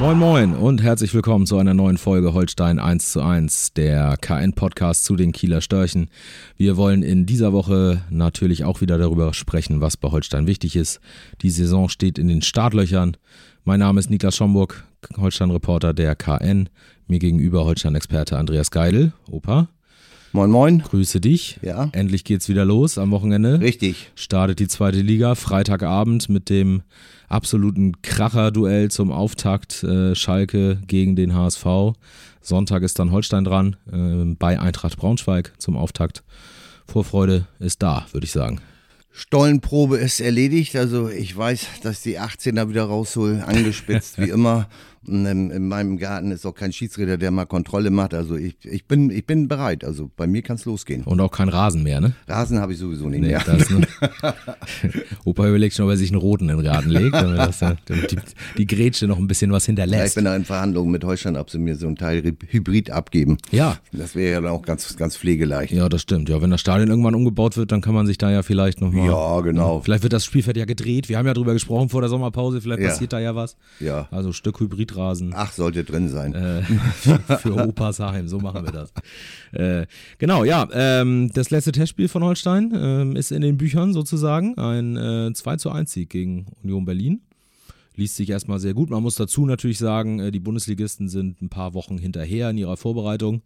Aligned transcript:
Moin 0.00 0.18
Moin 0.18 0.54
und 0.54 0.82
herzlich 0.82 1.12
willkommen 1.12 1.44
zu 1.44 1.58
einer 1.58 1.74
neuen 1.74 1.98
Folge 1.98 2.32
Holstein 2.32 2.78
1 2.78 3.12
zu 3.12 3.20
1, 3.20 3.74
der 3.74 4.16
KN-Podcast 4.18 5.04
zu 5.04 5.14
den 5.14 5.30
Kieler 5.30 5.60
Störchen. 5.60 6.08
Wir 6.56 6.78
wollen 6.78 7.02
in 7.02 7.26
dieser 7.26 7.52
Woche 7.52 8.00
natürlich 8.08 8.64
auch 8.64 8.80
wieder 8.80 8.96
darüber 8.96 9.34
sprechen, 9.34 9.82
was 9.82 9.98
bei 9.98 10.10
Holstein 10.10 10.46
wichtig 10.46 10.74
ist. 10.74 11.00
Die 11.42 11.50
Saison 11.50 11.90
steht 11.90 12.18
in 12.18 12.28
den 12.28 12.40
Startlöchern. 12.40 13.18
Mein 13.64 13.80
Name 13.80 14.00
ist 14.00 14.08
Niklas 14.08 14.36
Schomburg, 14.36 14.84
Holstein-Reporter 15.18 15.92
der 15.92 16.16
KN. 16.16 16.70
Mir 17.06 17.18
gegenüber 17.18 17.66
Holstein-Experte 17.66 18.38
Andreas 18.38 18.70
Geidel. 18.70 19.12
Opa. 19.30 19.68
Moin 20.32 20.50
Moin. 20.50 20.78
Grüße 20.78 21.20
dich. 21.20 21.58
Ja. 21.60 21.90
Endlich 21.92 22.24
geht's 22.24 22.48
wieder 22.48 22.64
los 22.64 22.96
am 22.96 23.10
Wochenende. 23.10 23.60
Richtig. 23.60 24.12
Startet 24.14 24.60
die 24.60 24.68
zweite 24.68 25.02
Liga, 25.02 25.34
Freitagabend 25.34 26.30
mit 26.30 26.48
dem 26.48 26.84
absoluten 27.30 28.02
Kracher-Duell 28.02 28.90
zum 28.90 29.10
Auftakt 29.12 29.82
äh, 29.82 30.14
Schalke 30.14 30.80
gegen 30.86 31.16
den 31.16 31.34
HSV. 31.34 31.94
Sonntag 32.42 32.82
ist 32.82 32.98
dann 32.98 33.12
Holstein 33.12 33.44
dran 33.44 33.76
äh, 33.90 34.34
bei 34.38 34.58
Eintracht 34.58 34.96
Braunschweig 34.96 35.52
zum 35.58 35.76
Auftakt. 35.76 36.22
Vorfreude 36.86 37.46
ist 37.58 37.82
da, 37.82 38.06
würde 38.12 38.24
ich 38.24 38.32
sagen. 38.32 38.60
Stollenprobe 39.12 39.96
ist 39.98 40.20
erledigt. 40.20 40.76
Also 40.76 41.08
ich 41.08 41.36
weiß, 41.36 41.66
dass 41.82 42.02
die 42.02 42.18
18er 42.18 42.68
wieder 42.68 42.84
raushol, 42.84 43.42
angespitzt 43.46 44.18
wie 44.18 44.30
immer. 44.30 44.68
In, 45.06 45.24
in, 45.24 45.66
meinem 45.66 45.96
Garten 45.96 46.30
ist 46.30 46.44
auch 46.44 46.54
kein 46.54 46.72
Schiedsrichter, 46.72 47.16
der 47.16 47.30
mal 47.30 47.46
Kontrolle 47.46 47.90
macht. 47.90 48.12
Also 48.12 48.36
ich, 48.36 48.56
ich, 48.64 48.84
bin, 48.84 49.08
ich 49.10 49.24
bin 49.24 49.48
bereit. 49.48 49.82
Also 49.82 50.10
bei 50.14 50.26
mir 50.26 50.42
kann 50.42 50.56
es 50.56 50.66
losgehen. 50.66 51.04
Und 51.04 51.20
auch 51.20 51.30
kein 51.30 51.48
Rasen 51.48 51.82
mehr, 51.82 52.02
ne? 52.02 52.12
Rasen 52.28 52.60
habe 52.60 52.74
ich 52.74 52.78
sowieso 52.78 53.08
nicht 53.08 53.22
nee, 53.22 53.28
mehr. 53.28 53.42
Das, 53.44 53.70
ne? 53.70 53.86
Opa 55.24 55.48
überlegt 55.48 55.74
schon, 55.74 55.86
ob 55.86 55.92
er 55.92 55.96
sich 55.96 56.10
einen 56.10 56.20
roten 56.20 56.50
in 56.50 56.56
den 56.58 56.64
Garten 56.64 56.90
legt, 56.90 57.14
damit, 57.14 57.54
damit 57.86 58.12
die, 58.12 58.18
die 58.58 58.66
Grätsche 58.66 59.06
noch 59.06 59.18
ein 59.18 59.26
bisschen 59.26 59.50
was 59.52 59.64
hinterlässt. 59.64 60.00
Ja, 60.00 60.06
ich 60.06 60.14
bin 60.14 60.24
da 60.26 60.36
in 60.36 60.44
Verhandlungen 60.44 60.90
mit 60.90 61.02
Holstein, 61.02 61.36
ob 61.36 61.48
sie 61.48 61.58
mir 61.58 61.76
so 61.76 61.86
ein 61.86 61.96
Teil 61.96 62.22
Hybrid 62.22 62.90
abgeben. 62.90 63.38
Ja. 63.50 63.78
Das 63.92 64.14
wäre 64.14 64.32
ja 64.32 64.40
dann 64.42 64.50
auch 64.50 64.62
ganz, 64.62 64.96
ganz 64.98 65.16
pflegeleicht. 65.16 65.72
Ja, 65.72 65.88
das 65.88 66.02
stimmt. 66.02 66.28
Ja, 66.28 66.42
wenn 66.42 66.50
das 66.50 66.60
Stadion 66.60 66.90
irgendwann 66.90 67.14
umgebaut 67.14 67.56
wird, 67.56 67.72
dann 67.72 67.80
kann 67.80 67.94
man 67.94 68.06
sich 68.06 68.18
da 68.18 68.30
ja 68.30 68.42
vielleicht 68.42 68.82
nochmal. 68.82 69.06
Ja, 69.06 69.40
genau. 69.40 69.80
Vielleicht 69.80 70.02
wird 70.02 70.12
das 70.12 70.26
Spielfeld 70.26 70.58
ja 70.58 70.66
gedreht. 70.66 71.08
Wir 71.08 71.16
haben 71.16 71.26
ja 71.26 71.34
drüber 71.34 71.54
gesprochen 71.54 71.88
vor 71.88 72.02
der 72.02 72.10
Sommerpause. 72.10 72.60
Vielleicht 72.60 72.82
Ja. 72.82 72.88
passiert 72.90 73.14
da 73.14 73.18
ja 73.18 73.34
was. 73.34 73.56
Ja. 73.78 74.08
Also 74.10 74.32
Stück 74.32 74.60
Hybridrasen. 74.90 75.32
Ach, 75.34 75.52
sollte 75.52 75.84
drin 75.84 76.08
sein. 76.08 76.34
Äh, 76.34 76.62
für 77.38 77.54
Opas 77.54 78.00
Heim, 78.00 78.28
so 78.28 78.38
machen 78.38 78.64
wir 78.64 78.72
das. 78.72 78.92
Äh, 79.52 79.86
genau, 80.18 80.44
ja, 80.44 80.68
ähm, 80.72 81.30
das 81.32 81.50
letzte 81.50 81.72
Testspiel 81.72 82.08
von 82.08 82.22
Holstein 82.22 82.72
ähm, 82.74 83.16
ist 83.16 83.32
in 83.32 83.42
den 83.42 83.56
Büchern 83.56 83.92
sozusagen 83.92 84.56
ein 84.58 84.96
äh, 84.96 85.32
2 85.32 85.56
zu 85.56 85.70
1 85.70 85.92
Sieg 85.92 86.10
gegen 86.10 86.46
Union 86.62 86.84
Berlin. 86.84 87.22
Liest 87.96 88.16
sich 88.16 88.30
erstmal 88.30 88.60
sehr 88.60 88.74
gut. 88.74 88.90
Man 88.90 89.02
muss 89.02 89.16
dazu 89.16 89.46
natürlich 89.46 89.78
sagen, 89.78 90.20
äh, 90.20 90.30
die 90.30 90.40
Bundesligisten 90.40 91.08
sind 91.08 91.42
ein 91.42 91.48
paar 91.48 91.74
Wochen 91.74 91.98
hinterher 91.98 92.50
in 92.50 92.58
ihrer 92.58 92.76
Vorbereitung. 92.76 93.42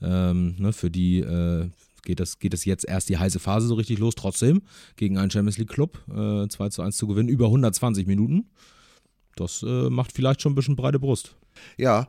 Ähm, 0.00 0.56
ne, 0.58 0.72
für 0.72 0.90
die 0.90 1.20
äh, 1.20 1.68
geht 2.04 2.18
das, 2.18 2.38
geht 2.38 2.52
das 2.52 2.64
jetzt 2.64 2.84
erst 2.84 3.08
die 3.08 3.18
heiße 3.18 3.38
Phase 3.38 3.68
so 3.68 3.74
richtig 3.74 3.98
los. 3.98 4.14
Trotzdem 4.14 4.62
gegen 4.96 5.18
einen 5.18 5.30
Champions 5.30 5.58
League 5.58 5.70
Club 5.70 5.98
äh, 6.10 6.48
2 6.48 6.68
zu 6.70 6.82
1 6.82 6.96
zu 6.96 7.06
gewinnen, 7.06 7.28
über 7.28 7.46
120 7.46 8.06
Minuten. 8.06 8.46
Das 9.36 9.62
äh, 9.62 9.90
macht 9.90 10.12
vielleicht 10.12 10.42
schon 10.42 10.52
ein 10.52 10.54
bisschen 10.54 10.76
breite 10.76 10.98
Brust. 10.98 11.36
Ja, 11.76 12.08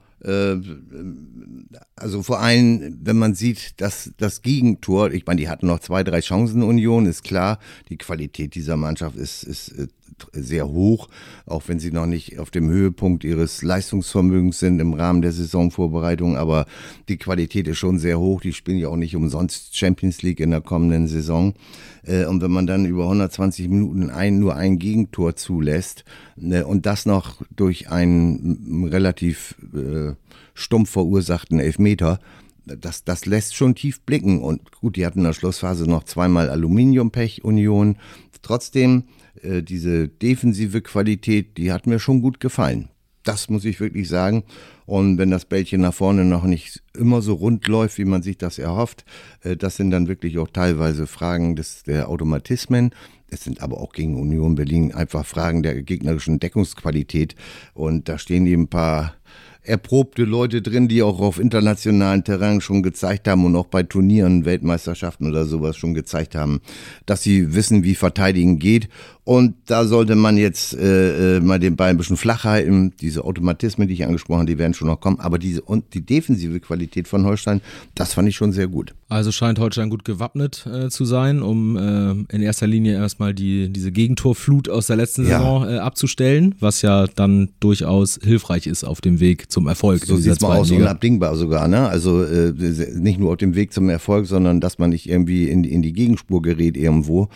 also 1.95 2.23
vor 2.23 2.39
allem, 2.39 3.00
wenn 3.03 3.17
man 3.17 3.35
sieht, 3.35 3.81
dass 3.81 4.11
das 4.17 4.41
Gegentor, 4.41 5.11
ich 5.11 5.25
meine, 5.25 5.41
die 5.41 5.50
hatten 5.50 5.67
noch 5.67 5.79
zwei, 5.79 6.03
drei 6.03 6.22
Chancen 6.22 6.63
Union, 6.63 7.06
ist 7.06 7.23
klar, 7.23 7.59
die 7.89 7.97
Qualität 7.97 8.56
dieser 8.56 8.78
Mannschaft 8.78 9.17
ist, 9.17 9.44
ist 9.44 9.69
äh, 9.69 9.88
sehr 10.31 10.67
hoch, 10.67 11.09
auch 11.45 11.63
wenn 11.67 11.79
sie 11.79 11.91
noch 11.91 12.06
nicht 12.06 12.39
auf 12.39 12.51
dem 12.51 12.69
Höhepunkt 12.69 13.23
ihres 13.23 13.63
Leistungsvermögens 13.63 14.59
sind 14.59 14.79
im 14.79 14.94
Rahmen 14.94 15.22
der 15.22 15.31
Saisonvorbereitung, 15.31 16.38
aber 16.38 16.66
die 17.09 17.17
Qualität 17.17 17.67
ist 17.67 17.79
schon 17.79 18.00
sehr 18.00 18.19
hoch, 18.19 18.41
die 18.41 18.53
spielen 18.53 18.78
ja 18.78 18.90
auch 18.90 18.95
nicht 18.95 19.16
umsonst 19.16 19.75
Champions 19.75 20.22
League 20.22 20.40
in 20.40 20.51
der 20.51 20.61
kommenden 20.61 21.07
Saison. 21.07 21.53
Äh, 22.03 22.25
Und 22.25 22.41
wenn 22.41 22.51
man 22.51 22.67
dann 22.67 22.85
über 22.85 23.03
120 23.03 23.67
Minuten 23.69 24.09
ein, 24.09 24.40
nur 24.40 24.55
ein 24.55 24.79
Gegentor 24.79 25.35
zulässt 25.35 26.05
und 26.35 26.85
das 26.85 27.05
noch 27.05 27.41
durch 27.55 27.90
einen 27.90 28.88
relativ 28.90 29.55
äh, 29.73 30.12
stumpf 30.53 30.91
verursachten 30.91 31.59
Elfmeter, 31.59 32.19
das, 32.66 33.03
das 33.03 33.25
lässt 33.25 33.56
schon 33.56 33.75
tief 33.75 34.01
blicken. 34.01 34.41
Und 34.41 34.72
gut, 34.72 34.96
die 34.96 35.06
hatten 35.06 35.19
in 35.19 35.25
der 35.25 35.34
Schlussphase 35.34 35.90
noch 35.90 36.03
zweimal 36.03 36.50
Aluminiumpech 36.50 37.44
Union. 37.44 37.97
Trotzdem, 38.41 39.03
äh, 39.41 39.62
diese 39.62 40.07
defensive 40.07 40.81
Qualität, 40.81 41.57
die 41.57 41.72
hat 41.72 41.88
mir 41.88 42.00
schon 42.00 42.22
gut 42.22 42.40
gefallen. 42.40 42.90
Das 43.23 43.50
muss 43.50 43.63
ich 43.63 43.79
wirklich 43.79 44.09
sagen. 44.09 44.44
Und 44.85 45.18
wenn 45.18 45.31
das 45.31 45.46
Bällchen 45.46 45.81
nach 45.81 45.94
vorne 45.94 46.25
noch 46.25 46.44
nicht 46.44 46.84
immer 46.94 47.22
so 47.22 47.35
rund 47.35 47.68
läuft, 47.68 47.97
wie 47.97 48.06
man 48.06 48.22
sich 48.22 48.38
das 48.38 48.59
erhofft, 48.59 49.06
äh, 49.41 49.56
das 49.56 49.78
sind 49.78 49.91
dann 49.91 50.07
wirklich 50.07 50.38
auch 50.40 50.50
teilweise 50.50 51.07
Fragen 51.07 51.56
des, 51.56 51.84
der 51.84 52.09
Automatismen. 52.09 52.91
Es 53.33 53.44
sind 53.44 53.61
aber 53.61 53.81
auch 53.81 53.94
gegen 53.94 54.16
Union 54.16 54.55
Berlin 54.55 54.94
einfach 54.94 55.25
Fragen 55.25 55.63
der 55.63 55.81
gegnerischen 55.81 56.39
Deckungsqualität. 56.39 57.35
Und 57.73 58.07
da 58.07 58.19
stehen 58.19 58.45
eben 58.45 58.63
ein 58.63 58.67
paar 58.67 59.16
erprobte 59.63 60.25
Leute 60.25 60.61
drin, 60.61 60.88
die 60.88 61.01
auch 61.01 61.19
auf 61.19 61.39
internationalen 61.39 62.23
Terrain 62.23 62.59
schon 62.61 62.83
gezeigt 62.83 63.27
haben 63.27 63.45
und 63.45 63.55
auch 63.55 63.67
bei 63.67 63.83
Turnieren, 63.83 64.45
Weltmeisterschaften 64.45 65.27
oder 65.27 65.45
sowas 65.45 65.77
schon 65.77 65.93
gezeigt 65.93 66.35
haben, 66.35 66.61
dass 67.05 67.23
sie 67.23 67.55
wissen, 67.55 67.83
wie 67.83 67.95
verteidigen 67.95 68.59
geht. 68.59 68.89
Und 69.23 69.55
da 69.67 69.85
sollte 69.85 70.16
man 70.16 70.35
jetzt 70.38 70.73
äh, 70.73 71.38
äh, 71.38 71.39
mal 71.39 71.59
den 71.59 71.77
Ball 71.77 71.91
ein 71.91 71.97
bisschen 71.97 72.17
flach 72.17 72.43
halten. 72.43 72.93
Diese 72.99 73.23
Automatismen, 73.23 73.88
die 73.88 73.93
ich 73.93 74.05
angesprochen 74.05 74.39
habe, 74.41 74.51
die 74.51 74.57
werden 74.57 74.73
schon 74.73 74.89
noch 74.89 74.99
kommen. 74.99 75.22
Aber 75.22 75.39
diese 75.39 75.61
und 75.61 75.93
die 75.93 76.05
defensive 76.05 76.59
Qualität 76.59 77.07
von 77.07 77.25
Holstein, 77.25 77.61
das 77.95 78.13
fand 78.13 78.27
ich 78.27 78.35
schon 78.35 78.51
sehr 78.51 78.67
gut. 78.67 78.93
Also 79.13 79.31
scheint 79.31 79.59
Holstein 79.59 79.91
gut 79.91 80.06
gewappnet 80.06 80.66
äh, 80.66 80.90
zu 80.90 81.06
sein, 81.06 81.44
um 81.44 81.78
äh, 81.78 82.34
in 82.35 82.41
erster 82.41 82.66
Linie 82.66 82.96
erstmal 82.96 83.35
die, 83.35 83.69
diese 83.69 83.91
Gegentorflut 83.91 84.69
aus 84.69 84.88
der 84.88 84.96
letzten 84.96 85.22
Ja. 85.29 85.38
Saison 85.38 85.69
äh, 85.69 85.78
abzustellen, 85.78 86.56
was 86.59 86.81
ja 86.81 87.06
dann 87.06 87.50
durchaus 87.59 88.19
hilfreich 88.23 88.66
ist 88.66 88.84
auf 88.84 89.02
dem 89.02 89.19
Weg 89.19 89.52
zum 89.52 89.68
Erfolg. 89.68 90.03
So 90.03 90.16
dieser 90.16 90.31
sieht's 90.31 90.41
mal 90.41 90.57
aus, 90.57 90.69
Liga. 90.72 90.81
unabdingbar 90.81 91.35
sogar, 91.35 91.68
ne? 91.68 91.88
Also 91.88 92.23
äh, 92.23 92.53
nicht 92.96 93.19
nur 93.19 93.29
auf 93.31 93.38
dem 93.38 93.53
Weg 93.53 93.72
zum 93.72 93.88
Erfolg, 93.88 94.25
sondern 94.25 94.59
dass 94.59 94.79
man 94.79 94.90
nicht 94.90 95.07
irgendwie 95.07 95.47
in, 95.47 95.63
in 95.63 95.84
die 95.84 95.94
Gegenspur 95.94 96.41
gerät 96.41 96.75
irgendwo 96.75 97.29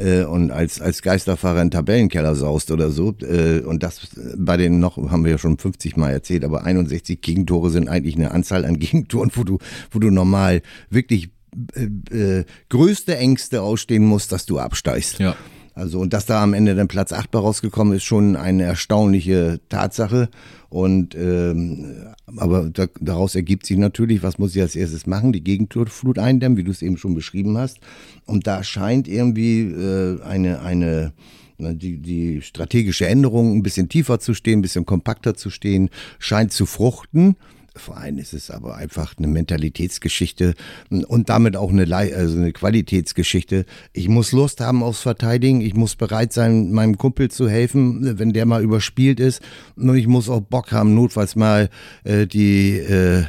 äh, 0.00 0.24
und 0.24 0.50
als, 0.50 0.80
als 0.80 1.02
Geisterfahrer 1.02 1.62
in 1.62 1.70
Tabellenkeller 1.70 2.34
saust 2.34 2.70
oder 2.70 2.90
so. 2.90 3.14
Äh, 3.20 3.60
und 3.60 3.82
das 3.82 4.08
bei 4.36 4.56
den 4.56 4.80
noch, 4.80 4.96
haben 4.96 5.24
wir 5.24 5.32
ja 5.32 5.38
schon 5.38 5.58
50 5.58 5.96
Mal 5.96 6.10
erzählt, 6.10 6.44
aber 6.44 6.64
61 6.64 7.20
Gegentore 7.20 7.70
sind 7.70 7.88
eigentlich 7.88 8.16
eine 8.16 8.30
Anzahl 8.30 8.64
an 8.64 8.78
Gegentoren, 8.78 9.30
wo 9.34 9.44
du, 9.44 9.58
wo 9.90 9.98
du 9.98 10.10
normal 10.10 10.62
wirklich 10.88 11.30
äh, 11.74 12.38
äh, 12.40 12.44
größte 12.68 13.16
Ängste 13.16 13.62
ausstehen 13.62 14.04
musst, 14.04 14.32
dass 14.32 14.46
du 14.46 14.58
absteigst. 14.58 15.18
Ja. 15.18 15.36
Also 15.80 15.98
und 15.98 16.12
dass 16.12 16.26
da 16.26 16.42
am 16.42 16.52
Ende 16.52 16.74
dann 16.74 16.88
Platz 16.88 17.10
8 17.10 17.30
bei 17.30 17.38
rausgekommen 17.38 17.96
ist, 17.96 18.04
schon 18.04 18.36
eine 18.36 18.64
erstaunliche 18.64 19.60
Tatsache. 19.70 20.28
Und 20.68 21.14
ähm, 21.14 22.04
aber 22.36 22.68
da, 22.68 22.86
daraus 23.00 23.34
ergibt 23.34 23.64
sich 23.64 23.78
natürlich, 23.78 24.22
was 24.22 24.38
muss 24.38 24.54
ich 24.54 24.60
als 24.60 24.76
erstes 24.76 25.06
machen? 25.06 25.32
Die 25.32 25.42
Gegenflut 25.42 26.18
eindämmen, 26.18 26.58
wie 26.58 26.64
du 26.64 26.70
es 26.70 26.82
eben 26.82 26.98
schon 26.98 27.14
beschrieben 27.14 27.56
hast. 27.56 27.78
Und 28.26 28.46
da 28.46 28.62
scheint 28.62 29.08
irgendwie 29.08 29.62
äh, 29.62 30.20
eine 30.22 30.60
eine 30.60 31.12
die, 31.58 31.98
die 31.98 32.42
strategische 32.42 33.06
Änderung 33.06 33.56
ein 33.56 33.62
bisschen 33.62 33.88
tiefer 33.88 34.18
zu 34.18 34.34
stehen, 34.34 34.58
ein 34.58 34.62
bisschen 34.62 34.86
kompakter 34.86 35.34
zu 35.34 35.48
stehen, 35.48 35.88
scheint 36.18 36.52
zu 36.52 36.66
fruchten. 36.66 37.36
Vor 37.80 37.96
allem 37.96 38.18
ist 38.18 38.34
es 38.34 38.50
aber 38.50 38.76
einfach 38.76 39.16
eine 39.16 39.26
Mentalitätsgeschichte 39.26 40.54
und 40.90 41.28
damit 41.28 41.56
auch 41.56 41.70
eine, 41.70 41.92
also 41.94 42.36
eine 42.36 42.52
Qualitätsgeschichte. 42.52 43.64
Ich 43.92 44.08
muss 44.08 44.32
Lust 44.32 44.60
haben 44.60 44.82
aufs 44.82 45.00
Verteidigen. 45.00 45.60
Ich 45.60 45.74
muss 45.74 45.96
bereit 45.96 46.32
sein, 46.32 46.72
meinem 46.72 46.98
Kumpel 46.98 47.30
zu 47.30 47.48
helfen, 47.48 48.18
wenn 48.18 48.32
der 48.32 48.46
mal 48.46 48.62
überspielt 48.62 49.18
ist. 49.18 49.42
Und 49.76 49.96
ich 49.96 50.06
muss 50.06 50.28
auch 50.28 50.40
Bock 50.40 50.72
haben, 50.72 50.94
notfalls 50.94 51.36
mal 51.36 51.70
äh, 52.04 52.26
die 52.26 52.78
äh, 52.78 53.24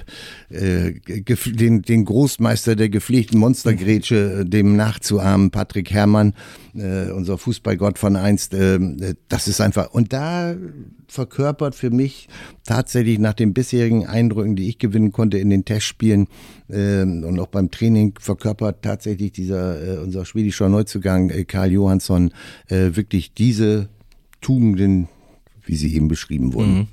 äh, 0.51 0.99
den, 1.45 1.81
den 1.81 2.05
Großmeister 2.05 2.75
der 2.75 2.89
gepflegten 2.89 3.39
Monstergrätsche, 3.39 4.41
äh, 4.41 4.45
dem 4.45 4.75
nachzuahmen, 4.75 5.51
Patrick 5.51 5.91
Herrmann, 5.91 6.33
äh, 6.75 7.09
unser 7.11 7.37
Fußballgott 7.37 7.97
von 7.97 8.15
einst. 8.15 8.53
Äh, 8.53 8.79
das 9.29 9.47
ist 9.47 9.61
einfach, 9.61 9.91
und 9.91 10.13
da 10.13 10.55
verkörpert 11.07 11.75
für 11.75 11.89
mich 11.89 12.27
tatsächlich 12.65 13.19
nach 13.19 13.33
den 13.33 13.53
bisherigen 13.53 14.07
Eindrücken 14.07 14.40
Eindrücken, 14.41 14.55
die 14.55 14.69
ich 14.69 14.77
gewinnen 14.77 15.11
konnte 15.11 15.37
in 15.37 15.49
den 15.49 15.65
Testspielen 15.65 16.27
äh, 16.69 17.01
und 17.01 17.39
auch 17.39 17.47
beim 17.47 17.71
Training 17.71 18.13
verkörpert 18.19 18.81
tatsächlich 18.81 19.31
dieser, 19.31 19.97
äh, 19.97 19.97
unser 19.99 20.25
schwedischer 20.25 20.69
Neuzugang 20.69 21.29
äh, 21.29 21.45
Karl 21.45 21.71
Johansson 21.71 22.31
äh, 22.67 22.91
wirklich 22.93 23.33
diese 23.33 23.89
Tugenden, 24.41 25.07
wie 25.65 25.75
sie 25.75 25.95
eben 25.95 26.07
beschrieben 26.07 26.53
wurden. 26.53 26.73
Mhm 26.73 26.87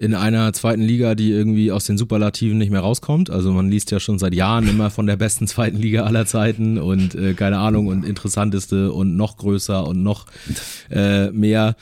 in 0.00 0.14
einer 0.14 0.52
zweiten 0.52 0.82
Liga, 0.82 1.16
die 1.16 1.32
irgendwie 1.32 1.72
aus 1.72 1.84
den 1.86 1.98
Superlativen 1.98 2.56
nicht 2.56 2.70
mehr 2.70 2.82
rauskommt. 2.82 3.30
Also 3.30 3.50
man 3.50 3.68
liest 3.68 3.90
ja 3.90 3.98
schon 3.98 4.20
seit 4.20 4.32
Jahren 4.32 4.68
immer 4.68 4.90
von 4.90 5.08
der 5.08 5.16
besten 5.16 5.48
zweiten 5.48 5.76
Liga 5.76 6.04
aller 6.04 6.24
Zeiten 6.24 6.78
und 6.78 7.16
äh, 7.16 7.34
keine 7.34 7.58
Ahnung 7.58 7.88
und 7.88 8.04
interessanteste 8.04 8.92
und 8.92 9.16
noch 9.16 9.36
größer 9.38 9.84
und 9.84 10.04
noch 10.04 10.26
äh, 10.88 11.32
mehr. 11.32 11.74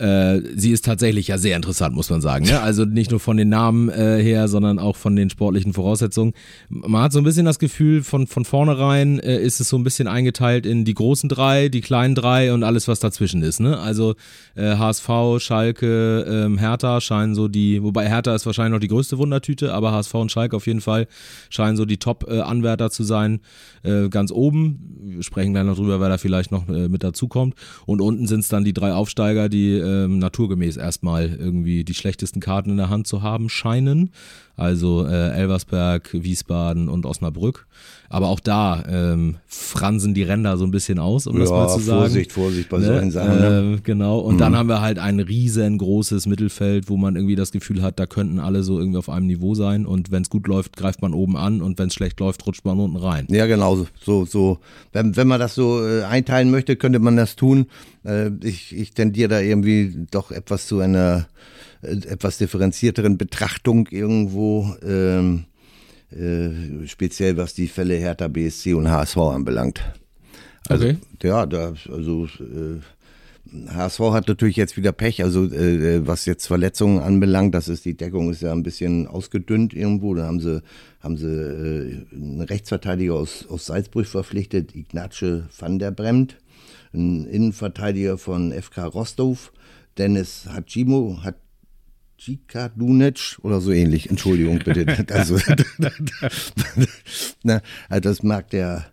Äh, 0.00 0.42
sie 0.56 0.70
ist 0.70 0.86
tatsächlich 0.86 1.28
ja 1.28 1.36
sehr 1.36 1.56
interessant, 1.56 1.94
muss 1.94 2.08
man 2.08 2.22
sagen. 2.22 2.46
Ne? 2.46 2.58
Also 2.62 2.86
nicht 2.86 3.10
nur 3.10 3.20
von 3.20 3.36
den 3.36 3.50
Namen 3.50 3.90
äh, 3.90 4.22
her, 4.22 4.48
sondern 4.48 4.78
auch 4.78 4.96
von 4.96 5.14
den 5.14 5.28
sportlichen 5.28 5.74
Voraussetzungen. 5.74 6.32
Man 6.70 7.02
hat 7.02 7.12
so 7.12 7.18
ein 7.18 7.24
bisschen 7.24 7.44
das 7.44 7.58
Gefühl, 7.58 8.02
von, 8.02 8.26
von 8.26 8.46
vornherein 8.46 9.18
äh, 9.18 9.38
ist 9.38 9.60
es 9.60 9.68
so 9.68 9.76
ein 9.76 9.84
bisschen 9.84 10.08
eingeteilt 10.08 10.64
in 10.64 10.86
die 10.86 10.94
großen 10.94 11.28
drei, 11.28 11.68
die 11.68 11.82
kleinen 11.82 12.14
drei 12.14 12.54
und 12.54 12.64
alles, 12.64 12.88
was 12.88 12.98
dazwischen 13.00 13.42
ist. 13.42 13.60
Ne? 13.60 13.78
Also 13.78 14.14
HSV, 14.56 15.08
äh, 15.08 15.40
Schalke, 15.40 16.24
ähm, 16.26 16.56
Hertha 16.56 17.02
scheinen 17.02 17.34
so 17.34 17.48
die, 17.48 17.82
wobei 17.82 18.08
Hertha 18.08 18.34
ist 18.34 18.46
wahrscheinlich 18.46 18.72
noch 18.72 18.80
die 18.80 18.88
größte 18.88 19.18
Wundertüte, 19.18 19.74
aber 19.74 19.92
HSV 19.92 20.14
und 20.14 20.32
Schalke 20.32 20.56
auf 20.56 20.66
jeden 20.66 20.80
Fall 20.80 21.08
scheinen 21.50 21.76
so 21.76 21.84
die 21.84 21.98
Top-Anwärter 21.98 22.90
zu 22.90 23.04
sein. 23.04 23.40
Äh, 23.82 24.08
ganz 24.08 24.32
oben, 24.32 24.96
wir 25.02 25.22
sprechen 25.22 25.52
gleich 25.52 25.64
noch 25.64 25.76
drüber, 25.76 26.00
wer 26.00 26.08
da 26.08 26.16
vielleicht 26.16 26.52
noch 26.52 26.68
mit 26.68 27.04
dazukommt. 27.04 27.54
Und 27.84 28.00
unten 28.00 28.26
sind 28.26 28.40
es 28.40 28.48
dann 28.48 28.64
die 28.64 28.72
drei 28.72 28.92
Aufsteiger, 28.92 29.48
die 29.48 29.89
ähm, 29.90 30.18
naturgemäß 30.18 30.76
erstmal 30.76 31.28
irgendwie 31.28 31.84
die 31.84 31.94
schlechtesten 31.94 32.40
Karten 32.40 32.70
in 32.70 32.76
der 32.76 32.90
Hand 32.90 33.06
zu 33.06 33.22
haben 33.22 33.48
scheinen. 33.48 34.10
Also 34.56 35.06
äh, 35.06 35.30
Elversberg, 35.30 36.10
Wiesbaden 36.12 36.88
und 36.88 37.06
Osnabrück. 37.06 37.66
Aber 38.12 38.28
auch 38.28 38.40
da 38.40 38.82
ähm, 38.88 39.36
fransen 39.46 40.14
die 40.14 40.24
Ränder 40.24 40.56
so 40.56 40.64
ein 40.64 40.72
bisschen 40.72 40.98
aus, 40.98 41.28
um 41.28 41.34
ja, 41.36 41.42
das 41.42 41.50
mal 41.50 41.68
zu 41.68 41.78
sagen. 41.78 42.00
Vorsicht, 42.00 42.32
Vorsicht 42.32 42.68
bei 42.68 42.78
ne? 42.78 42.86
solchen 42.86 43.10
Sachen. 43.12 43.38
Ne? 43.38 43.74
Äh, 43.76 43.80
genau. 43.82 44.18
Und 44.18 44.34
mhm. 44.34 44.38
dann 44.38 44.56
haben 44.56 44.68
wir 44.68 44.80
halt 44.80 44.98
ein 44.98 45.20
riesengroßes 45.20 46.26
Mittelfeld, 46.26 46.90
wo 46.90 46.96
man 46.96 47.14
irgendwie 47.14 47.36
das 47.36 47.52
Gefühl 47.52 47.82
hat, 47.82 48.00
da 48.00 48.06
könnten 48.06 48.40
alle 48.40 48.64
so 48.64 48.80
irgendwie 48.80 48.98
auf 48.98 49.08
einem 49.08 49.28
Niveau 49.28 49.54
sein. 49.54 49.86
Und 49.86 50.10
wenn 50.10 50.22
es 50.22 50.28
gut 50.28 50.48
läuft, 50.48 50.76
greift 50.76 51.02
man 51.02 51.14
oben 51.14 51.36
an 51.36 51.62
und 51.62 51.78
wenn 51.78 51.86
es 51.86 51.94
schlecht 51.94 52.18
läuft, 52.18 52.44
rutscht 52.46 52.64
man 52.64 52.80
unten 52.80 52.96
rein. 52.96 53.28
Ja, 53.30 53.46
genau. 53.46 53.86
So, 54.02 54.24
so. 54.24 54.58
Wenn, 54.92 55.16
wenn 55.16 55.28
man 55.28 55.38
das 55.38 55.54
so 55.54 55.86
äh, 55.86 56.02
einteilen 56.02 56.50
möchte, 56.50 56.74
könnte 56.74 56.98
man 56.98 57.16
das 57.16 57.36
tun. 57.36 57.66
Äh, 58.04 58.30
ich, 58.42 58.76
ich 58.76 58.92
tendiere 58.92 59.28
da 59.28 59.40
irgendwie 59.40 60.06
doch 60.10 60.32
etwas 60.32 60.66
zu 60.66 60.80
einer 60.80 61.28
etwas 61.82 62.38
differenzierteren 62.38 63.18
Betrachtung 63.18 63.88
irgendwo. 63.90 64.74
Ähm, 64.82 65.44
äh, 66.10 66.86
speziell 66.86 67.36
was 67.36 67.54
die 67.54 67.68
Fälle 67.68 67.94
Hertha 67.94 68.28
BSC 68.28 68.74
und 68.74 68.90
HSV 68.90 69.16
anbelangt. 69.16 69.80
Also, 70.68 70.86
okay. 70.86 70.98
Ja, 71.22 71.46
da, 71.46 71.72
also 71.88 72.26
äh, 72.26 72.80
HSV 73.68 74.00
hat 74.12 74.28
natürlich 74.28 74.56
jetzt 74.56 74.76
wieder 74.76 74.92
Pech, 74.92 75.22
also 75.22 75.46
äh, 75.46 75.96
äh, 75.96 76.06
was 76.06 76.24
jetzt 76.26 76.46
Verletzungen 76.46 77.00
anbelangt, 77.00 77.54
das 77.54 77.68
ist 77.68 77.84
die 77.84 77.96
Deckung 77.96 78.30
ist 78.30 78.42
ja 78.42 78.52
ein 78.52 78.62
bisschen 78.62 79.06
ausgedünnt 79.06 79.74
irgendwo. 79.74 80.14
Da 80.14 80.26
haben 80.26 80.40
sie 80.40 80.62
haben 81.00 81.16
sie 81.16 81.26
äh, 81.26 82.14
einen 82.14 82.40
Rechtsverteidiger 82.40 83.14
aus, 83.14 83.46
aus 83.48 83.66
Salzburg 83.66 84.06
verpflichtet, 84.06 84.74
Ignace 84.74 85.44
van 85.58 85.78
der 85.78 85.90
Bremt, 85.90 86.36
einen 86.92 87.26
Innenverteidiger 87.26 88.18
von 88.18 88.52
FK 88.52 88.84
Rostov, 88.86 89.52
Dennis 89.98 90.46
Hachimo, 90.46 91.22
hat 91.22 91.36
Dunic 92.76 93.38
oder 93.42 93.60
so 93.60 93.72
ähnlich. 93.72 94.10
Entschuldigung 94.10 94.58
bitte. 94.64 94.86
Also, 95.14 95.38
na, 97.42 97.62
also 97.88 98.00
das 98.00 98.22
mag 98.22 98.50
der, 98.50 98.86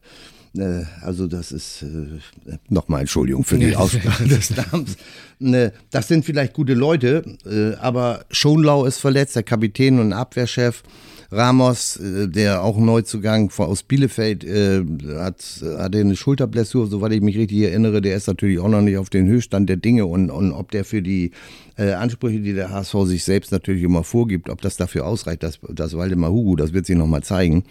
äh, 0.56 0.84
also 1.02 1.28
das 1.28 1.52
ist 1.52 1.84
äh, 1.84 2.58
nochmal 2.70 3.02
Entschuldigung 3.02 3.44
für 3.44 3.58
die 3.58 3.76
Aussprache 3.76 4.28
des 4.28 4.56
Namens. 4.56 4.98
Ne, 5.40 5.74
das 5.92 6.08
sind 6.08 6.26
vielleicht 6.26 6.54
gute 6.54 6.74
Leute, 6.74 7.38
äh, 7.46 7.76
aber 7.80 8.26
Schonlau 8.32 8.86
ist 8.86 9.00
verletzt, 9.00 9.36
der 9.36 9.44
Kapitän 9.44 10.00
und 10.00 10.14
Abwehrchef. 10.14 10.84
Ramos, 11.32 11.98
äh, 11.98 12.28
der 12.28 12.64
auch 12.64 12.78
Neuzugang 12.78 13.52
aus 13.58 13.84
Bielefeld, 13.84 14.44
äh, 14.44 14.84
hat, 15.18 15.64
hatte 15.78 16.00
eine 16.00 16.16
Schulterblessur, 16.16 16.88
soweit 16.88 17.14
ich 17.14 17.22
mich 17.22 17.38
richtig 17.38 17.62
erinnere. 17.62 18.02
Der 18.02 18.16
ist 18.16 18.28
natürlich 18.28 18.60
auch 18.60 18.70
noch 18.70 18.82
nicht 18.82 18.98
auf 18.98 19.10
den 19.10 19.28
Höchststand 19.28 19.70
der 19.70 19.78
Dinge 19.78 20.06
und, 20.06 20.30
und 20.30 20.54
ob 20.54 20.72
der 20.72 20.86
für 20.86 21.02
die 21.02 21.32
äh, 21.78 21.92
Ansprüche, 21.92 22.40
die 22.40 22.54
der 22.54 22.70
HSV 22.70 22.96
sich 23.06 23.24
selbst 23.24 23.52
natürlich 23.52 23.84
immer 23.84 24.04
vorgibt, 24.04 24.50
ob 24.50 24.62
das 24.62 24.78
dafür 24.78 25.06
ausreicht, 25.06 25.44
das, 25.44 25.60
das 25.70 25.96
Waldemar 25.96 26.32
Hugo, 26.32 26.56
das 26.56 26.74
wird 26.74 26.86
sich 26.86 26.96
nochmal 26.96 27.24
zeigen. 27.24 27.64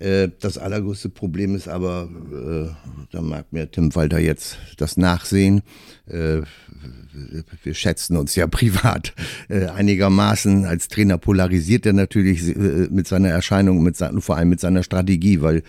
Äh, 0.00 0.30
das 0.40 0.56
allergrößte 0.56 1.10
Problem 1.10 1.54
ist 1.54 1.68
aber, 1.68 2.08
äh, 2.32 2.74
da 3.12 3.20
mag 3.20 3.52
mir 3.52 3.70
Tim 3.70 3.94
Walter 3.94 4.18
jetzt 4.18 4.56
das 4.78 4.96
nachsehen, 4.96 5.62
äh, 6.06 6.40
wir 7.62 7.74
schätzen 7.74 8.16
uns 8.16 8.34
ja 8.34 8.46
privat 8.48 9.12
einigermaßen. 9.48 10.64
Als 10.64 10.88
Trainer 10.88 11.18
polarisiert 11.18 11.84
er 11.84 11.92
natürlich 11.92 12.56
mit 12.56 13.08
seiner 13.08 13.28
Erscheinung, 13.28 13.82
mit 13.82 13.98
vor 14.20 14.36
allem 14.36 14.48
mit 14.48 14.60
seiner 14.60 14.82
Strategie, 14.82 15.42
weil 15.42 15.62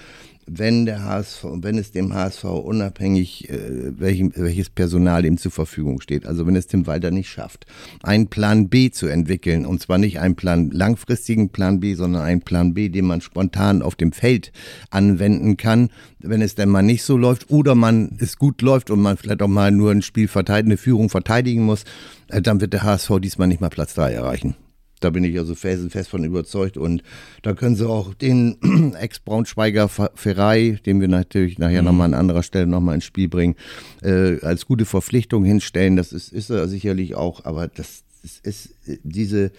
wenn 0.46 0.86
der 0.86 1.04
HSV, 1.04 1.46
wenn 1.62 1.78
es 1.78 1.92
dem 1.92 2.14
HSV 2.14 2.44
unabhängig, 2.44 3.50
äh, 3.50 4.00
welchem, 4.00 4.32
welches 4.36 4.70
Personal 4.70 5.26
ihm 5.26 5.38
zur 5.38 5.52
Verfügung 5.52 6.02
steht, 6.02 6.26
also 6.26 6.46
wenn 6.48 6.56
es 6.56 6.68
Tim 6.68 6.88
Walter 6.88 7.12
nicht 7.12 7.30
schafft, 7.30 7.66
einen 8.04 8.28
Plan 8.28 8.70
B 8.70 8.92
zu 8.92 9.08
entwickeln, 9.08 9.66
und 9.66 9.82
zwar 9.82 9.98
nicht 9.98 10.20
einen 10.20 10.36
Plan, 10.36 10.72
langfristigen 10.72 11.50
Plan 11.50 11.80
B, 11.80 11.94
sondern 11.94 12.24
einen 12.24 12.42
Plan 12.42 12.74
B, 12.74 12.90
den 12.90 13.06
man 13.06 13.22
spontan 13.22 13.82
auf 13.82 13.96
dem 13.96 14.12
Feld 14.12 14.52
anwenden 14.90 15.58
kann, 15.58 15.90
wenn 16.20 16.42
es 16.42 16.56
denn 16.56 16.70
mal 16.70 16.82
nicht 16.82 17.04
so 17.04 17.18
läuft 17.18 17.50
oder 17.50 17.76
man 17.76 18.18
es 18.20 18.38
gut 18.38 18.62
läuft 18.62 18.90
und 18.90 19.02
man 19.02 19.18
vielleicht 19.18 19.42
auch 19.42 19.48
mal 19.48 19.72
nur 19.72 19.92
ein 19.92 20.02
Spiel 20.02 20.28
verteidigende 20.28 20.78
Führung 20.78 21.10
verteidigen 21.10 21.64
muss, 21.64 21.84
äh, 22.28 22.42
dann 22.42 22.62
wird 22.62 22.74
der 22.74 22.84
HSV 22.84 23.20
diesmal 23.22 23.48
nicht 23.48 23.62
mal 23.62 23.70
Platz 23.70 23.94
3 23.94 24.14
erreichen. 24.14 24.56
Da 25.04 25.10
bin 25.10 25.24
ich 25.24 25.38
also 25.38 25.56
felsenfest 25.56 26.10
von 26.10 26.24
überzeugt. 26.24 26.78
Und 26.78 27.04
da 27.42 27.54
können 27.54 27.76
sie 27.76 27.88
auch 27.88 28.14
den 28.14 28.94
Ex-Braunschweiger 29.00 29.90
Ferrei, 29.90 30.80
den 30.86 31.02
wir 31.02 31.08
natürlich 31.08 31.60
nachher 31.60 31.82
mhm. 31.82 31.88
nochmal 31.88 32.06
an 32.06 32.14
anderer 32.14 32.44
Stelle 32.44 32.68
nochmal 32.68 32.96
ins 32.96 33.06
Spiel 33.06 33.28
bringen, 33.28 33.56
äh, 34.02 34.40
als 34.42 34.66
gute 34.66 34.86
Verpflichtung 34.86 35.44
hinstellen. 35.44 35.96
Das 35.96 36.14
ist, 36.14 36.32
ist 36.32 36.50
er 36.50 36.68
sicherlich 36.68 37.16
auch, 37.16 37.46
aber 37.46 37.68
das, 37.68 38.04
das 38.22 38.40
ist 38.40 38.76
diese, 39.04 39.52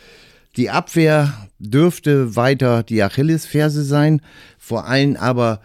die 0.56 0.70
Abwehr 0.70 1.48
dürfte 1.58 2.36
weiter 2.36 2.82
die 2.82 3.02
Achillesferse 3.02 3.84
sein, 3.84 4.20
vor 4.58 4.86
allem 4.86 5.16
aber 5.16 5.60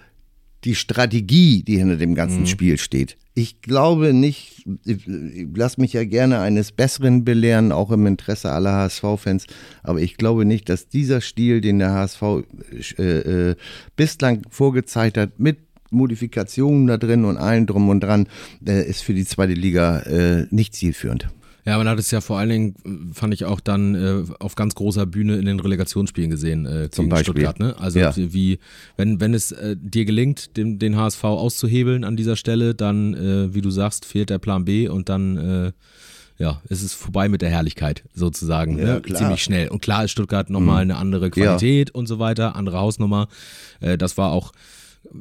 die 0.68 0.76
Strategie, 0.76 1.64
die 1.64 1.78
hinter 1.78 1.96
dem 1.96 2.14
ganzen 2.14 2.42
mhm. 2.42 2.48
Spiel 2.48 2.78
steht. 2.78 3.16
Ich 3.34 3.62
glaube 3.62 4.14
nicht, 4.14 4.68
ich 4.84 5.08
lass 5.56 5.78
mich 5.78 5.94
ja 5.94 6.04
gerne 6.04 6.40
eines 6.40 6.74
Besseren 6.74 7.24
belehren, 7.24 7.72
auch 7.72 7.90
im 7.92 8.06
Interesse 8.06 8.52
aller 8.52 8.74
HSV-Fans, 8.74 9.46
aber 9.82 10.02
ich 10.02 10.18
glaube 10.18 10.44
nicht, 10.44 10.68
dass 10.68 10.90
dieser 10.90 11.22
Stil, 11.22 11.62
den 11.62 11.80
der 11.80 11.94
HSV 11.94 12.22
äh, 12.98 13.04
äh, 13.04 13.56
bislang 13.96 14.42
vorgezeigt 14.50 15.18
hat, 15.18 15.40
mit 15.40 15.60
Modifikationen 15.90 16.88
da 16.88 16.98
drin 16.98 17.24
und 17.24 17.38
allen 17.38 17.66
drum 17.66 17.88
und 17.88 18.02
dran, 18.02 18.28
äh, 18.68 18.86
ist 18.86 19.04
für 19.04 19.14
die 19.14 19.26
zweite 19.26 19.54
Liga 19.54 20.00
äh, 20.00 20.48
nicht 20.50 20.76
zielführend. 20.76 21.30
Ja, 21.68 21.78
man 21.78 21.90
hat 21.90 22.00
es 22.00 22.10
ja 22.12 22.22
vor 22.22 22.40
allen 22.40 22.50
Dingen, 22.50 23.12
fand 23.14 23.34
ich 23.34 23.44
auch 23.44 23.60
dann 23.60 23.94
äh, 23.94 24.24
auf 24.40 24.56
ganz 24.56 24.74
großer 24.74 25.06
Bühne 25.06 25.36
in 25.36 25.46
den 25.46 25.60
Relegationsspielen 25.60 26.30
gesehen, 26.30 26.66
äh, 26.66 26.90
Zum 26.90 27.10
Beispiel. 27.10 27.34
Stuttgart. 27.34 27.60
Ne? 27.60 27.76
Also 27.78 28.00
ja. 28.00 28.16
wie, 28.16 28.60
wenn, 28.96 29.20
wenn 29.20 29.34
es 29.34 29.52
äh, 29.52 29.76
dir 29.78 30.06
gelingt, 30.06 30.56
den, 30.56 30.80
den 30.80 30.96
HSV 30.96 31.26
auszuhebeln 31.26 32.06
an 32.06 32.16
dieser 32.16 32.38
Stelle, 32.38 32.74
dann, 32.74 33.14
äh, 33.14 33.54
wie 33.54 33.60
du 33.60 33.70
sagst, 33.70 34.06
fehlt 34.06 34.30
der 34.30 34.40
Plan 34.40 34.64
B 34.64 34.88
und 34.88 35.10
dann 35.10 35.38
äh, 35.38 35.72
ja, 36.38 36.62
es 36.70 36.84
ist 36.84 36.94
vorbei 36.94 37.28
mit 37.28 37.42
der 37.42 37.50
Herrlichkeit 37.50 38.04
sozusagen. 38.14 38.78
Ja, 38.80 39.00
ne? 39.00 39.02
Ziemlich 39.02 39.44
schnell. 39.44 39.68
Und 39.68 39.82
klar 39.82 40.06
ist 40.06 40.12
Stuttgart 40.12 40.50
nochmal 40.50 40.86
mhm. 40.86 40.92
eine 40.92 41.00
andere 41.00 41.30
Qualität 41.32 41.90
ja. 41.90 41.96
und 41.96 42.08
so 42.08 42.18
weiter, 42.18 42.56
andere 42.56 42.78
Hausnummer. 42.78 43.28
Äh, 43.82 43.98
das 43.98 44.18
war 44.18 44.32
auch 44.32 44.54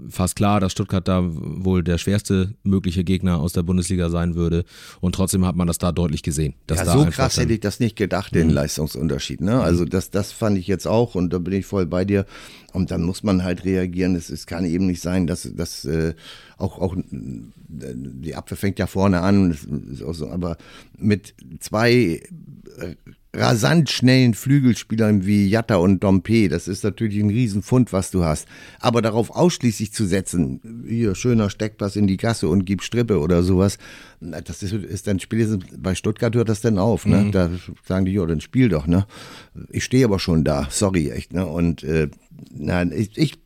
fast 0.09 0.37
klar, 0.37 0.61
dass 0.61 0.73
Stuttgart 0.73 1.07
da 1.07 1.23
wohl 1.25 1.83
der 1.83 1.99
schwerste 1.99 2.55
mögliche 2.63 3.05
Gegner 3.05 3.39
aus 3.39 3.53
der 3.53 3.63
Bundesliga 3.63 4.11
sein 4.11 4.35
würde. 4.35 4.65
Und 5.01 5.15
trotzdem 5.15 5.47
hat 5.47 5.57
man 5.57 5.67
das 5.67 5.79
da 5.79 5.93
deutlich 5.93 6.23
gesehen. 6.23 6.55
ja, 6.71 6.85
so 6.85 7.05
krass 7.07 7.39
hätte 7.39 7.53
ich 7.53 7.61
das 7.61 7.81
nicht 7.81 7.97
gedacht, 7.97 8.35
den 8.35 8.49
mhm. 8.49 8.55
Leistungsunterschied. 8.55 9.41
Ne? 9.41 9.61
Also 9.61 9.85
das, 9.85 10.11
das 10.11 10.33
fand 10.33 10.59
ich 10.59 10.67
jetzt 10.67 10.87
auch 10.87 11.15
und 11.15 11.33
da 11.33 11.39
bin 11.39 11.55
ich 11.55 11.67
voll 11.67 11.87
bei 11.87 12.05
dir. 12.05 12.27
Und 12.73 12.91
dann 12.91 13.03
muss 13.03 13.23
man 13.23 13.43
halt 13.43 13.65
reagieren. 13.65 14.17
Es, 14.17 14.29
es 14.29 14.47
kann 14.47 14.65
eben 14.65 14.87
nicht 14.87 15.01
sein, 15.01 15.27
dass, 15.27 15.51
dass 15.55 15.85
äh, 15.87 16.15
auch, 16.59 16.79
auch 16.79 16.95
die 17.09 18.35
Abwehr 18.35 18.57
fängt 18.57 18.79
ja 18.79 18.87
vorne 18.87 19.21
an, 19.21 19.57
aber 20.31 20.57
mit 20.99 21.35
zwei 21.61 22.21
äh, 22.79 22.97
rasant 23.37 23.91
schnellen 23.91 24.35
Flügelspielern 24.35 25.27
wie 25.27 25.49
Jatta 25.49 25.77
und 25.77 26.03
Dompe. 26.03 26.49
Das 26.49 26.69
ist 26.69 26.85
natürlich 26.85 27.19
ein 27.19 27.31
Riesenfund, 27.31 27.93
was 27.93 28.11
du 28.11 28.25
hast. 28.25 28.49
Aber 28.81 29.03
darauf 29.03 29.31
ausschließlich 29.31 29.93
zu 29.93 30.07
setzen, 30.07 30.85
hier 30.89 31.15
schöner 31.15 31.51
Steckpass 31.51 31.97
in 31.97 32.07
die 32.07 32.17
Gasse 32.17 32.49
und 32.49 32.65
gib 32.65 32.83
Strippe 32.83 33.21
oder 33.21 33.43
sowas, 33.43 33.79
das 34.21 34.63
ist, 34.63 34.73
ist 34.73 35.07
dann 35.07 35.21
spätestens 35.21 35.65
bei 35.77 35.95
Stuttgart 35.95 36.35
hört 36.35 36.49
das 36.49 36.61
dann 36.61 36.79
auf. 36.79 37.07
Ne? 37.07 37.25
Mhm. 37.25 37.33
Da 37.33 37.51
sagen 37.85 38.07
die, 38.07 38.13
ja, 38.13 38.25
dann 38.27 38.41
spiel 38.41 38.69
doch. 38.69 38.87
Ne? 38.87 39.07
Ich 39.71 39.85
stehe 39.85 40.05
aber 40.05 40.19
schon 40.19 40.45
da, 40.45 40.69
sorry 40.71 41.11
echt. 41.11 41.33
Ne? 41.33 41.47
Und 41.47 41.83
äh, 41.85 42.09
nein, 42.51 42.93
ich, 42.95 43.17
ich 43.17 43.39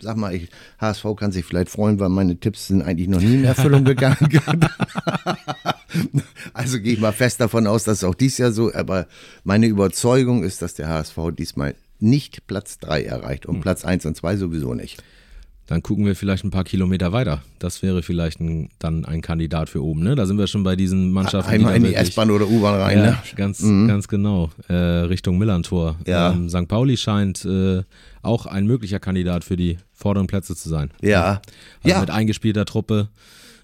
sag 0.00 0.16
mal, 0.16 0.34
ich, 0.34 0.48
HSV 0.80 1.04
kann 1.16 1.32
sich 1.32 1.44
vielleicht 1.44 1.70
freuen, 1.70 2.00
weil 2.00 2.08
meine 2.08 2.38
Tipps 2.38 2.68
sind 2.68 2.82
eigentlich 2.82 3.08
noch 3.08 3.20
nie 3.20 3.34
in 3.34 3.44
Erfüllung 3.44 3.84
gegangen. 3.84 4.16
also 6.52 6.80
gehe 6.80 6.94
ich 6.94 7.00
mal 7.00 7.12
fest 7.12 7.40
davon 7.40 7.66
aus, 7.66 7.84
dass 7.84 8.04
auch 8.04 8.14
dies 8.14 8.38
Jahr 8.38 8.52
so, 8.52 8.72
aber 8.72 9.06
meine 9.44 9.66
Überzeugung 9.66 10.44
ist, 10.44 10.62
dass 10.62 10.74
der 10.74 10.88
HSV 10.88 11.18
diesmal 11.36 11.74
nicht 11.98 12.46
Platz 12.46 12.78
3 12.78 13.04
erreicht 13.04 13.46
und 13.46 13.56
hm. 13.56 13.62
Platz 13.62 13.84
1 13.84 14.06
und 14.06 14.16
2 14.16 14.36
sowieso 14.36 14.74
nicht. 14.74 15.02
Dann 15.68 15.82
gucken 15.82 16.06
wir 16.06 16.16
vielleicht 16.16 16.44
ein 16.44 16.50
paar 16.50 16.64
Kilometer 16.64 17.12
weiter. 17.12 17.42
Das 17.58 17.82
wäre 17.82 18.02
vielleicht 18.02 18.40
ein, 18.40 18.70
dann 18.78 19.04
ein 19.04 19.20
Kandidat 19.20 19.68
für 19.68 19.84
oben. 19.84 20.02
Ne? 20.02 20.14
Da 20.14 20.24
sind 20.24 20.38
wir 20.38 20.46
schon 20.46 20.62
bei 20.62 20.76
diesen 20.76 21.12
Mannschaften. 21.12 21.52
Einmal 21.52 21.76
in 21.76 21.84
die 21.84 21.94
S-Bahn 21.94 22.30
oder 22.30 22.48
U-Bahn 22.48 22.80
rein. 22.80 22.98
Ja, 22.98 23.04
ne? 23.04 23.18
Ganz, 23.36 23.60
mhm. 23.60 23.86
ganz 23.86 24.08
genau. 24.08 24.48
Äh, 24.68 24.72
Richtung 24.72 25.36
Millantor. 25.36 25.96
Ja. 26.06 26.32
Ähm, 26.32 26.48
St. 26.48 26.68
Pauli 26.68 26.96
scheint 26.96 27.44
äh, 27.44 27.82
auch 28.22 28.46
ein 28.46 28.66
möglicher 28.66 28.98
Kandidat 28.98 29.44
für 29.44 29.58
die 29.58 29.76
vorderen 29.92 30.26
Plätze 30.26 30.56
zu 30.56 30.70
sein. 30.70 30.90
Ja. 31.02 31.42
Also 31.82 31.96
ja. 31.96 32.00
mit 32.00 32.08
eingespielter 32.08 32.64
Truppe, 32.64 33.08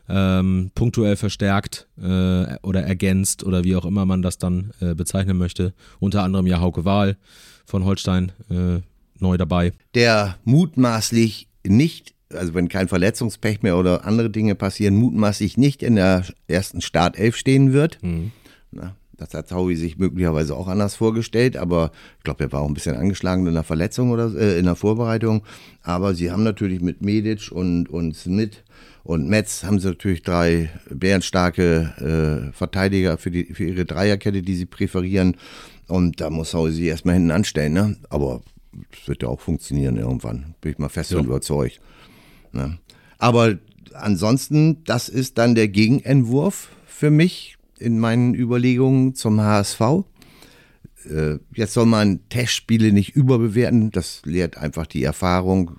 ähm, 0.09 0.71
punktuell 0.75 1.17
verstärkt 1.17 1.89
äh, 1.99 2.57
oder 2.63 2.83
ergänzt 2.83 3.45
oder 3.45 3.65
wie 3.65 3.77
auch 3.77 3.85
immer 3.85 4.05
man 4.05 4.23
das 4.23 4.39
dann 4.39 4.73
äh, 4.81 4.95
bezeichnen 4.95 5.39
möchte. 5.39 5.75
Unter 5.99 6.23
anderem 6.23 6.47
ja 6.47 6.61
Hauke 6.61 6.85
Wahl 6.85 7.17
von 7.65 7.85
Holstein 7.85 8.33
äh, 8.51 8.81
neu 9.19 9.37
dabei. 9.37 9.73
Der 9.95 10.37
mutmaßlich 10.45 11.49
nicht, 11.67 12.15
also 12.33 12.55
wenn 12.55 12.69
kein 12.69 12.89
Verletzungspech 12.89 13.63
mehr 13.63 13.79
oder 13.79 14.05
andere 14.05 14.31
Dinge 14.31 14.55
passieren, 14.55 14.97
mutmaßlich 14.97 15.57
nicht 15.57 15.83
in 15.83 15.97
der 15.97 16.25
ersten 16.47 16.81
Startelf 16.81 17.37
stehen 17.37 17.73
wird. 17.73 18.03
Mhm. 18.03 18.33
Na, 18.71 18.97
das 19.17 19.33
hat 19.33 19.49
Taui 19.49 19.77
sich 19.77 19.97
möglicherweise 19.97 20.57
auch 20.57 20.69
anders 20.69 20.97
vorgestellt, 20.97 21.57
aber 21.57 21.93
ich 22.19 22.25
glaube, 22.25 22.45
er 22.45 22.53
war 22.53 22.61
auch 22.61 22.69
ein 22.69 22.75
bisschen 22.75 22.97
angeschlagen 22.97 23.47
in 23.47 23.55
der 23.55 23.63
Verletzung 23.63 24.11
oder 24.11 24.35
äh, 24.35 24.59
in 24.59 24.65
der 24.65 24.75
Vorbereitung. 24.75 25.43
Aber 25.83 26.15
sie 26.15 26.31
haben 26.31 26.43
natürlich 26.43 26.81
mit 26.81 27.03
Medic 27.03 27.51
und, 27.53 27.89
und 27.89 28.17
Smith 28.17 28.63
und 29.05 29.29
Metz 29.29 29.65
haben 29.65 29.79
sie 29.79 29.89
natürlich 29.89 30.23
drei 30.23 30.71
bärenstarke 30.89 32.49
äh, 32.51 32.53
Verteidiger 32.53 33.19
für, 33.19 33.31
die, 33.31 33.45
für 33.53 33.65
ihre 33.65 33.85
Dreierkette, 33.85 34.41
die 34.41 34.55
sie 34.55 34.65
präferieren. 34.65 35.37
Und 35.87 36.23
da 36.23 36.31
muss 36.31 36.53
Taui 36.53 36.73
sie 36.73 36.87
erstmal 36.87 37.15
hinten 37.15 37.31
anstellen. 37.31 37.75
Ne? 37.75 37.97
Aber 38.09 38.41
es 38.91 39.07
wird 39.07 39.23
ja 39.23 39.29
auch 39.29 39.41
funktionieren 39.41 39.99
irgendwann. 39.99 40.55
Bin 40.63 40.73
ich 40.73 40.79
mal 40.79 40.89
fest 40.89 41.11
ja. 41.11 41.19
und 41.19 41.27
überzeugt. 41.27 41.81
Ne? 42.53 42.79
Aber 43.19 43.59
ansonsten, 43.93 44.83
das 44.85 45.11
ist 45.11 45.37
dann 45.37 45.55
der 45.55 45.69
Gegenentwurf 45.69 46.71
für 46.87 47.11
mich 47.11 47.59
in 47.79 48.01
meinen 48.01 48.35
Überlegungen 48.35 49.15
zum 49.15 49.39
HSV. 49.39 49.81
Äh, 51.07 51.39
jetzt 51.55 51.75
soll 51.75 51.87
man 51.87 52.21
Testspiele 52.29 52.93
nicht 52.93 53.15
überbewerten, 53.17 53.91
das 53.91 54.23
lehrt 54.25 54.57
einfach 54.57 54.87
die 54.87 55.05
Erfahrung. 55.05 55.73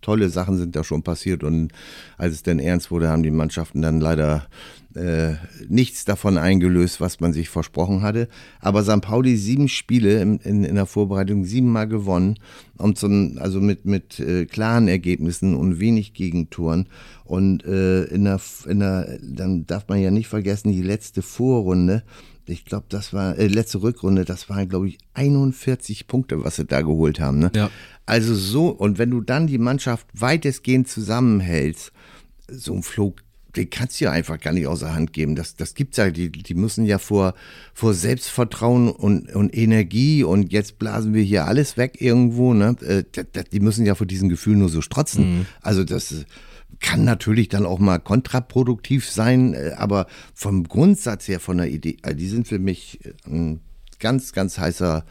Tolle 0.00 0.28
Sachen 0.28 0.56
sind 0.58 0.76
da 0.76 0.84
schon 0.84 1.02
passiert 1.02 1.44
und 1.44 1.72
als 2.16 2.34
es 2.34 2.42
dann 2.42 2.58
ernst 2.58 2.90
wurde, 2.90 3.08
haben 3.08 3.22
die 3.22 3.30
Mannschaften 3.30 3.82
dann 3.82 4.00
leider 4.00 4.46
äh, 4.94 5.34
nichts 5.68 6.04
davon 6.04 6.36
eingelöst, 6.36 7.00
was 7.00 7.20
man 7.20 7.32
sich 7.32 7.48
versprochen 7.48 8.02
hatte. 8.02 8.28
Aber 8.60 8.82
St. 8.82 9.00
Pauli 9.00 9.36
sieben 9.36 9.68
Spiele 9.68 10.20
in, 10.20 10.38
in, 10.38 10.64
in 10.64 10.74
der 10.74 10.86
Vorbereitung, 10.86 11.44
siebenmal 11.44 11.88
gewonnen, 11.88 12.38
und 12.78 12.98
so, 12.98 13.06
also 13.36 13.60
mit, 13.60 13.84
mit 13.84 14.18
äh, 14.20 14.44
klaren 14.44 14.88
Ergebnissen 14.88 15.54
und 15.54 15.80
wenig 15.80 16.14
Gegentoren. 16.14 16.88
Und 17.24 17.64
äh, 17.64 18.04
in 18.04 18.24
der, 18.24 18.40
in 18.66 18.80
der, 18.80 19.18
dann 19.22 19.66
darf 19.66 19.88
man 19.88 20.00
ja 20.00 20.10
nicht 20.10 20.28
vergessen, 20.28 20.72
die 20.72 20.82
letzte 20.82 21.22
Vorrunde, 21.22 22.02
ich 22.46 22.64
glaube, 22.64 22.86
das 22.88 23.12
war, 23.12 23.38
äh, 23.38 23.46
letzte 23.46 23.82
Rückrunde, 23.82 24.24
das 24.24 24.48
waren, 24.48 24.68
glaube 24.68 24.88
ich, 24.88 24.98
41 25.14 26.06
Punkte, 26.06 26.44
was 26.44 26.56
sie 26.56 26.64
da 26.64 26.80
geholt 26.82 27.20
haben. 27.20 27.38
Ne? 27.38 27.50
Ja. 27.54 27.70
Also 28.06 28.34
so, 28.34 28.68
und 28.68 28.98
wenn 28.98 29.10
du 29.10 29.20
dann 29.20 29.46
die 29.46 29.58
Mannschaft 29.58 30.06
weitestgehend 30.14 30.88
zusammenhältst, 30.88 31.92
so 32.48 32.74
ein 32.74 32.82
Flug 32.82 33.22
den 33.56 33.68
kannst 33.68 34.00
du 34.00 34.06
ja 34.06 34.12
einfach 34.12 34.40
gar 34.40 34.52
nicht 34.52 34.66
außer 34.66 34.94
Hand 34.94 35.12
geben. 35.12 35.36
Das, 35.36 35.56
das 35.56 35.74
gibt's 35.74 35.98
ja, 35.98 36.10
die, 36.10 36.30
die 36.30 36.54
müssen 36.54 36.86
ja 36.86 36.98
vor, 36.98 37.34
vor 37.74 37.92
Selbstvertrauen 37.92 38.90
und, 38.90 39.34
und 39.34 39.54
Energie 39.56 40.24
und 40.24 40.52
jetzt 40.52 40.78
blasen 40.78 41.12
wir 41.12 41.22
hier 41.22 41.46
alles 41.46 41.76
weg 41.76 42.00
irgendwo, 42.00 42.54
ne? 42.54 42.76
Äh, 42.80 43.04
die 43.52 43.60
müssen 43.60 43.84
ja 43.84 43.94
vor 43.94 44.06
diesem 44.06 44.28
Gefühl 44.28 44.56
nur 44.56 44.68
so 44.68 44.80
strotzen. 44.80 45.38
Mhm. 45.38 45.46
Also 45.60 45.84
das 45.84 46.24
kann 46.80 47.04
natürlich 47.04 47.48
dann 47.48 47.66
auch 47.66 47.78
mal 47.78 47.98
kontraproduktiv 47.98 49.08
sein, 49.08 49.52
äh, 49.54 49.72
aber 49.76 50.06
vom 50.34 50.64
Grundsatz 50.64 51.28
her, 51.28 51.38
von 51.38 51.58
der 51.58 51.68
Idee, 51.68 51.98
äh, 52.02 52.14
die 52.14 52.28
sind 52.28 52.48
für 52.48 52.58
mich 52.58 53.00
ein 53.26 53.60
ganz, 53.98 54.32
ganz 54.32 54.58
heißer 54.58 55.04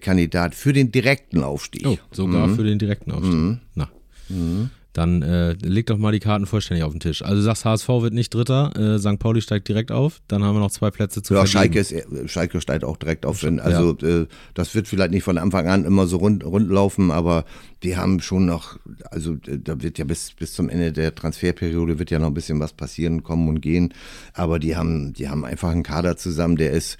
Kandidat 0.00 0.54
für 0.54 0.72
den 0.72 0.90
direkten 0.90 1.44
Aufstieg. 1.44 1.86
Oh, 1.86 1.98
sogar 2.10 2.46
mhm. 2.46 2.56
für 2.56 2.64
den 2.64 2.78
direkten 2.78 3.12
Aufstieg. 3.12 3.34
Mhm. 3.34 3.60
Na. 3.74 3.90
Mhm 4.30 4.70
dann 4.96 5.20
äh, 5.20 5.52
leg 5.62 5.86
doch 5.86 5.98
mal 5.98 6.12
die 6.12 6.20
Karten 6.20 6.46
vollständig 6.46 6.82
auf 6.84 6.92
den 6.92 7.00
Tisch. 7.00 7.22
Also 7.22 7.36
du 7.36 7.42
sagst, 7.42 7.66
HSV 7.66 7.88
wird 7.88 8.14
nicht 8.14 8.32
Dritter, 8.32 8.72
äh, 8.76 8.98
St. 8.98 9.18
Pauli 9.18 9.42
steigt 9.42 9.68
direkt 9.68 9.92
auf, 9.92 10.22
dann 10.26 10.42
haben 10.42 10.56
wir 10.56 10.60
noch 10.60 10.70
zwei 10.70 10.90
Plätze 10.90 11.22
zu 11.22 11.34
Ja, 11.34 11.46
Schalke, 11.46 11.80
ist, 11.80 11.94
Schalke 12.26 12.62
steigt 12.62 12.82
auch 12.82 12.96
direkt 12.96 13.26
auf. 13.26 13.44
Also 13.44 13.96
ja. 14.00 14.08
äh, 14.22 14.26
das 14.54 14.74
wird 14.74 14.88
vielleicht 14.88 15.10
nicht 15.10 15.22
von 15.22 15.36
Anfang 15.36 15.68
an 15.68 15.84
immer 15.84 16.06
so 16.06 16.16
rund, 16.16 16.44
rund 16.44 16.70
laufen, 16.70 17.10
aber 17.10 17.44
die 17.82 17.96
haben 17.96 18.20
schon 18.20 18.46
noch, 18.46 18.78
also 19.10 19.34
äh, 19.46 19.58
da 19.62 19.82
wird 19.82 19.98
ja 19.98 20.06
bis, 20.06 20.32
bis 20.32 20.54
zum 20.54 20.70
Ende 20.70 20.92
der 20.92 21.14
Transferperiode 21.14 21.98
wird 21.98 22.10
ja 22.10 22.18
noch 22.18 22.28
ein 22.28 22.34
bisschen 22.34 22.58
was 22.58 22.72
passieren, 22.72 23.22
kommen 23.22 23.48
und 23.48 23.60
gehen. 23.60 23.92
Aber 24.32 24.58
die 24.58 24.76
haben, 24.76 25.12
die 25.12 25.28
haben 25.28 25.44
einfach 25.44 25.70
einen 25.70 25.82
Kader 25.82 26.16
zusammen, 26.16 26.56
der 26.56 26.70
ist 26.72 26.96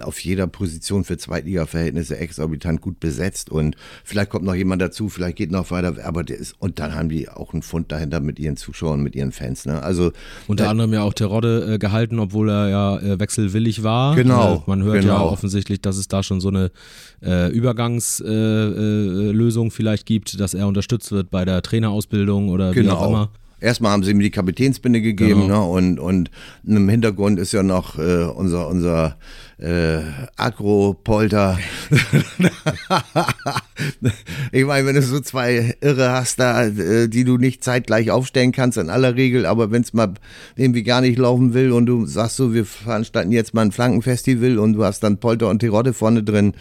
auf 0.00 0.18
jeder 0.18 0.48
Position 0.48 1.04
für 1.04 1.16
Zweitliga-Verhältnisse 1.16 2.18
exorbitant 2.18 2.80
gut 2.80 2.98
besetzt 2.98 3.50
und 3.50 3.76
vielleicht 4.02 4.30
kommt 4.30 4.44
noch 4.44 4.54
jemand 4.56 4.82
dazu, 4.82 5.08
vielleicht 5.08 5.36
geht 5.36 5.52
noch 5.52 5.70
weiter, 5.70 5.94
aber 6.04 6.24
der 6.24 6.38
ist, 6.38 6.56
und 6.58 6.80
dann 6.80 6.94
haben 6.94 7.08
die 7.08 7.28
auch 7.36 7.52
einen 7.52 7.62
Fund 7.62 7.92
dahinter 7.92 8.20
mit 8.20 8.38
ihren 8.38 8.56
Zuschauern, 8.56 9.00
mit 9.00 9.14
ihren 9.14 9.32
Fans. 9.32 9.64
Ne? 9.64 9.82
Also 9.82 10.12
unter 10.48 10.64
äh, 10.64 10.68
anderem 10.68 10.92
ja 10.92 11.02
auch 11.02 11.14
Terodde 11.14 11.74
äh, 11.74 11.78
gehalten, 11.78 12.18
obwohl 12.18 12.50
er 12.50 12.68
ja 12.68 12.98
äh, 12.98 13.20
wechselwillig 13.20 13.84
war. 13.84 14.16
Genau. 14.16 14.56
Äh, 14.56 14.60
man 14.66 14.82
hört 14.82 15.02
genau. 15.02 15.14
ja 15.14 15.22
offensichtlich, 15.22 15.80
dass 15.80 15.96
es 15.96 16.08
da 16.08 16.22
schon 16.22 16.40
so 16.40 16.48
eine 16.48 16.70
äh, 17.22 17.50
Übergangslösung 17.50 19.70
vielleicht 19.70 20.04
gibt 20.04 20.16
gibt, 20.16 20.40
dass 20.40 20.54
er 20.54 20.66
unterstützt 20.66 21.12
wird 21.12 21.30
bei 21.30 21.44
der 21.44 21.62
Trainerausbildung 21.62 22.48
oder 22.48 22.72
genau. 22.72 22.86
wie 22.86 22.96
auch 22.96 23.08
immer. 23.08 23.30
Erstmal 23.58 23.92
haben 23.92 24.02
sie 24.02 24.10
ihm 24.10 24.20
die 24.20 24.30
Kapitänsbinde 24.30 25.00
gegeben 25.00 25.42
genau. 25.42 25.78
ne? 25.78 25.98
und, 25.98 25.98
und 25.98 26.30
im 26.66 26.88
Hintergrund 26.88 27.38
ist 27.38 27.52
ja 27.52 27.62
noch 27.62 27.98
äh, 27.98 28.24
unser, 28.24 28.68
unser 28.68 29.16
äh, 29.58 30.00
Agro-Polter. 30.36 31.58
ich 34.52 34.64
meine, 34.64 34.86
wenn 34.86 34.96
du 34.96 35.02
so 35.02 35.20
zwei 35.20 35.74
Irre 35.80 36.10
hast 36.10 36.38
da, 36.38 36.66
äh, 36.66 37.08
die 37.08 37.24
du 37.24 37.38
nicht 37.38 37.64
zeitgleich 37.64 38.10
aufstellen 38.10 38.52
kannst, 38.52 38.76
in 38.76 38.90
aller 38.90 39.16
Regel, 39.16 39.46
aber 39.46 39.70
wenn 39.70 39.80
es 39.82 39.94
mal 39.94 40.12
irgendwie 40.56 40.82
gar 40.82 41.00
nicht 41.00 41.18
laufen 41.18 41.54
will 41.54 41.72
und 41.72 41.86
du 41.86 42.04
sagst 42.04 42.36
so, 42.36 42.52
wir 42.52 42.66
veranstalten 42.66 43.32
jetzt 43.32 43.54
mal 43.54 43.62
ein 43.62 43.72
Flankenfestival 43.72 44.58
und 44.58 44.74
du 44.74 44.84
hast 44.84 45.00
dann 45.00 45.16
Polter 45.16 45.48
und 45.48 45.60
Terodde 45.60 45.94
vorne 45.94 46.22
drin, 46.22 46.52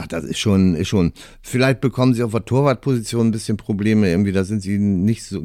Ach, 0.00 0.06
das 0.06 0.24
ist 0.24 0.38
schon, 0.38 0.74
ist 0.74 0.88
schon. 0.88 1.12
Vielleicht 1.42 1.80
bekommen 1.80 2.14
sie 2.14 2.22
auf 2.22 2.30
der 2.30 2.44
Torwartposition 2.44 3.28
ein 3.28 3.30
bisschen 3.32 3.56
Probleme. 3.56 4.08
Irgendwie, 4.08 4.32
da 4.32 4.44
sind 4.44 4.62
sie 4.62 4.78
nicht 4.78 5.24
so, 5.24 5.42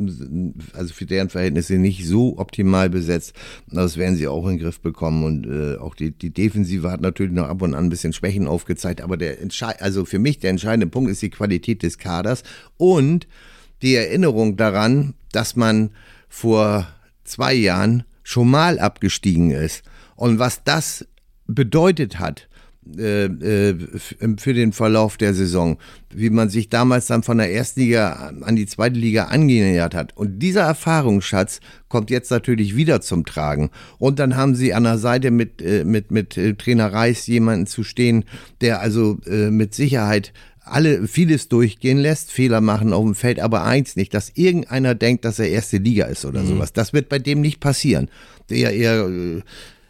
also 0.73 0.93
für 0.93 1.05
deren 1.05 1.29
Verhältnisse 1.29 1.75
nicht 1.75 2.07
so 2.07 2.37
optimal 2.37 2.89
besetzt. 2.89 3.33
Das 3.67 3.97
werden 3.97 4.15
sie 4.15 4.27
auch 4.27 4.43
in 4.45 4.57
den 4.57 4.59
Griff 4.59 4.79
bekommen. 4.79 5.23
Und 5.23 5.47
äh, 5.47 5.77
auch 5.77 5.95
die, 5.95 6.11
die 6.11 6.31
Defensive 6.31 6.91
hat 6.91 7.01
natürlich 7.01 7.33
noch 7.33 7.47
ab 7.47 7.61
und 7.61 7.73
an 7.73 7.85
ein 7.85 7.89
bisschen 7.89 8.13
Schwächen 8.13 8.47
aufgezeigt. 8.47 9.01
Aber 9.01 9.17
der 9.17 9.41
entscheid, 9.41 9.81
also 9.81 10.05
für 10.05 10.19
mich 10.19 10.39
der 10.39 10.51
entscheidende 10.51 10.87
Punkt 10.87 11.09
ist 11.09 11.21
die 11.21 11.31
Qualität 11.31 11.81
des 11.81 11.97
Kaders 11.97 12.43
und 12.77 13.27
die 13.81 13.95
Erinnerung 13.95 14.55
daran, 14.55 15.15
dass 15.31 15.55
man 15.55 15.89
vor 16.29 16.87
zwei 17.23 17.53
Jahren 17.53 18.03
schon 18.23 18.49
mal 18.49 18.79
abgestiegen 18.79 19.51
ist. 19.51 19.83
Und 20.15 20.39
was 20.39 20.63
das 20.63 21.07
bedeutet 21.47 22.19
hat, 22.19 22.47
für 22.95 24.53
den 24.53 24.73
Verlauf 24.73 25.17
der 25.17 25.33
Saison, 25.33 25.77
wie 26.13 26.29
man 26.29 26.49
sich 26.49 26.69
damals 26.69 27.07
dann 27.07 27.23
von 27.23 27.37
der 27.37 27.51
ersten 27.51 27.79
Liga 27.79 28.33
an 28.41 28.55
die 28.55 28.65
zweite 28.65 28.99
Liga 28.99 29.25
angenähert 29.25 29.95
hat. 29.95 30.15
Und 30.17 30.39
dieser 30.39 30.61
Erfahrungsschatz 30.61 31.59
kommt 31.87 32.09
jetzt 32.09 32.31
natürlich 32.31 32.75
wieder 32.75 33.01
zum 33.01 33.25
Tragen. 33.25 33.69
Und 33.99 34.19
dann 34.19 34.35
haben 34.35 34.55
sie 34.55 34.73
an 34.73 34.83
der 34.83 34.97
Seite 34.97 35.31
mit, 35.31 35.61
äh, 35.61 35.83
mit, 35.83 36.11
mit 36.11 36.33
Trainer 36.59 36.91
Reis 36.91 37.27
jemanden 37.27 37.67
zu 37.67 37.83
stehen, 37.83 38.25
der 38.61 38.81
also 38.81 39.17
mit 39.25 39.73
Sicherheit 39.73 40.33
alle 40.65 41.07
vieles 41.07 41.49
durchgehen 41.49 41.97
lässt, 41.97 42.31
Fehler 42.31 42.61
machen 42.61 42.93
auf 42.93 43.03
dem 43.03 43.15
Feld, 43.15 43.39
aber 43.39 43.63
eins 43.63 43.95
nicht, 43.95 44.13
dass 44.13 44.31
irgendeiner 44.33 44.95
denkt, 44.95 45.25
dass 45.25 45.39
er 45.39 45.49
erste 45.49 45.77
Liga 45.77 46.05
ist 46.05 46.25
oder 46.25 46.41
mhm. 46.41 46.47
sowas. 46.47 46.73
Das 46.73 46.93
wird 46.93 47.09
bei 47.09 47.19
dem 47.19 47.41
nicht 47.41 47.59
passieren. 47.59 48.09
Der 48.49 48.73
eher 48.73 49.09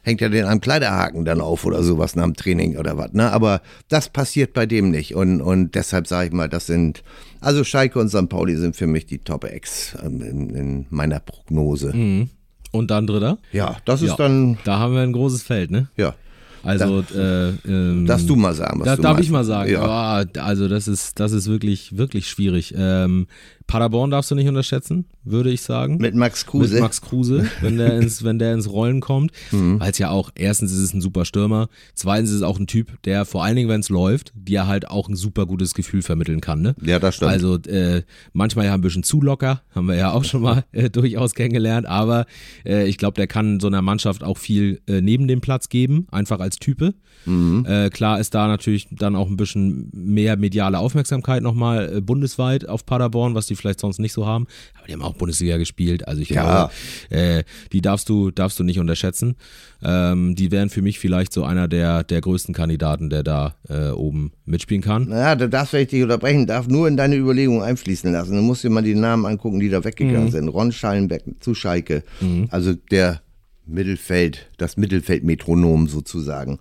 hängt 0.04 0.22
er 0.22 0.30
den 0.30 0.46
am 0.46 0.62
Kleiderhaken 0.62 1.26
dann 1.26 1.42
auf 1.42 1.66
oder 1.66 1.82
sowas 1.82 2.16
nach 2.16 2.26
dem 2.26 2.36
Training 2.36 2.78
oder 2.78 2.98
was. 2.98 3.14
Ne? 3.14 3.32
Aber 3.32 3.62
das 3.88 4.10
passiert 4.10 4.54
bei 4.54 4.66
dem 4.66 4.92
nicht. 4.92 5.16
Und, 5.16 5.42
und 5.42 5.76
deshalb 5.76 6.08
sage 6.08 6.28
ich 6.28 6.34
mal, 6.34 6.50
das 6.50 6.68
sind, 6.68 7.04
also 7.42 7.64
Schalke 7.64 8.00
und 8.00 8.10
St. 8.10 8.30
Pauli 8.30 8.56
sind 8.58 8.76
für 8.76 8.88
mich 8.88 9.06
die 9.06 9.20
Top-Ex 9.20 9.98
ähm, 10.04 10.22
in, 10.22 10.50
in, 10.50 10.86
meiner 10.90 11.20
Prognose. 11.20 11.96
Mhm. 11.96 12.30
Und 12.72 12.92
dann 12.92 13.08
Dritter? 13.08 13.38
Ja, 13.52 13.78
das 13.86 14.02
ist 14.02 14.10
ja, 14.10 14.16
dann. 14.16 14.58
Da 14.64 14.80
haben 14.80 14.94
wir 14.94 15.02
ein 15.02 15.14
großes 15.14 15.44
Feld, 15.44 15.72
ne? 15.72 15.90
Ja. 15.96 16.16
Also, 16.64 17.02
da, 17.02 17.50
äh, 17.50 17.54
ähm, 17.68 18.06
darfst 18.06 18.28
du 18.30 18.36
mal 18.36 18.54
sagen, 18.54 18.80
was 18.80 18.86
da, 18.86 18.96
du 18.96 19.02
Darf 19.02 19.14
meinst. 19.14 19.28
ich 19.28 19.32
mal 19.32 19.44
sagen? 19.44 19.72
Ja. 19.72 20.22
Oh, 20.22 20.40
also, 20.40 20.68
das 20.68 20.88
ist, 20.88 21.20
das 21.20 21.34
ist 21.34 21.48
wirklich, 21.48 21.98
wirklich 21.98 22.28
schwierig. 22.28 22.74
Ähm, 22.76 23.28
Paderborn 23.68 24.12
darfst 24.12 24.30
du 24.32 24.36
nicht 24.36 24.48
unterschätzen, 24.48 25.06
würde 25.24 25.52
ich 25.52 25.62
sagen. 25.62 25.98
Mit 25.98 26.16
Max 26.16 26.46
Kruse. 26.46 26.74
Mit 26.74 26.84
Max 26.84 27.02
Kruse, 27.02 27.50
wenn 27.62 27.78
der 27.78 28.00
ins, 28.00 28.24
wenn 28.24 28.40
der 28.40 28.54
ins 28.54 28.70
Rollen 28.70 29.00
kommt. 29.00 29.32
Mhm. 29.52 29.80
Weil 29.80 29.92
es 29.92 29.98
ja 29.98 30.10
auch, 30.10 30.32
erstens 30.36 30.72
ist 30.72 30.80
es 30.80 30.94
ein 30.94 31.02
super 31.02 31.26
Stürmer, 31.26 31.70
zweitens 31.96 32.30
ist 32.30 32.38
es 32.38 32.42
auch 32.44 32.60
ein 32.60 32.68
Typ, 32.68 33.02
der 33.04 33.26
vor 33.26 33.44
allen 33.44 33.56
Dingen, 33.56 33.70
wenn 33.70 33.80
es 33.80 33.90
läuft, 33.90 34.34
dir 34.36 34.68
halt 34.68 34.90
auch 34.90 35.10
ein 35.10 35.16
super 35.16 35.46
gutes 35.46 35.74
Gefühl 35.74 36.02
vermitteln 36.02 36.42
kann. 36.42 36.62
Ne? 36.62 36.76
Ja, 36.84 37.00
das 37.00 37.16
stimmt. 37.16 37.32
Also 37.32 37.58
äh, 37.58 38.04
manchmal 38.34 38.66
ja 38.66 38.74
ein 38.74 38.82
bisschen 38.82 39.04
zu 39.04 39.22
locker, 39.22 39.62
haben 39.74 39.88
wir 39.88 39.96
ja 39.96 40.12
auch 40.12 40.24
schon 40.24 40.42
mal 40.42 40.66
äh, 40.72 40.90
durchaus 40.90 41.34
kennengelernt, 41.34 41.88
aber 41.88 42.26
äh, 42.66 42.88
ich 42.88 42.98
glaube, 42.98 43.16
der 43.16 43.28
kann 43.28 43.60
so 43.60 43.68
einer 43.68 43.82
Mannschaft 43.82 44.24
auch 44.24 44.38
viel 44.38 44.82
äh, 44.88 45.02
neben 45.02 45.28
dem 45.28 45.42
Platz 45.42 45.70
geben, 45.70 46.08
einfach 46.12 46.40
als 46.40 46.58
Type. 46.58 46.94
Mhm. 47.26 47.66
Äh, 47.68 47.90
klar 47.90 48.20
ist 48.20 48.36
da 48.36 48.48
natürlich 48.48 48.88
dann 48.92 49.16
auch 49.16 49.30
ein 49.30 49.38
bisschen 49.38 49.90
mehr 49.94 50.38
mediale 50.38 50.80
Aufmerksamkeit 50.80 51.42
nochmal 51.42 51.98
äh, 51.98 52.02
bundesweit 52.02 52.68
auf 52.68 52.86
Paderborn, 52.86 53.36
was 53.36 53.48
die 53.48 53.53
vielleicht 53.56 53.80
sonst 53.80 54.00
nicht 54.00 54.14
so 54.14 54.26
haben. 54.26 54.48
Aber 54.78 54.88
die 54.88 54.94
haben 54.94 55.02
auch 55.02 55.14
Bundesliga 55.16 55.58
gespielt. 55.58 56.08
Also 56.08 56.22
ich 56.22 56.30
Ja. 56.30 56.70
glaube, 57.10 57.18
äh, 57.22 57.44
die 57.72 57.82
darfst 57.82 58.10
du, 58.10 58.32
darfst 58.32 58.60
du 58.60 58.64
nicht 58.64 58.80
unterschätzen. 58.80 59.36
Ähm, 59.84 60.36
die 60.36 60.52
wären 60.52 60.70
für 60.70 60.82
mich 60.82 61.00
vielleicht 61.00 61.34
so 61.34 61.44
einer 61.44 61.68
der, 61.68 62.04
der 62.04 62.22
größten 62.22 62.54
Kandidaten, 62.54 63.10
der 63.10 63.24
da 63.24 63.56
äh, 63.70 63.90
oben 63.90 64.32
mitspielen 64.46 64.82
kann. 64.82 65.10
Naja, 65.10 65.36
da 65.36 65.48
darfst 65.48 65.74
du 65.74 65.86
dich 65.86 66.04
unterbrechen, 66.04 66.48
darf 66.48 66.68
nur 66.68 66.88
in 66.88 66.96
deine 66.98 67.16
Überlegungen 67.16 67.62
einfließen 67.62 68.12
lassen. 68.12 68.36
Du 68.36 68.42
musst 68.42 68.64
dir 68.64 68.70
mal 68.70 68.82
die 68.84 68.96
Namen 68.96 69.26
angucken, 69.26 69.60
die 69.60 69.70
da 69.70 69.84
weggegangen 69.84 70.32
sind. 70.32 70.48
Ron 70.50 70.72
Schallenberg 70.72 71.24
zu 71.40 71.54
Schalke. 71.54 72.04
Also 72.50 72.74
der 72.92 73.22
Mittelfeld, 73.66 74.48
das 74.58 74.76
Mittelfeldmetronom 74.78 75.88
sozusagen. 75.88 76.60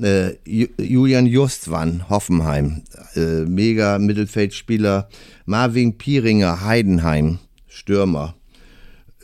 Äh, 0.00 0.34
Ju- 0.44 0.68
Julian 0.78 1.26
Justwan, 1.26 2.08
Hoffenheim, 2.08 2.82
äh, 3.14 3.44
mega 3.44 3.98
Mittelfeldspieler. 3.98 5.08
Marvin 5.46 5.96
Pieringer, 5.98 6.64
Heidenheim, 6.64 7.38
Stürmer. 7.68 8.34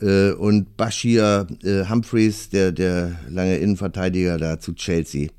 Äh, 0.01 0.31
und 0.31 0.77
Bashir 0.77 1.45
äh, 1.63 1.87
Humphreys, 1.89 2.49
der, 2.49 2.71
der 2.71 3.19
lange 3.29 3.57
Innenverteidiger 3.57 4.37
da 4.37 4.59
zu 4.59 4.73
Chelsea. 4.73 5.29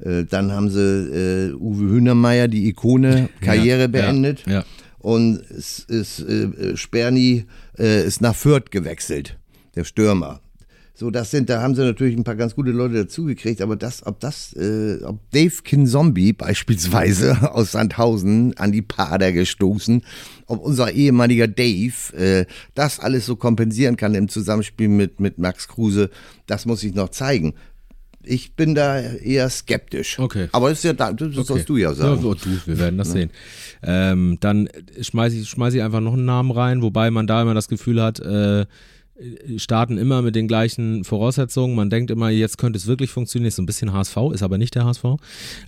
Äh, 0.00 0.24
dann 0.24 0.50
haben 0.52 0.70
sie 0.70 0.80
äh, 0.80 1.52
Uwe 1.54 1.90
Hühnermeier, 1.96 2.48
die 2.48 2.66
Ikone, 2.68 3.28
Karriere 3.40 3.82
Ja, 3.82 3.86
beendet. 3.88 4.44
Ja, 4.46 4.52
ja. 4.52 4.64
Und 4.98 5.42
es 5.50 5.80
ist, 5.80 6.20
äh, 6.20 6.76
Sperni 6.76 7.44
ist 7.76 8.22
nach 8.22 8.34
Fürth 8.34 8.70
gewechselt, 8.70 9.36
der 9.76 9.84
Stürmer. 9.84 10.40
So, 10.96 11.10
das 11.10 11.32
sind, 11.32 11.50
da 11.50 11.60
haben 11.60 11.74
sie 11.74 11.82
natürlich 11.82 12.16
ein 12.16 12.22
paar 12.22 12.36
ganz 12.36 12.54
gute 12.54 12.70
Leute 12.70 12.94
dazugekriegt, 12.94 13.60
aber 13.60 13.74
das, 13.74 14.06
ob 14.06 14.20
das, 14.20 14.52
äh, 14.52 15.00
ob 15.02 15.18
Dave 15.32 15.62
Kinzombie 15.64 16.32
beispielsweise 16.32 17.52
aus 17.52 17.72
Sandhausen 17.72 18.56
an 18.58 18.70
die 18.70 18.82
Pader 18.82 19.32
gestoßen, 19.32 20.04
ob 20.46 20.60
unser 20.60 20.92
ehemaliger 20.92 21.48
Dave 21.48 22.16
äh, 22.16 22.46
das 22.76 23.00
alles 23.00 23.26
so 23.26 23.34
kompensieren 23.34 23.96
kann 23.96 24.14
im 24.14 24.28
Zusammenspiel 24.28 24.86
mit, 24.86 25.18
mit 25.18 25.36
Max 25.38 25.66
Kruse, 25.66 26.10
das 26.46 26.64
muss 26.64 26.84
ich 26.84 26.94
noch 26.94 27.08
zeigen. 27.08 27.54
Ich 28.26 28.54
bin 28.54 28.74
da 28.76 29.00
eher 29.00 29.50
skeptisch. 29.50 30.18
Okay. 30.20 30.48
Aber 30.52 30.70
das 30.70 30.78
ist 30.78 30.84
ja 30.84 30.92
da, 30.92 31.12
das 31.12 31.36
Okay. 31.36 31.42
sollst 31.44 31.68
du 31.68 31.76
ja 31.76 31.92
sagen. 31.92 32.24
Ja, 32.24 32.34
du, 32.34 32.56
wir 32.66 32.78
werden 32.78 32.98
das 32.98 33.10
sehen. 33.10 33.30
Ähm, 33.82 34.38
dann 34.40 34.68
schmeiße 34.98 35.36
ich, 35.36 35.48
schmeiß 35.50 35.74
ich 35.74 35.82
einfach 35.82 36.00
noch 36.00 36.14
einen 36.14 36.24
Namen 36.24 36.52
rein, 36.52 36.82
wobei 36.82 37.10
man 37.10 37.26
da 37.26 37.42
immer 37.42 37.52
das 37.52 37.68
Gefühl 37.68 38.00
hat, 38.00 38.20
äh, 38.20 38.64
starten 39.58 39.96
immer 39.96 40.22
mit 40.22 40.34
den 40.34 40.48
gleichen 40.48 41.04
Voraussetzungen. 41.04 41.76
Man 41.76 41.88
denkt 41.88 42.10
immer, 42.10 42.30
jetzt 42.30 42.58
könnte 42.58 42.76
es 42.76 42.86
wirklich 42.86 43.10
funktionieren. 43.10 43.48
Ist 43.48 43.56
so 43.56 43.62
ein 43.62 43.66
bisschen 43.66 43.92
HSV, 43.92 44.16
ist 44.32 44.42
aber 44.42 44.58
nicht 44.58 44.74
der 44.74 44.84
HSV. 44.84 45.04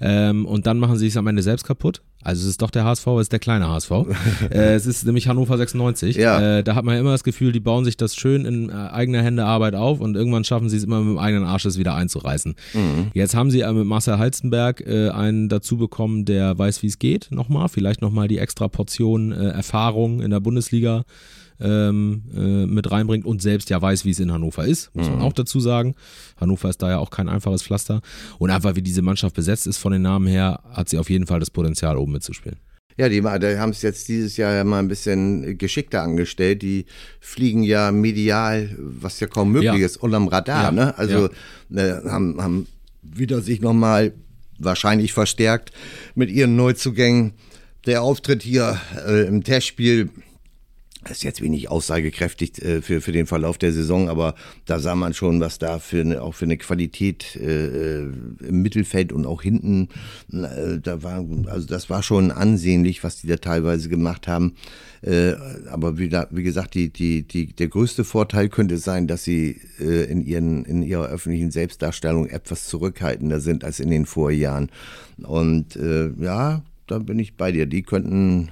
Ähm, 0.01 0.47
und 0.47 0.67
dann 0.67 0.79
machen 0.79 0.97
sie 0.97 1.07
es 1.07 1.17
am 1.17 1.27
Ende 1.29 1.43
selbst 1.43 1.65
kaputt. 1.65 2.03
Also 2.25 2.43
es 2.43 2.49
ist 2.49 2.63
doch 2.63 2.73
der 2.73 2.85
HSV, 2.85 3.07
es 3.07 3.23
ist 3.23 3.33
der 3.33 3.39
kleine 3.39 3.69
HSV. 3.69 3.91
äh, 4.51 4.75
es 4.75 4.87
ist 4.87 5.07
nämlich 5.07 5.29
Hannover 5.29 5.57
96. 5.57 6.17
Ja. 6.17 6.59
Äh, 6.59 6.65
da 6.65 6.75
hat 6.75 6.85
man 6.85 6.99
immer 6.99 7.13
das 7.13 7.23
Gefühl, 7.23 7.53
die 7.53 7.61
bauen 7.61 7.85
sich 7.85 7.97
das 7.97 8.17
schön 8.17 8.45
in 8.45 8.69
äh, 8.69 8.73
eigener 8.73 9.23
Hände 9.23 9.45
Arbeit 9.45 9.77
auf 9.77 10.01
und 10.01 10.17
irgendwann 10.17 10.43
schaffen 10.43 10.69
sie 10.69 10.79
es 10.79 10.83
immer 10.83 11.01
mit 11.01 11.11
dem 11.11 11.19
eigenen 11.19 11.45
Arsch 11.45 11.67
es 11.67 11.79
wieder 11.79 11.95
einzureißen. 11.95 12.57
Jetzt 13.15 13.37
haben 13.37 13.53
sie 13.53 13.61
äh, 13.61 13.73
mit 13.73 13.87
Marcel 13.87 14.19
Halstenberg 14.19 14.81
äh, 14.81 15.11
einen 15.11 15.49
dazu 15.49 15.77
bekommen, 15.77 16.25
der 16.25 16.59
weiß, 16.59 16.83
wie 16.83 16.89
es 16.89 16.99
geht, 16.99 17.29
nochmal. 17.31 17.69
Vielleicht 17.69 18.03
nochmal 18.03 18.27
die 18.27 18.39
extra 18.39 18.67
Portion 18.67 19.31
äh, 19.31 19.51
Erfahrung 19.51 20.21
in 20.21 20.33
der 20.33 20.41
Bundesliga 20.41 21.05
ähm, 21.61 22.23
äh, 22.35 22.67
mit 22.67 22.91
reinbringt 22.91 23.25
und 23.25 23.41
selbst 23.43 23.71
ja 23.71 23.81
weiß, 23.81 24.05
wie 24.05 24.11
es 24.11 24.21
in 24.21 24.33
Hannover 24.33 24.65
ist, 24.67 24.95
muss 24.95 25.09
man 25.09 25.21
auch 25.21 25.33
dazu 25.33 25.61
sagen. 25.61 25.95
Hannover 26.41 26.69
ist 26.69 26.83
da 26.83 26.91
ja 26.91 26.99
auch 26.99 27.11
kein 27.11 27.29
einfaches 27.29 27.63
Pflaster. 27.63 28.01
Und 28.39 28.51
einfach 28.51 28.77
wie 28.77 28.83
diese 28.83 29.03
Mannschaft 29.03 29.35
besetzt 29.35 29.67
ist 29.67 29.79
von 29.79 29.93
den 29.93 30.03
Namen 30.03 30.27
her, 30.27 30.61
hat 30.71 30.89
sie 30.89 30.99
auf 30.99 31.09
jeden 31.11 31.27
Fall 31.27 31.41
das 31.41 31.51
Potenzial, 31.51 31.97
oben 31.97 32.13
mitzuspielen. 32.13 32.59
Ja, 32.99 33.11
die, 33.11 33.21
die 33.21 33.59
haben 33.59 33.71
es 33.71 33.83
jetzt 33.83 34.09
dieses 34.09 34.39
Jahr 34.39 34.55
ja 34.55 34.65
mal 34.65 34.79
ein 34.79 34.89
bisschen 34.89 35.59
geschickter 35.59 36.03
angestellt. 36.03 36.63
Die 36.63 36.87
fliegen 37.21 37.63
ja 37.63 37.93
medial, 37.93 38.75
was 38.79 39.21
ja 39.21 39.27
kaum 39.27 39.53
möglich 39.53 39.81
Ja. 39.81 39.87
ist, 39.87 39.99
unterm 39.99 40.29
Radar. 40.29 40.65
Ja, 40.65 40.73
Ne? 40.73 40.99
Also 40.99 41.29
äh, 41.75 42.09
haben, 42.09 42.41
haben 42.43 42.67
wieder 43.03 43.43
sich 43.43 43.61
nochmal 43.61 44.13
wahrscheinlich 44.59 45.13
verstärkt 45.13 45.73
mit 46.15 46.31
ihren 46.31 46.57
Neuzugängen. 46.57 47.35
Der 47.85 48.03
Auftritt 48.03 48.43
hier 48.43 48.81
äh, 49.07 49.27
im 49.27 49.45
Testspiel 49.45 50.09
ist 51.11 51.25
jetzt 51.25 51.43
wenig 51.43 51.71
aussagekräftig 51.71 52.63
äh, 52.63 52.83
für, 52.83 53.01
für 53.01 53.13
den 53.13 53.27
Verlauf 53.27 53.59
der 53.59 53.73
Saison, 53.73 54.09
aber 54.09 54.35
da 54.65 54.79
sah 54.79 54.95
man 54.95 55.15
schon, 55.15 55.41
was 55.41 55.59
da 55.59 55.79
für 55.79 56.01
eine, 56.01 56.23
auch 56.23 56.35
für 56.35 56.45
eine 56.45 56.57
Qualität 56.57 57.37
äh, 57.37 58.01
äh, 58.01 58.13
im 58.47 58.63
Mittelfeld 58.63 59.13
und 59.13 59.27
auch 59.27 59.43
hinten, 59.43 59.89
äh, 60.33 60.79
da 60.83 61.03
war, 61.03 61.25
also 61.47 61.67
das 61.67 61.91
war 61.91 62.03
schon 62.03 62.31
ansehnlich, 62.31 63.05
was 63.05 63.21
die 63.21 63.27
da 63.27 63.37
teilweise 63.37 63.89
gemacht 63.89 64.29
haben. 64.29 64.55
Äh, 65.03 65.35
aber 65.71 65.99
wie, 65.99 66.09
da, 66.09 66.27
wie 66.31 66.43
gesagt, 66.43 66.75
die, 66.75 66.91
die, 66.91 67.23
die, 67.23 67.47
der 67.47 67.69
größte 67.69 68.05
Vorteil 68.05 68.49
könnte 68.49 68.79
sein, 68.79 69.07
dass 69.07 69.25
sie 69.25 69.61
äh, 69.79 70.05
in, 70.11 70.23
ihren, 70.23 70.65
in 70.65 70.83
ihrer 70.83 71.07
öffentlichen 71.07 71.51
Selbstdarstellung 71.51 72.27
etwas 72.27 72.67
zurückhaltender 72.67 73.41
sind 73.41 73.65
als 73.65 73.81
in 73.81 73.91
den 73.91 74.07
Vorjahren. 74.07 74.71
Und 75.23 75.79
ja, 76.21 76.63
da 76.87 76.99
bin 76.99 77.19
ich 77.19 77.37
bei 77.37 77.51
dir. 77.51 77.67
Die 77.67 77.83
könnten 77.83 78.51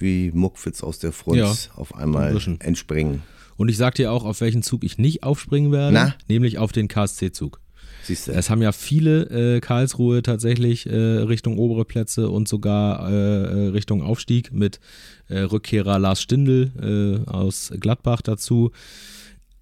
wie 0.00 0.30
Muckfitz 0.32 0.82
aus 0.82 0.98
der 0.98 1.12
Front 1.12 1.38
Ja, 1.38 1.54
auf 1.76 1.94
ein 1.94 2.02
einmal 2.02 2.36
entspringen. 2.60 3.22
Und 3.56 3.68
ich 3.68 3.76
sag 3.76 3.96
dir 3.96 4.12
auch, 4.12 4.24
auf 4.24 4.40
welchen 4.40 4.62
Zug 4.62 4.84
ich 4.84 4.98
nicht 4.98 5.24
aufspringen 5.24 5.72
werde, 5.72 5.92
Na? 5.92 6.14
nämlich 6.28 6.58
auf 6.58 6.70
den 6.72 6.86
KSC-Zug. 6.86 7.60
Siehst 8.04 8.28
du? 8.28 8.32
Es 8.32 8.48
haben 8.50 8.62
ja 8.62 8.72
viele 8.72 9.56
äh, 9.56 9.60
Karlsruhe 9.60 10.22
tatsächlich 10.22 10.86
äh, 10.86 10.94
Richtung 10.94 11.58
obere 11.58 11.84
Plätze 11.84 12.30
und 12.30 12.48
sogar 12.48 13.10
äh, 13.10 13.12
äh, 13.12 13.68
Richtung 13.68 14.02
Aufstieg 14.02 14.52
mit 14.52 14.80
äh, 15.28 15.40
Rückkehrer 15.40 15.98
Lars 15.98 16.22
Stindl 16.22 17.24
äh, 17.26 17.28
aus 17.30 17.72
Gladbach 17.78 18.22
dazu. 18.22 18.70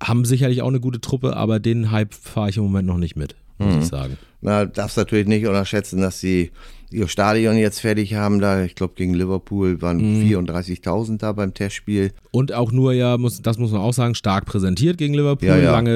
Haben 0.01 0.25
sicherlich 0.27 0.61
auch 0.62 0.68
eine 0.68 0.81
gute 0.81 1.01
Truppe, 1.01 1.37
aber 1.37 1.59
den 1.59 1.90
Hype 1.90 2.12
fahre 2.14 2.51
ich 2.51 2.59
im 2.59 2.64
Moment 2.64 2.87
noch 2.87 2.99
nicht 2.99 3.16
mit, 3.16 3.35
muss 3.59 3.75
Mhm. 3.75 3.81
ich 3.81 3.87
sagen. 3.87 4.19
Na, 4.42 4.64
darfst 4.66 4.97
natürlich 4.97 5.27
nicht 5.27 5.47
unterschätzen, 5.47 6.01
dass 6.01 6.21
sie 6.21 6.51
ihr 6.92 7.09
Stadion 7.09 7.57
jetzt 7.57 7.81
fertig 7.81 8.14
haben. 8.14 8.38
Da, 8.38 8.62
ich 8.62 8.77
glaube, 8.77 8.95
gegen 8.95 9.12
Liverpool 9.12 9.83
waren 9.83 9.97
Mhm. 10.21 10.23
34.000 10.23 11.19
da 11.21 11.33
beim 11.33 11.53
Testspiel. 11.53 12.12
Und 12.31 12.53
auch 12.53 12.71
nur 12.71 12.92
ja, 12.92 13.19
muss, 13.19 13.42
das 13.42 13.59
muss 13.59 13.73
man 13.73 13.81
auch 13.81 13.92
sagen, 13.92 14.14
stark 14.14 14.45
präsentiert 14.47 14.97
gegen 14.99 15.12
Liverpool, 15.14 15.49
Ja, 15.49 15.57
ja. 15.57 15.73
lange 15.73 15.90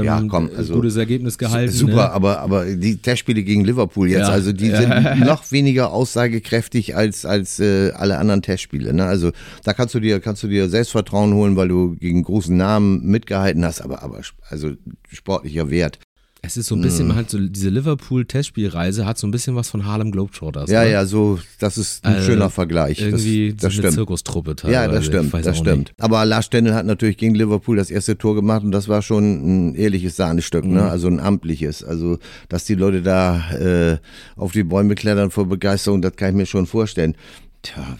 ähm, 0.00 0.04
Ja, 0.04 0.22
komm, 0.28 0.48
also- 0.56 0.74
gutes 0.74 0.94
Ergebnis 0.96 1.36
gehalten. 1.36 1.72
Super, 1.72 1.94
Ne? 1.94 2.10
aber, 2.12 2.38
aber 2.40 2.64
die 2.66 2.96
Testspiele 2.98 3.42
gegen 3.42 3.64
Liverpool 3.64 4.08
jetzt, 4.08 4.28
Ja. 4.28 4.34
also 4.34 4.52
die 4.52 4.70
sind 4.70 4.88
noch 5.26 5.50
weniger 5.50 5.92
aussagekräftig 5.92 6.94
als, 6.94 7.26
als 7.26 7.58
äh, 7.58 7.90
alle 7.92 8.18
anderen 8.18 8.42
Testspiele. 8.42 8.92
Ne? 8.94 9.04
Also 9.04 9.32
da 9.64 9.72
kannst 9.72 9.94
du 9.96 10.00
dir, 10.00 10.20
kannst 10.20 10.44
du 10.44 10.48
dir 10.48 10.68
Selbstvertrauen 10.68 11.34
holen, 11.34 11.56
weil 11.56 11.66
du 11.68 11.96
gegen 11.96 12.22
großen 12.22 12.56
Namen 12.56 13.04
mitgehalten 13.04 13.64
hast, 13.64 13.80
aber, 13.80 14.02
aber 14.04 14.20
also 14.48 14.70
sportlicher 15.10 15.70
Wert. 15.70 15.98
Es 16.42 16.56
ist 16.56 16.66
so 16.66 16.74
ein 16.76 16.78
Mhm. 16.78 16.82
bisschen, 16.84 17.06
man 17.08 17.16
hat 17.16 17.30
so 17.30 17.38
diese 17.40 17.70
Liverpool-Testspielreise 17.70 19.04
hat 19.06 19.18
so 19.18 19.26
ein 19.26 19.30
bisschen 19.30 19.56
was 19.56 19.68
von 19.68 19.84
Harlem 19.86 20.12
Globetrotters. 20.12 20.70
Ja, 20.70 20.84
ne? 20.84 20.90
ja, 20.92 21.04
so, 21.06 21.40
das 21.58 21.76
ist 21.78 22.04
ein 22.04 22.14
Also, 22.16 22.26
schöner 22.26 22.50
Vergleich. 22.50 23.00
Irgendwie 23.00 23.48
das, 23.52 23.56
das 23.62 23.62
so 23.62 23.66
eine 23.66 23.82
stimmt. 23.88 23.94
Zirkustruppe 23.94 24.56
teilweise. 24.56 24.74
Ja, 24.74 24.88
das 24.88 25.06
stimmt, 25.06 25.34
das 25.34 25.58
stimmt. 25.58 25.92
Aber 25.98 26.24
Lars 26.24 26.46
Stendel 26.46 26.74
hat 26.74 26.86
natürlich 26.86 27.16
gegen 27.16 27.34
Liverpool 27.34 27.76
das 27.76 27.90
erste 27.90 28.16
Tor 28.16 28.34
gemacht 28.34 28.62
und 28.62 28.70
das 28.70 28.86
war 28.88 29.02
schon 29.02 29.70
ein 29.70 29.74
ehrliches 29.74 30.16
Sahnestück, 30.16 30.64
Mhm. 30.64 30.74
ne? 30.74 30.82
also 30.84 31.08
ein 31.08 31.18
amtliches. 31.20 31.82
Also, 31.82 32.18
dass 32.48 32.64
die 32.64 32.74
Leute 32.74 33.02
da 33.02 33.50
äh, 33.52 33.98
auf 34.36 34.52
die 34.52 34.62
Bäume 34.64 34.94
klettern 34.94 35.30
vor 35.30 35.46
Begeisterung, 35.48 36.00
das 36.02 36.14
kann 36.16 36.30
ich 36.30 36.36
mir 36.36 36.46
schon 36.46 36.66
vorstellen. 36.66 37.16
Tja, 37.62 37.96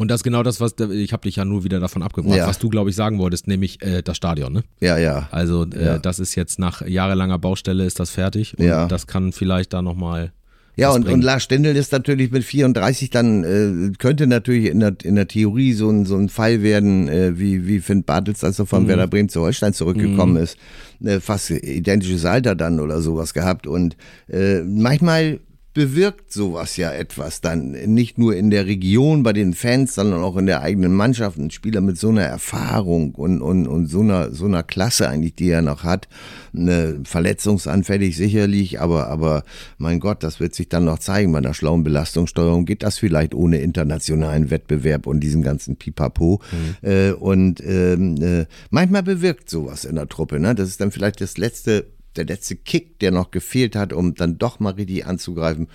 Und 0.00 0.08
das 0.08 0.20
ist 0.20 0.24
genau 0.24 0.42
das, 0.42 0.62
was 0.62 0.76
ich 0.92 1.12
habe 1.12 1.24
dich 1.24 1.36
ja 1.36 1.44
nur 1.44 1.62
wieder 1.62 1.78
davon 1.78 2.02
abgebracht, 2.02 2.38
ja. 2.38 2.46
was 2.46 2.58
du, 2.58 2.70
glaube 2.70 2.88
ich, 2.88 2.96
sagen 2.96 3.18
wolltest, 3.18 3.46
nämlich 3.46 3.82
äh, 3.82 4.00
das 4.00 4.16
Stadion, 4.16 4.50
ne? 4.50 4.62
Ja, 4.80 4.96
ja. 4.96 5.28
Also 5.30 5.66
äh, 5.66 5.84
ja. 5.84 5.98
das 5.98 6.18
ist 6.18 6.36
jetzt 6.36 6.58
nach 6.58 6.80
jahrelanger 6.80 7.38
Baustelle 7.38 7.84
ist 7.84 8.00
das 8.00 8.08
fertig 8.08 8.58
und 8.58 8.64
ja. 8.64 8.88
das 8.88 9.06
kann 9.06 9.32
vielleicht 9.32 9.74
da 9.74 9.82
nochmal 9.82 10.32
ja, 10.76 10.90
und, 10.92 11.06
und 11.06 11.20
Lars 11.20 11.42
Stendel 11.42 11.76
ist 11.76 11.92
natürlich 11.92 12.30
mit 12.30 12.42
34 12.42 13.10
dann, 13.10 13.44
äh, 13.44 13.92
könnte 13.98 14.26
natürlich 14.26 14.70
in 14.70 14.80
der, 14.80 14.94
in 15.02 15.16
der 15.16 15.28
Theorie 15.28 15.74
so 15.74 15.90
ein, 15.90 16.06
so 16.06 16.16
ein 16.16 16.30
Fall 16.30 16.62
werden, 16.62 17.06
äh, 17.06 17.38
wie, 17.38 17.66
wie 17.66 17.80
Finn 17.80 18.04
Bartels, 18.04 18.42
als 18.42 18.58
er 18.58 18.64
von 18.64 18.84
mhm. 18.84 18.88
Werder 18.88 19.06
Bremen 19.06 19.28
zu 19.28 19.42
Holstein 19.42 19.74
zurückgekommen 19.74 20.36
mhm. 20.36 20.42
ist. 20.42 20.56
Äh, 21.04 21.20
fast 21.20 21.50
identisches 21.50 22.24
Alter 22.24 22.54
dann 22.54 22.80
oder 22.80 23.02
sowas 23.02 23.34
gehabt. 23.34 23.66
Und 23.66 23.98
äh, 24.28 24.62
manchmal 24.62 25.40
bewirkt 25.80 26.30
sowas 26.30 26.76
ja 26.76 26.92
etwas 26.92 27.40
dann 27.40 27.70
nicht 27.70 28.18
nur 28.18 28.36
in 28.36 28.50
der 28.50 28.66
Region 28.66 29.22
bei 29.22 29.32
den 29.32 29.54
Fans, 29.54 29.94
sondern 29.94 30.20
auch 30.20 30.36
in 30.36 30.44
der 30.44 30.60
eigenen 30.60 30.92
Mannschaft. 30.92 31.38
Ein 31.38 31.50
Spieler 31.50 31.80
mit 31.80 31.96
so 31.96 32.10
einer 32.10 32.24
Erfahrung 32.24 33.14
und, 33.14 33.40
und, 33.40 33.66
und 33.66 33.86
so 33.86 34.00
einer, 34.00 34.30
so 34.30 34.44
einer 34.44 34.62
Klasse 34.62 35.08
eigentlich, 35.08 35.36
die 35.36 35.48
er 35.48 35.62
noch 35.62 35.82
hat. 35.82 36.06
Eine 36.54 37.00
verletzungsanfällig 37.04 38.14
sicherlich, 38.14 38.78
aber, 38.78 39.06
aber 39.06 39.42
mein 39.78 40.00
Gott, 40.00 40.22
das 40.22 40.38
wird 40.38 40.54
sich 40.54 40.68
dann 40.68 40.84
noch 40.84 40.98
zeigen. 40.98 41.32
Bei 41.32 41.38
einer 41.38 41.54
schlauen 41.54 41.82
Belastungssteuerung 41.82 42.66
geht 42.66 42.82
das 42.82 42.98
vielleicht 42.98 43.34
ohne 43.34 43.60
internationalen 43.60 44.50
Wettbewerb 44.50 45.06
und 45.06 45.20
diesen 45.20 45.42
ganzen 45.42 45.76
Pipapo. 45.76 46.42
Mhm. 46.52 46.86
Äh, 46.86 47.12
und 47.12 47.62
ähm, 47.64 48.16
äh, 48.20 48.44
manchmal 48.68 49.02
bewirkt 49.02 49.48
sowas 49.48 49.86
in 49.86 49.94
der 49.94 50.10
Truppe. 50.10 50.40
Ne? 50.40 50.54
Das 50.54 50.68
ist 50.68 50.82
dann 50.82 50.90
vielleicht 50.90 51.22
das 51.22 51.38
letzte 51.38 51.86
der 52.16 52.26
letzte 52.26 52.56
Kick, 52.56 52.98
der 52.98 53.10
noch 53.10 53.30
gefehlt 53.30 53.76
hat, 53.76 53.92
um 53.92 54.14
dann 54.14 54.38
doch 54.38 54.60
mal 54.60 54.74
richtig 54.74 55.06
anzugreifen. 55.06 55.68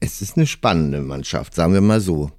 Es 0.00 0.20
ist 0.20 0.36
eine 0.36 0.46
spannende 0.46 1.00
Mannschaft, 1.00 1.54
sagen 1.54 1.72
wir 1.72 1.80
mal 1.80 2.00
so. 2.00 2.30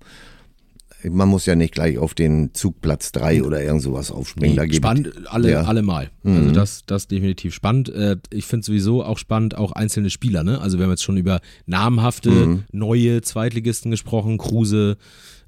Man 1.03 1.29
muss 1.29 1.45
ja 1.45 1.55
nicht 1.55 1.73
gleich 1.73 1.99
auf 1.99 2.15
den 2.15 2.53
Zugplatz 2.53 3.11
3 3.11 3.43
oder 3.43 3.61
irgend 3.61 3.83
sowas 3.83 4.11
aufspringen. 4.11 4.57
Nee, 4.57 4.73
spannend, 4.73 5.13
alle, 5.27 5.51
ja. 5.51 5.61
alle 5.61 5.83
mal. 5.83 6.09
Also 6.23 6.29
mhm. 6.29 6.47
Also 6.47 6.51
das, 6.51 6.85
das 6.87 7.07
definitiv 7.07 7.53
spannend. 7.53 7.89
Äh, 7.89 8.17
ich 8.31 8.45
finde 8.45 8.65
sowieso 8.65 9.03
auch 9.03 9.19
spannend, 9.19 9.55
auch 9.55 9.71
einzelne 9.73 10.09
Spieler. 10.09 10.43
Ne? 10.43 10.59
Also 10.59 10.77
wir 10.79 10.85
haben 10.85 10.91
jetzt 10.91 11.03
schon 11.03 11.17
über 11.17 11.39
namhafte, 11.67 12.31
mhm. 12.31 12.63
neue 12.71 13.21
Zweitligisten 13.21 13.91
gesprochen, 13.91 14.39
Kruse, 14.39 14.97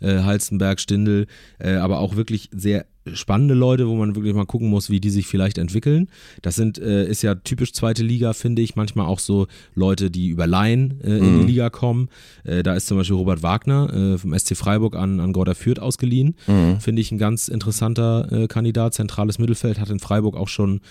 äh, 0.02 0.20
Halstenberg, 0.20 0.80
Stindel, 0.80 1.28
äh, 1.60 1.76
aber 1.76 2.00
auch 2.00 2.16
wirklich 2.16 2.50
sehr 2.52 2.86
spannende 3.14 3.54
Leute, 3.54 3.88
wo 3.88 3.96
man 3.96 4.16
wirklich 4.16 4.34
mal 4.34 4.46
gucken 4.46 4.70
muss, 4.70 4.90
wie 4.90 5.00
die 5.00 5.10
sich 5.10 5.28
vielleicht 5.28 5.58
entwickeln. 5.58 6.10
Das 6.42 6.56
sind, 6.56 6.78
äh, 6.78 7.08
ist 7.08 7.22
ja 7.22 7.36
typisch 7.36 7.74
zweite 7.74 8.04
Liga, 8.04 8.34
finde 8.34 8.62
ich. 8.62 8.76
Manchmal 8.76 9.06
auch 9.06 9.20
so 9.20 9.48
Leute, 9.74 10.12
die 10.12 10.28
über 10.28 10.48
Laien 10.48 11.00
äh, 11.02 11.18
in 11.18 11.36
mhm. 11.36 11.42
die 11.42 11.48
Liga 11.48 11.70
kommen. 11.70 12.10
Äh, 12.44 12.64
da 12.64 12.76
ist 12.76 12.88
zum 12.88 12.98
Beispiel 12.98 13.16
Robert 13.16 13.44
Wagner 13.44 13.94
äh, 13.94 14.18
vom 14.18 14.38
SC 14.38 14.56
Freiburg 14.56 14.96
an, 14.96 15.20
an 15.20 15.34
Gorda 15.34 15.54
Fürth 15.54 15.80
ausgeliehen. 15.80 16.36
Mhm. 16.48 16.80
Finde 16.80 17.02
ich 17.02 17.12
ein 17.12 17.18
ganz 17.18 17.48
interessanter 17.48 18.28
äh, 18.32 18.48
Kandidat. 18.48 18.94
Zentrales 18.94 19.40
Mittelfeld 19.40 19.80
hat 19.80 19.90
in 19.90 20.00
Freiburg 20.00 20.36
auch 20.36 20.48
schon 20.48 20.82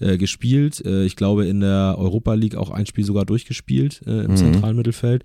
äh, 0.00 0.16
gespielt. 0.18 0.80
ich 0.80 1.16
glaube, 1.16 1.46
in 1.46 1.60
der 1.60 1.96
Europa 1.98 2.34
League 2.34 2.54
auch 2.54 2.70
ein 2.70 2.86
Spiel 2.86 3.04
sogar 3.04 3.24
durchgespielt 3.24 4.02
im 4.06 4.32
mhm. 4.32 4.36
zentralen 4.36 4.76
Mittelfeld. 4.76 5.24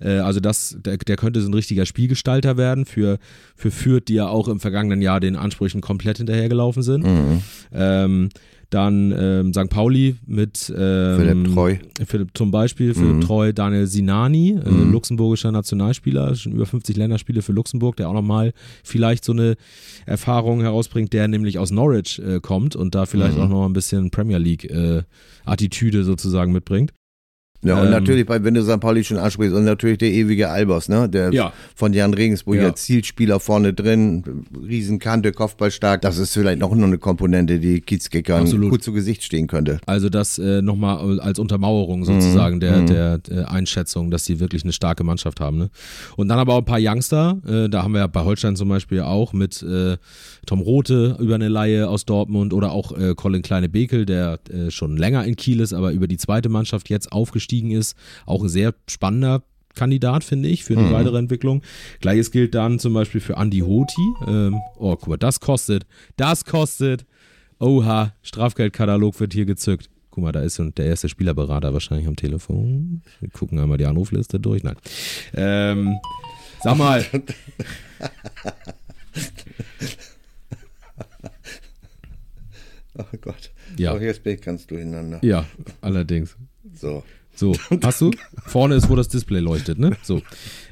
Äh, 0.00 0.18
also 0.18 0.40
das, 0.40 0.76
der, 0.84 0.98
der, 0.98 1.16
könnte 1.16 1.40
so 1.40 1.48
ein 1.48 1.54
richtiger 1.54 1.86
Spielgestalter 1.86 2.56
werden 2.56 2.86
für, 2.86 3.18
für 3.54 3.70
Fürth, 3.70 4.08
die 4.08 4.14
ja 4.14 4.28
auch 4.28 4.48
im 4.48 4.60
vergangenen 4.60 5.02
Jahr 5.02 5.20
den 5.20 5.36
Ansprüchen 5.36 5.80
komplett 5.80 6.18
hinterhergelaufen 6.18 6.82
sind. 6.82 7.04
Mhm. 7.04 7.42
Ähm, 7.72 8.28
dann 8.70 9.12
ähm, 9.18 9.52
St. 9.52 9.68
Pauli 9.68 10.16
mit 10.26 10.72
ähm, 10.76 11.16
Philipp 11.18 11.52
Treu. 11.52 11.76
Philipp 12.06 12.30
zum 12.34 12.52
Beispiel, 12.52 12.94
Philipp 12.94 13.16
mhm. 13.16 13.20
Treu, 13.20 13.52
Daniel 13.52 13.86
Sinani, 13.86 14.50
äh, 14.50 14.70
mhm. 14.70 14.92
luxemburgischer 14.92 15.50
Nationalspieler, 15.50 16.36
schon 16.36 16.52
über 16.52 16.66
50 16.66 16.96
Länderspiele 16.96 17.42
für 17.42 17.52
Luxemburg, 17.52 17.96
der 17.96 18.08
auch 18.08 18.14
nochmal 18.14 18.52
vielleicht 18.84 19.24
so 19.24 19.32
eine 19.32 19.56
Erfahrung 20.06 20.60
herausbringt, 20.60 21.12
der 21.12 21.26
nämlich 21.26 21.58
aus 21.58 21.72
Norwich 21.72 22.22
äh, 22.24 22.38
kommt 22.40 22.76
und 22.76 22.94
da 22.94 23.06
vielleicht 23.06 23.36
mhm. 23.36 23.42
auch 23.42 23.48
noch 23.48 23.66
ein 23.66 23.72
bisschen 23.72 24.12
Premier 24.12 24.38
League 24.38 24.64
äh, 24.70 25.02
Attitüde 25.44 26.04
sozusagen 26.04 26.52
mitbringt. 26.52 26.92
Ja, 27.62 27.78
und 27.78 27.86
ähm, 27.86 27.90
natürlich, 27.90 28.26
wenn 28.26 28.54
du 28.54 28.62
St. 28.62 28.80
Pauli 28.80 29.04
schon 29.04 29.18
ansprichst, 29.18 29.54
und 29.54 29.64
natürlich 29.64 29.98
der 29.98 30.10
ewige 30.10 30.48
Albers, 30.48 30.88
ne? 30.88 31.08
Der 31.10 31.30
ja. 31.32 31.52
von 31.74 31.92
Jan 31.92 32.14
Regensburg, 32.14 32.56
ja. 32.56 32.74
Zielspieler 32.74 33.38
vorne 33.38 33.74
drin, 33.74 34.46
Riesenkante, 34.66 35.32
Kopfballstark. 35.32 36.00
Das 36.00 36.16
ist 36.16 36.32
vielleicht 36.32 36.58
noch 36.58 36.72
eine 36.72 36.96
Komponente, 36.96 37.58
die 37.58 37.82
Kiezkickern 37.82 38.50
gut 38.70 38.82
zu 38.82 38.92
Gesicht 38.92 39.22
stehen 39.22 39.46
könnte. 39.46 39.78
Also 39.84 40.08
das 40.08 40.38
äh, 40.38 40.62
nochmal 40.62 41.20
als 41.20 41.38
Untermauerung 41.38 42.04
sozusagen 42.04 42.56
mhm. 42.56 42.60
der, 42.60 42.76
mhm. 42.78 42.86
der, 42.86 43.18
der, 43.18 43.50
Einschätzung, 43.50 44.10
dass 44.10 44.24
sie 44.24 44.40
wirklich 44.40 44.62
eine 44.62 44.72
starke 44.72 45.04
Mannschaft 45.04 45.40
haben. 45.40 45.58
Ne? 45.58 45.70
Und 46.16 46.28
dann 46.28 46.38
aber 46.38 46.54
auch 46.54 46.58
ein 46.58 46.64
paar 46.64 46.80
Youngster, 46.80 47.38
äh, 47.46 47.68
da 47.68 47.82
haben 47.82 47.92
wir 47.92 48.00
ja 48.00 48.06
bei 48.06 48.24
Holstein 48.24 48.56
zum 48.56 48.68
Beispiel 48.70 49.00
auch 49.00 49.32
mit 49.32 49.62
äh, 49.62 49.98
Tom 50.46 50.60
Rote 50.60 51.16
über 51.20 51.34
eine 51.34 51.48
Laie 51.48 51.88
aus 51.88 52.06
Dortmund 52.06 52.54
oder 52.54 52.72
auch 52.72 52.96
äh, 52.96 53.14
Colin 53.14 53.42
Kleine-Bekel, 53.42 54.06
der 54.06 54.38
äh, 54.50 54.70
schon 54.70 54.96
länger 54.96 55.24
in 55.24 55.36
Kiel 55.36 55.60
ist, 55.60 55.74
aber 55.74 55.92
über 55.92 56.08
die 56.08 56.16
zweite 56.16 56.48
Mannschaft 56.48 56.88
jetzt 56.88 57.12
aufgestiegen 57.12 57.49
aufgestiegen 57.50 57.70
ist. 57.72 57.96
Auch 58.26 58.42
ein 58.42 58.48
sehr 58.48 58.74
spannender 58.88 59.42
Kandidat, 59.74 60.24
finde 60.24 60.48
ich, 60.48 60.64
für 60.64 60.76
eine 60.76 60.88
mhm. 60.88 60.92
weitere 60.92 61.18
Entwicklung. 61.18 61.62
Gleiches 62.00 62.30
gilt 62.30 62.54
dann 62.54 62.78
zum 62.78 62.94
Beispiel 62.94 63.20
für 63.20 63.34
Andy 63.36 63.60
Hoti. 63.60 64.14
Ähm, 64.26 64.60
oh, 64.76 64.96
guck 64.96 65.08
mal, 65.08 65.16
das 65.16 65.40
kostet. 65.40 65.86
Das 66.16 66.44
kostet. 66.44 67.06
Oha, 67.58 68.14
Strafgeldkatalog 68.22 69.20
wird 69.20 69.32
hier 69.32 69.44
gezückt. 69.46 69.90
Guck 70.10 70.24
mal, 70.24 70.32
da 70.32 70.40
ist 70.42 70.60
der 70.76 70.86
erste 70.86 71.08
Spielerberater 71.08 71.72
wahrscheinlich 71.72 72.08
am 72.08 72.16
Telefon. 72.16 73.02
Wir 73.20 73.30
gucken 73.30 73.60
einmal 73.60 73.78
die 73.78 73.86
Anrufliste 73.86 74.40
durch. 74.40 74.64
Nein. 74.64 74.74
Ähm, 75.34 76.00
sag 76.62 76.76
mal. 76.76 77.06
oh 82.98 83.04
Gott. 83.20 83.52
Ja. 83.76 83.92
Auch 83.92 84.00
jetzt 84.00 84.24
bin 84.24 84.34
ich 84.34 84.40
ganz 84.40 84.66
durcheinander. 84.66 85.20
Ja, 85.22 85.46
allerdings. 85.80 86.36
So. 86.74 87.04
So, 87.40 87.54
hast 87.82 88.02
du? 88.02 88.10
Vorne 88.44 88.74
ist, 88.74 88.90
wo 88.90 88.96
das 88.96 89.08
Display 89.08 89.40
leuchtet, 89.40 89.78
ne? 89.78 89.96
So. 90.02 90.20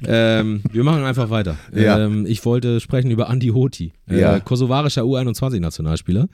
Ähm, 0.05 0.61
wir 0.71 0.83
machen 0.83 1.03
einfach 1.03 1.31
weiter. 1.31 1.57
Ja. 1.73 1.97
Ähm, 2.05 2.27
ich 2.27 2.45
wollte 2.45 2.79
sprechen 2.79 3.09
über 3.09 3.27
Andi 3.27 3.47
Hoti. 3.47 3.93
Äh, 4.07 4.21
ja. 4.21 4.39
Kosovarischer 4.39 5.01
U21-Nationalspieler, 5.01 6.27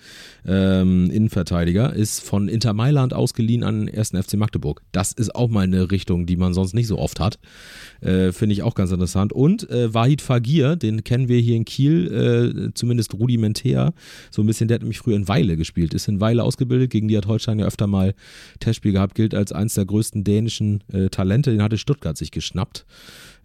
ähm, 0.46 1.10
Innenverteidiger, 1.10 1.94
ist 1.94 2.22
von 2.22 2.50
Inter 2.50 2.74
Mailand 2.74 3.14
ausgeliehen 3.14 3.64
an 3.64 3.86
den 3.86 3.98
1. 3.98 4.10
FC 4.10 4.34
Magdeburg. 4.36 4.82
Das 4.92 5.14
ist 5.14 5.34
auch 5.34 5.50
mal 5.50 5.62
eine 5.62 5.90
Richtung, 5.90 6.26
die 6.26 6.36
man 6.36 6.54
sonst 6.54 6.74
nicht 6.74 6.88
so 6.88 7.00
oft 7.00 7.22
hat. 7.22 7.40
Äh, 8.02 8.34
Finde 8.34 8.54
ich 8.54 8.62
auch 8.62 8.76
ganz 8.76 8.92
interessant. 8.92 9.32
Und 9.32 9.70
äh, 9.70 9.94
Wahid 9.94 10.22
Fagir, 10.22 10.76
den 10.76 11.06
kennen 11.06 11.30
wir 11.30 11.40
hier 11.40 11.56
in 11.56 11.64
Kiel, 11.64 12.68
äh, 12.68 12.74
zumindest 12.74 13.14
rudimentär. 13.14 13.94
So 14.32 14.42
ein 14.44 14.48
bisschen, 14.48 14.68
der 14.68 14.76
hat 14.76 14.82
nämlich 14.82 15.00
früher 15.00 15.16
in 15.16 15.30
Weile 15.30 15.56
gespielt, 15.56 15.94
ist 15.94 16.10
in 16.10 16.20
Weile 16.20 16.44
ausgebildet, 16.44 16.90
gegen 16.90 17.08
die 17.08 17.16
hat 17.16 17.28
Holstein 17.28 17.60
ja 17.60 17.66
öfter 17.66 17.88
mal 17.88 18.14
Testspiel 18.60 18.92
gehabt, 18.92 19.16
gilt 19.16 19.34
als 19.34 19.54
eines 19.54 19.76
der 19.76 19.86
größten 19.86 20.25
dänischen 20.26 20.84
äh, 20.92 21.08
Talente. 21.10 21.52
Den 21.52 21.64
hatte 21.64 21.78
Stuttgart 21.78 22.18
sich 22.18 22.32
geschnappt 22.32 22.86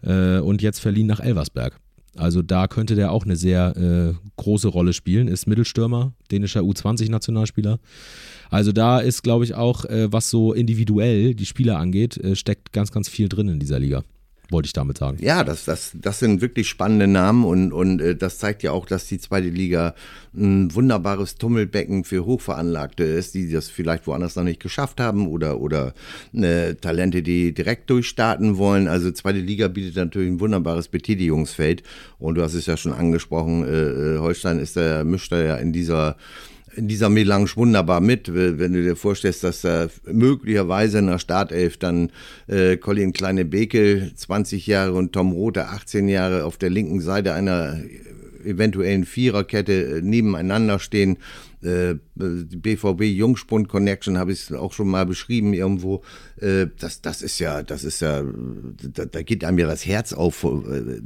äh, 0.03 0.39
und 0.39 0.61
jetzt 0.61 0.79
verliehen 0.79 1.07
nach 1.07 1.21
Elversberg. 1.21 1.79
Also 2.17 2.41
da 2.41 2.67
könnte 2.67 2.95
der 2.95 3.11
auch 3.11 3.23
eine 3.23 3.37
sehr 3.37 3.77
äh, 3.77 4.13
große 4.35 4.67
Rolle 4.67 4.91
spielen. 4.91 5.29
Ist 5.29 5.47
Mittelstürmer, 5.47 6.11
dänischer 6.29 6.59
U20-Nationalspieler. 6.61 7.79
Also 8.49 8.73
da 8.73 8.99
ist, 8.99 9.23
glaube 9.23 9.45
ich, 9.45 9.55
auch, 9.55 9.85
äh, 9.85 10.11
was 10.11 10.29
so 10.29 10.51
individuell 10.51 11.33
die 11.35 11.45
Spieler 11.45 11.77
angeht, 11.77 12.17
äh, 12.17 12.35
steckt 12.35 12.73
ganz, 12.73 12.91
ganz 12.91 13.07
viel 13.07 13.29
drin 13.29 13.47
in 13.47 13.59
dieser 13.59 13.79
Liga 13.79 14.03
wollte 14.51 14.67
ich 14.67 14.73
damit 14.73 14.97
sagen. 14.97 15.17
Ja, 15.21 15.43
das, 15.43 15.65
das, 15.65 15.91
das 15.93 16.19
sind 16.19 16.41
wirklich 16.41 16.67
spannende 16.67 17.07
Namen 17.07 17.45
und, 17.45 17.71
und 17.71 18.01
äh, 18.01 18.15
das 18.15 18.37
zeigt 18.37 18.63
ja 18.63 18.71
auch, 18.71 18.85
dass 18.85 19.07
die 19.07 19.19
zweite 19.19 19.49
Liga 19.49 19.95
ein 20.33 20.73
wunderbares 20.73 21.35
Tummelbecken 21.35 22.03
für 22.03 22.25
Hochveranlagte 22.25 23.03
ist, 23.03 23.33
die 23.33 23.51
das 23.51 23.69
vielleicht 23.69 24.07
woanders 24.07 24.35
noch 24.35 24.43
nicht 24.43 24.61
geschafft 24.61 24.99
haben 24.99 25.27
oder, 25.27 25.59
oder 25.59 25.93
äh, 26.33 26.75
Talente, 26.75 27.21
die 27.21 27.53
direkt 27.53 27.89
durchstarten 27.89 28.57
wollen. 28.57 28.87
Also 28.87 29.11
zweite 29.11 29.39
Liga 29.39 29.67
bietet 29.67 29.95
natürlich 29.95 30.29
ein 30.29 30.39
wunderbares 30.39 30.87
Betätigungsfeld 30.87 31.83
und 32.19 32.35
du 32.35 32.43
hast 32.43 32.53
es 32.53 32.65
ja 32.65 32.77
schon 32.77 32.93
angesprochen, 32.93 33.65
äh, 33.65 34.15
äh 34.15 34.17
Holstein 34.19 34.59
ist 34.59 34.75
der, 34.75 35.03
mischt 35.03 35.31
ja 35.31 35.55
in 35.55 35.73
dieser 35.73 36.17
in 36.75 36.87
dieser 36.87 37.09
Melange 37.09 37.49
wunderbar 37.55 38.01
mit, 38.01 38.33
wenn 38.33 38.73
du 38.73 38.81
dir 38.81 38.95
vorstellst, 38.95 39.43
dass 39.43 39.61
da 39.61 39.87
möglicherweise 40.05 40.99
in 40.99 41.07
der 41.07 41.19
Startelf 41.19 41.77
dann 41.77 42.11
äh, 42.47 42.77
Colin 42.77 43.13
Kleine-Beke 43.13 44.11
20 44.15 44.67
Jahre 44.67 44.93
und 44.93 45.13
Tom 45.13 45.31
Rothe 45.31 45.67
18 45.67 46.07
Jahre 46.07 46.45
auf 46.45 46.57
der 46.57 46.69
linken 46.69 47.01
Seite 47.01 47.33
einer 47.33 47.79
eventuellen 48.43 49.05
Viererkette 49.05 49.97
äh, 49.97 50.01
nebeneinander 50.01 50.79
stehen. 50.79 51.17
Äh, 51.63 51.95
die 52.15 52.57
BVB 52.57 53.03
Jungspund 53.03 53.69
Connection 53.69 54.17
habe 54.17 54.31
ich 54.31 54.53
auch 54.53 54.73
schon 54.73 54.89
mal 54.89 55.05
beschrieben 55.05 55.53
irgendwo. 55.53 56.01
Äh, 56.39 56.67
das, 56.79 57.01
das 57.01 57.21
ist 57.21 57.39
ja, 57.39 57.63
das 57.63 57.83
ist 57.83 58.01
ja, 58.01 58.23
da, 58.93 59.05
da 59.05 59.21
geht 59.21 59.43
einem 59.43 59.59
ja 59.59 59.67
das 59.67 59.85
Herz 59.85 60.13
auf. 60.13 60.43
Äh, 60.43 61.01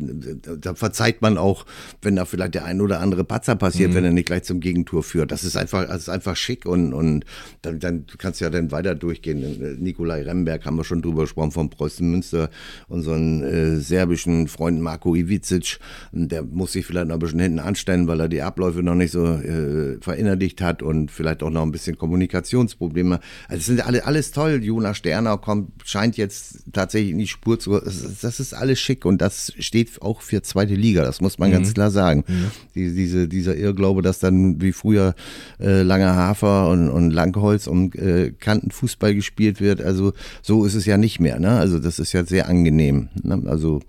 da 0.60 0.76
verzeiht 0.76 1.22
man 1.22 1.38
auch, 1.38 1.65
wenn 2.02 2.15
da 2.15 2.26
vielleicht 2.26 2.56
der 2.56 2.65
ein 2.65 2.82
oder 2.82 3.00
andere 3.00 3.24
Patzer 3.24 3.56
passiert, 3.56 3.91
mhm. 3.91 3.96
wenn 3.96 4.06
er 4.06 4.12
nicht 4.12 4.28
gleich 4.28 4.44
zum 4.44 4.60
Gegentor 4.60 5.04
führt. 5.04 5.32
Das 5.32 5.44
ist 5.44 5.58
einfach, 5.58 5.88
das 5.88 6.04
ist 6.04 6.10
einfach 6.10 6.36
schick 6.36 6.65
und, 6.65 6.94
und 6.94 7.26
dann, 7.62 7.80
dann 7.80 8.06
kannst 8.18 8.39
du 8.39 8.46
ja 8.46 8.50
dann 8.50 8.72
weiter 8.72 8.96
durchgehen. 8.96 9.78
Nikolai 9.80 10.22
Remberg 10.24 10.65
haben 10.65 10.78
wir 10.78 10.84
schon 10.84 11.02
drüber 11.02 11.24
gesprochen 11.24 11.52
vom 11.52 11.70
Preußen 11.70 12.10
Münster, 12.10 12.50
unseren 12.88 13.44
äh, 13.44 13.78
serbischen 13.78 14.48
Freund 14.48 14.82
Marco 14.82 15.15
Ivizic, 15.15 15.80
der 16.12 16.44
muss 16.44 16.74
sich 16.74 16.86
vielleicht 16.86 17.08
noch 17.08 17.15
ein 17.15 17.20
bisschen 17.20 17.39
hinten 17.39 17.60
anstellen, 17.60 18.08
weil 18.08 18.20
er 18.20 18.30
die 18.30 18.41
Abläufe 18.41 18.84
noch 18.84 18.96
nicht 18.96 19.12
so 19.12 19.26
äh, 19.26 19.98
verinnerlicht 20.02 20.45
hat 20.62 20.82
und 20.82 21.12
vielleicht 21.12 21.44
auch 21.44 21.50
noch 21.50 21.64
ein 21.64 21.72
bisschen 21.72 21.98
Kommunikationsprobleme. 21.98 23.20
Also 23.48 23.60
es 23.60 23.66
sind 23.66 23.86
alle, 23.86 24.06
alles 24.06 24.32
toll. 24.32 24.64
Jonas 24.64 24.98
Sterner 24.98 25.38
kommt, 25.38 25.72
scheint 25.86 26.18
jetzt 26.18 26.64
tatsächlich 26.72 27.12
in 27.12 27.18
die 27.18 27.28
Spur 27.28 27.60
zu. 27.60 27.80
Das 27.80 28.40
ist 28.40 28.54
alles 28.54 28.80
schick 28.80 29.06
und 29.06 29.22
das 29.22 29.54
steht 29.60 30.02
auch 30.02 30.22
für 30.22 30.42
zweite 30.42 30.76
Liga. 30.76 31.04
Das 31.04 31.22
muss 31.22 31.40
man 31.40 31.50
mhm. 31.50 31.54
ganz 31.54 31.74
klar 31.74 31.92
sagen. 31.92 32.24
Mhm. 32.28 32.52
Die, 32.76 32.94
diese, 32.94 33.28
dieser 33.28 33.56
Irrglaube, 33.56 34.02
dass 34.02 34.20
dann 34.20 34.62
wie 34.62 34.72
früher 34.72 35.16
äh, 35.60 35.82
Langer 35.82 36.16
Hafer 36.16 36.70
und, 36.70 36.90
und 36.90 37.12
Langholz 37.12 37.68
und 37.68 37.96
äh, 37.96 38.32
Kantenfußball 38.32 39.16
gespielt 39.16 39.62
wird. 39.62 39.82
Also 39.82 40.14
so 40.42 40.66
ist 40.66 40.76
es 40.76 40.86
ja 40.86 40.98
nicht 40.98 41.20
mehr. 41.20 41.40
Ne? 41.40 41.52
Also 41.52 41.80
das 41.80 42.00
ist 42.00 42.14
ja 42.14 42.26
sehr 42.26 42.48
angenehm. 42.48 43.10
Ne? 43.24 43.44
Also 43.46 43.82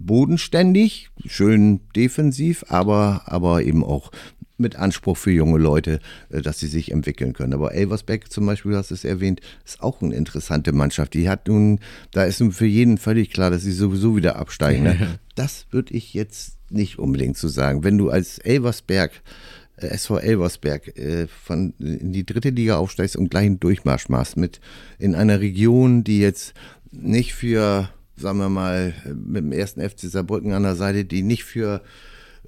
bodenständig, 0.00 1.10
schön 1.26 1.80
defensiv, 1.94 2.64
aber, 2.68 3.22
aber 3.26 3.62
eben 3.62 3.84
auch 3.84 4.10
mit 4.60 4.76
Anspruch 4.76 5.16
für 5.16 5.30
junge 5.30 5.58
Leute, 5.58 6.00
äh, 6.28 6.42
dass 6.42 6.58
sie 6.58 6.66
sich 6.66 6.92
entwickeln 6.92 7.32
können. 7.32 7.52
Aber 7.52 7.74
Elversbeck 7.74 8.30
zum 8.30 8.46
Beispiel, 8.46 8.72
du 8.72 8.78
hast 8.78 8.90
es 8.90 9.04
erwähnt, 9.04 9.40
ist 9.64 9.82
auch 9.82 10.00
eine 10.02 10.14
interessante 10.14 10.72
Mannschaft. 10.72 11.14
Die 11.14 11.28
hat 11.28 11.48
nun, 11.48 11.80
da 12.12 12.24
ist 12.24 12.40
nun 12.40 12.52
für 12.52 12.66
jeden 12.66 12.98
völlig 12.98 13.30
klar, 13.30 13.50
dass 13.50 13.62
sie 13.62 13.72
sowieso 13.72 14.16
wieder 14.16 14.36
absteigen. 14.36 14.84
Ne? 14.84 15.18
Das 15.34 15.66
würde 15.70 15.94
ich 15.94 16.12
jetzt 16.12 16.58
nicht 16.68 16.98
unbedingt 16.98 17.36
so 17.38 17.48
sagen. 17.48 17.82
Wenn 17.82 17.96
du 17.96 18.10
als 18.10 18.38
Elversberg 18.38 19.12
äh, 19.76 19.86
SV 19.86 20.18
Elversberg 20.18 20.96
äh, 20.98 21.26
von 21.26 21.72
in 21.78 22.12
die 22.12 22.26
dritte 22.26 22.50
Liga 22.50 22.76
aufsteigst 22.76 23.16
und 23.16 23.30
gleich 23.30 23.46
einen 23.46 23.60
Durchmarsch 23.60 24.08
machst 24.08 24.36
mit 24.36 24.60
in 24.98 25.14
einer 25.14 25.40
Region, 25.40 26.04
die 26.04 26.20
jetzt 26.20 26.52
nicht 26.90 27.32
für 27.32 27.88
sagen 28.20 28.38
wir 28.38 28.50
mal, 28.50 28.92
mit 29.14 29.42
dem 29.42 29.52
ersten 29.52 29.80
FC 29.80 30.00
Saarbrücken 30.00 30.52
an 30.52 30.62
der 30.62 30.76
Seite, 30.76 31.04
die 31.04 31.22
nicht 31.22 31.44
für 31.44 31.80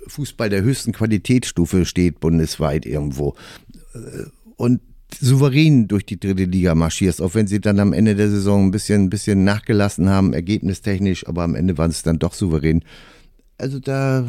Fußball 0.07 0.51
der 0.51 0.63
höchsten 0.63 0.93
Qualitätsstufe 0.93 1.85
steht, 1.85 2.21
bundesweit 2.21 2.87
irgendwo. 2.87 3.35
Und 4.57 4.81
souverän 5.21 5.89
durch 5.89 6.07
die 6.07 6.19
dritte 6.19 6.45
Liga 6.45 6.75
marschierst, 6.75 7.21
auch 7.21 7.35
wenn 7.35 7.47
sie 7.47 7.61
dann 7.61 7.81
am 7.81 7.93
Ende 7.93 8.15
der 8.15 8.31
Saison 8.31 8.67
ein 8.67 8.71
bisschen, 8.71 9.05
ein 9.05 9.11
bisschen 9.11 9.45
nachgelassen 9.45 10.09
haben, 10.09 10.33
ergebnistechnisch, 10.33 11.27
aber 11.27 11.43
am 11.43 11.55
Ende 11.55 11.79
waren 11.79 11.91
es 11.91 12.03
dann 12.03 12.19
doch 12.19 12.35
souverän. 12.35 12.85
Also 13.59 13.79
da, 13.79 14.27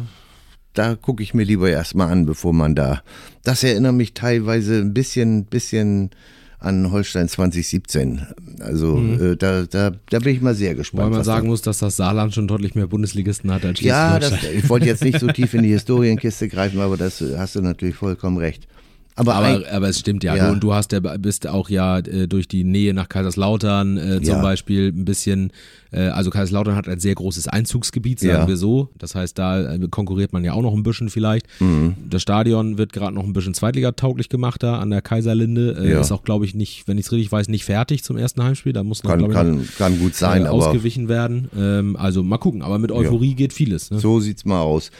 da 0.74 0.94
gucke 0.96 1.22
ich 1.22 1.34
mir 1.34 1.44
lieber 1.44 1.70
erstmal 1.70 2.10
an, 2.10 2.26
bevor 2.26 2.52
man 2.52 2.74
da. 2.74 3.02
Das 3.42 3.64
erinnert 3.64 3.94
mich 3.94 4.14
teilweise 4.14 4.80
ein 4.80 4.94
bisschen, 4.94 5.46
bisschen 5.46 6.10
an 6.64 6.90
Holstein 6.90 7.28
2017. 7.28 8.26
Also 8.60 8.96
mhm. 8.96 9.32
äh, 9.32 9.36
da, 9.36 9.62
da, 9.62 9.92
da 10.08 10.18
bin 10.18 10.34
ich 10.34 10.40
mal 10.40 10.54
sehr 10.54 10.74
gespannt. 10.74 11.10
Weil 11.10 11.16
man 11.18 11.24
sagen 11.24 11.48
muss, 11.48 11.62
dass 11.62 11.78
das 11.78 11.96
Saarland 11.96 12.34
schon 12.34 12.48
deutlich 12.48 12.74
mehr 12.74 12.86
Bundesligisten 12.86 13.52
hat 13.52 13.64
als 13.64 13.80
Ja, 13.80 14.18
das, 14.18 14.32
ich 14.42 14.68
wollte 14.68 14.86
jetzt 14.86 15.04
nicht 15.04 15.20
so 15.20 15.26
tief 15.32 15.54
in 15.54 15.62
die 15.62 15.70
Historienkiste 15.70 16.48
greifen, 16.48 16.80
aber 16.80 16.96
das 16.96 17.22
hast 17.36 17.56
du 17.56 17.60
natürlich 17.60 17.94
vollkommen 17.96 18.38
recht. 18.38 18.66
Aber, 19.16 19.34
aber, 19.36 19.62
aber, 19.70 19.88
es 19.88 20.00
stimmt 20.00 20.24
ja. 20.24 20.34
ja. 20.34 20.52
Du, 20.52 20.58
du 20.58 20.74
hast 20.74 20.90
ja, 20.90 20.98
bist 20.98 21.46
auch 21.46 21.68
ja 21.68 21.98
äh, 21.98 22.26
durch 22.26 22.48
die 22.48 22.64
Nähe 22.64 22.92
nach 22.94 23.08
Kaiserslautern 23.08 23.96
äh, 23.96 24.20
zum 24.20 24.36
ja. 24.36 24.42
Beispiel 24.42 24.88
ein 24.88 25.04
bisschen, 25.04 25.52
äh, 25.92 26.06
also 26.08 26.30
Kaiserslautern 26.30 26.74
hat 26.74 26.88
ein 26.88 26.98
sehr 26.98 27.14
großes 27.14 27.46
Einzugsgebiet, 27.46 28.18
sagen 28.18 28.32
ja. 28.32 28.48
wir 28.48 28.56
so. 28.56 28.88
Das 28.98 29.14
heißt, 29.14 29.38
da 29.38 29.74
äh, 29.74 29.88
konkurriert 29.88 30.32
man 30.32 30.42
ja 30.42 30.52
auch 30.52 30.62
noch 30.62 30.74
ein 30.74 30.82
bisschen 30.82 31.10
vielleicht. 31.10 31.46
Mhm. 31.60 31.94
Das 32.10 32.22
Stadion 32.22 32.76
wird 32.76 32.92
gerade 32.92 33.14
noch 33.14 33.22
ein 33.22 33.32
bisschen 33.32 33.54
Zweitliga-tauglich 33.54 34.28
gemacht 34.28 34.64
da 34.64 34.80
an 34.80 34.90
der 34.90 35.00
Kaiserlinde. 35.00 35.76
Äh, 35.78 36.00
ist 36.00 36.10
auch, 36.10 36.24
glaube 36.24 36.44
ich, 36.44 36.56
nicht, 36.56 36.88
wenn 36.88 36.98
ich 36.98 37.06
es 37.06 37.12
richtig 37.12 37.30
weiß, 37.30 37.46
nicht 37.48 37.64
fertig 37.64 38.02
zum 38.02 38.16
ersten 38.16 38.42
Heimspiel. 38.42 38.72
Da 38.72 38.82
muss 38.82 39.04
noch, 39.04 39.12
kann, 39.12 39.20
ich, 39.20 39.30
kann, 39.30 39.58
noch, 39.58 39.76
kann 39.78 39.98
gut 40.00 40.16
sein, 40.16 40.46
äh, 40.46 40.48
ausgewichen 40.48 41.08
werden. 41.08 41.48
Ähm, 41.56 41.96
also 41.96 42.24
mal 42.24 42.38
gucken, 42.38 42.62
aber 42.62 42.80
mit 42.80 42.90
Euphorie 42.90 43.34
geht 43.34 43.52
vieles. 43.52 43.92
Ne? 43.92 44.00
So 44.00 44.18
sieht's 44.18 44.44
mal 44.44 44.60
aus. 44.60 44.90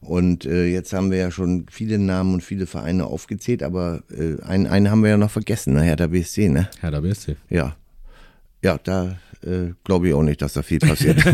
Und 0.00 0.46
äh, 0.46 0.66
jetzt 0.66 0.92
haben 0.92 1.10
wir 1.10 1.18
ja 1.18 1.30
schon 1.30 1.66
viele 1.70 1.98
Namen 1.98 2.34
und 2.34 2.42
viele 2.42 2.66
Vereine 2.66 3.04
aufgezählt, 3.04 3.62
aber 3.62 4.02
äh, 4.10 4.42
einen, 4.42 4.66
einen 4.66 4.90
haben 4.90 5.02
wir 5.02 5.10
ja 5.10 5.18
noch 5.18 5.30
vergessen, 5.30 5.74
ne? 5.74 5.82
Hertha 5.82 6.06
BSC, 6.06 6.48
ne? 6.48 6.70
Hertha 6.80 7.00
BSC. 7.00 7.36
Ja. 7.50 7.76
Ja, 8.62 8.78
da 8.82 9.18
äh, 9.44 9.72
glaube 9.84 10.08
ich 10.08 10.14
auch 10.14 10.22
nicht, 10.22 10.40
dass 10.42 10.54
da 10.54 10.62
viel 10.62 10.78
passiert. 10.78 11.22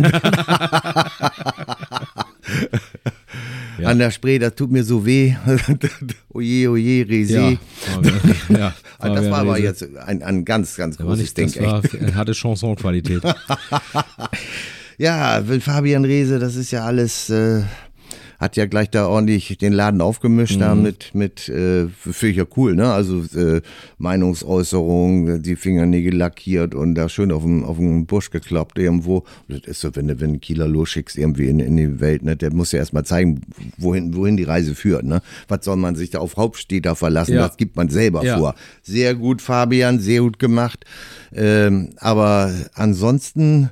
ja. 3.79 3.89
An 3.89 3.99
der 3.99 4.11
Spree, 4.11 4.39
das 4.39 4.55
tut 4.55 4.71
mir 4.71 4.85
so 4.85 5.05
weh. 5.07 5.35
oje, 6.33 6.71
oje, 6.71 7.09
Resi. 7.09 7.35
Ja, 7.35 7.51
ja, 8.49 8.75
das 9.01 9.31
war 9.31 9.41
aber 9.41 9.59
jetzt 9.59 9.89
ein, 9.97 10.23
ein 10.23 10.45
ganz, 10.45 10.77
ganz 10.77 10.97
großes 10.97 11.37
nicht, 11.37 11.37
Ding. 11.39 11.53
Das 11.53 11.63
war, 11.63 11.83
hatte 12.15 12.33
Chansonqualität. 12.35 13.23
ja, 14.99 15.43
Fabian 15.61 16.05
Rehse, 16.05 16.39
das 16.41 16.57
ist 16.57 16.73
ja 16.73 16.85
alles... 16.85 17.31
Äh, 17.31 17.63
hat 18.39 18.57
ja 18.57 18.67
gleich 18.67 18.91
da 18.91 19.07
ordentlich 19.07 19.57
den 19.59 19.73
Laden 19.73 20.01
aufgemischt, 20.01 20.57
mhm. 20.57 20.61
da 20.61 20.75
mit, 20.75 21.15
mit 21.15 21.49
äh, 21.49 21.89
finde 21.89 22.29
ich 22.29 22.37
ja 22.37 22.45
cool, 22.57 22.75
ne? 22.75 22.93
Also 22.93 23.23
äh, 23.39 23.63
Meinungsäußerung, 23.99 25.43
die 25.43 25.57
Fingernägel 25.57 26.15
lackiert 26.15 26.75
und 26.75 26.95
da 26.95 27.09
schön 27.09 27.33
auf 27.33 27.43
dem, 27.43 27.65
auf 27.65 27.77
dem 27.77 28.07
Busch 28.07 28.31
geklappt 28.31 28.79
irgendwo. 28.79 29.25
Das 29.49 29.61
ist 29.61 29.81
so, 29.81 29.95
wenn 29.95 30.09
du, 30.09 30.21
wenn 30.21 30.41
Kieler 30.41 30.69
losschickst 30.69 31.17
irgendwie 31.17 31.49
in, 31.49 31.61
in 31.61 31.77
die 31.77 32.01
Welt, 32.01 32.23
ne? 32.23 32.37
Der 32.37 32.53
muss 32.53 32.73
ja 32.73 32.79
erstmal 32.79 33.05
zeigen, 33.05 33.41
wohin, 33.79 34.15
wohin 34.15 34.37
die 34.37 34.45
Reise 34.45 34.75
führt, 34.75 35.05
ne? 35.05 35.23
Was 35.49 35.65
soll 35.65 35.77
man 35.77 35.97
sich 35.97 36.11
da 36.11 36.19
auf 36.19 36.37
Hauptstädter 36.37 36.95
verlassen? 36.95 37.35
Ja. 37.35 37.47
Das 37.47 37.57
gibt 37.57 37.77
man 37.77 37.89
selber 37.89 38.25
ja. 38.25 38.39
vor. 38.39 38.55
Sehr 38.83 39.15
gut, 39.15 39.41
Fabian, 39.41 39.99
sehr 39.99 40.21
gut 40.21 40.39
gemacht. 40.39 40.85
Ähm, 41.35 41.91
aber 41.99 42.53
ansonsten 42.75 43.71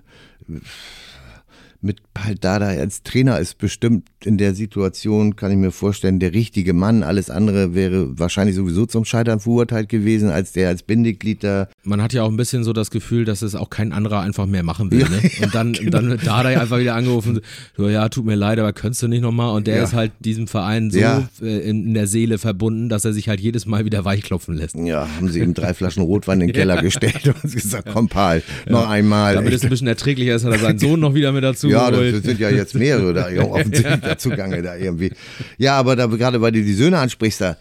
mit 1.81 1.98
Paldada 2.14 2.68
als 2.68 3.03
Trainer 3.03 3.38
ist 3.40 3.59
bestimmt 3.59 4.09
in 4.24 4.38
der 4.38 4.55
Situation, 4.55 5.37
kann 5.37 5.50
ich 5.50 5.59
mir 5.59 5.72
vorstellen, 5.72 6.20
der 6.20 6.33
richtige 6.33 6.72
Mann. 6.72 7.03
Alles 7.03 7.29
andere 7.29 7.74
wäre 7.74 8.18
wahrscheinlich 8.18 8.57
sowieso 8.57 8.87
zum 8.87 9.05
Scheitern 9.05 9.40
verurteilt 9.40 9.88
gewesen, 9.88 10.31
als 10.31 10.53
der 10.53 10.68
als 10.68 10.85
Bindeglied 10.85 11.44
da. 11.44 11.68
Man 11.83 12.00
hat 12.00 12.12
ja 12.12 12.22
auch 12.22 12.31
ein 12.31 12.37
bisschen 12.37 12.64
so 12.64 12.72
das 12.72 12.90
Gefühl, 12.90 13.24
dass 13.24 13.42
es 13.42 13.55
auch 13.55 13.68
kein 13.68 13.92
anderer 13.92 14.20
einfach 14.20 14.46
mehr 14.46 14.62
machen 14.62 14.90
will. 14.90 15.00
Ja, 15.00 15.09
ne? 15.09 15.31
Und 15.42 15.55
dann, 15.55 15.72
genau. 15.72 15.90
dann 15.90 16.09
wird 16.09 16.27
Dada 16.27 16.48
einfach 16.48 16.79
wieder 16.79 16.94
angerufen, 16.94 17.40
so, 17.77 17.88
ja, 17.88 18.09
tut 18.09 18.24
mir 18.24 18.37
leid, 18.37 18.59
aber 18.59 18.72
könntest 18.72 19.03
du 19.03 19.09
nicht 19.09 19.22
nochmal? 19.22 19.55
Und 19.55 19.66
der 19.66 19.77
ja. 19.77 19.85
ist 19.85 19.92
halt 19.92 20.12
diesem 20.20 20.46
Verein 20.46 20.90
so 20.90 20.98
ja. 20.98 21.29
Äh, 21.42 21.68
in, 21.68 21.92
der 21.94 22.07
Seele 22.07 22.38
verbunden, 22.38 22.88
dass 22.88 23.05
er 23.05 23.12
sich 23.12 23.29
halt 23.29 23.40
jedes 23.40 23.66
Mal 23.66 23.85
wieder 23.85 24.05
weichklopfen 24.05 24.55
lässt. 24.55 24.77
Ja, 24.77 25.09
haben 25.16 25.29
sie 25.29 25.40
ihm 25.40 25.53
drei 25.53 25.74
Flaschen 25.74 26.03
Rotwein 26.03 26.40
in 26.40 26.48
den 26.48 26.55
Keller 26.55 26.81
gestellt 26.83 27.35
und 27.42 27.53
gesagt, 27.53 27.88
komm 27.92 28.09
Paul, 28.09 28.42
noch 28.68 28.88
einmal. 28.88 29.35
Damit 29.35 29.53
es 29.53 29.64
ein 29.64 29.70
bisschen 29.70 29.88
erträglicher 29.88 30.37
ist, 30.37 30.44
hat 30.44 30.53
er 30.53 30.59
seinen 30.59 30.79
Sohn 30.85 31.00
noch 31.00 31.14
wieder 31.14 31.33
mit 31.33 31.42
dazu 31.42 31.68
Ja, 31.68 31.90
das 31.90 32.03
sind 32.12 32.38
ja 32.38 32.50
jetzt 32.50 32.74
mehrere 32.74 33.12
da 33.12 33.28
offensichtlich 33.42 34.00
dazugange 34.00 34.62
da 34.62 34.76
irgendwie. 34.76 35.12
Ja, 35.58 35.76
aber 35.78 35.96
da 35.96 36.06
gerade 36.06 36.40
weil 36.40 36.52
du 36.52 36.62
die 36.62 36.74
Söhne 36.74 36.98
ansprichst, 36.98 37.40
da, 37.40 37.56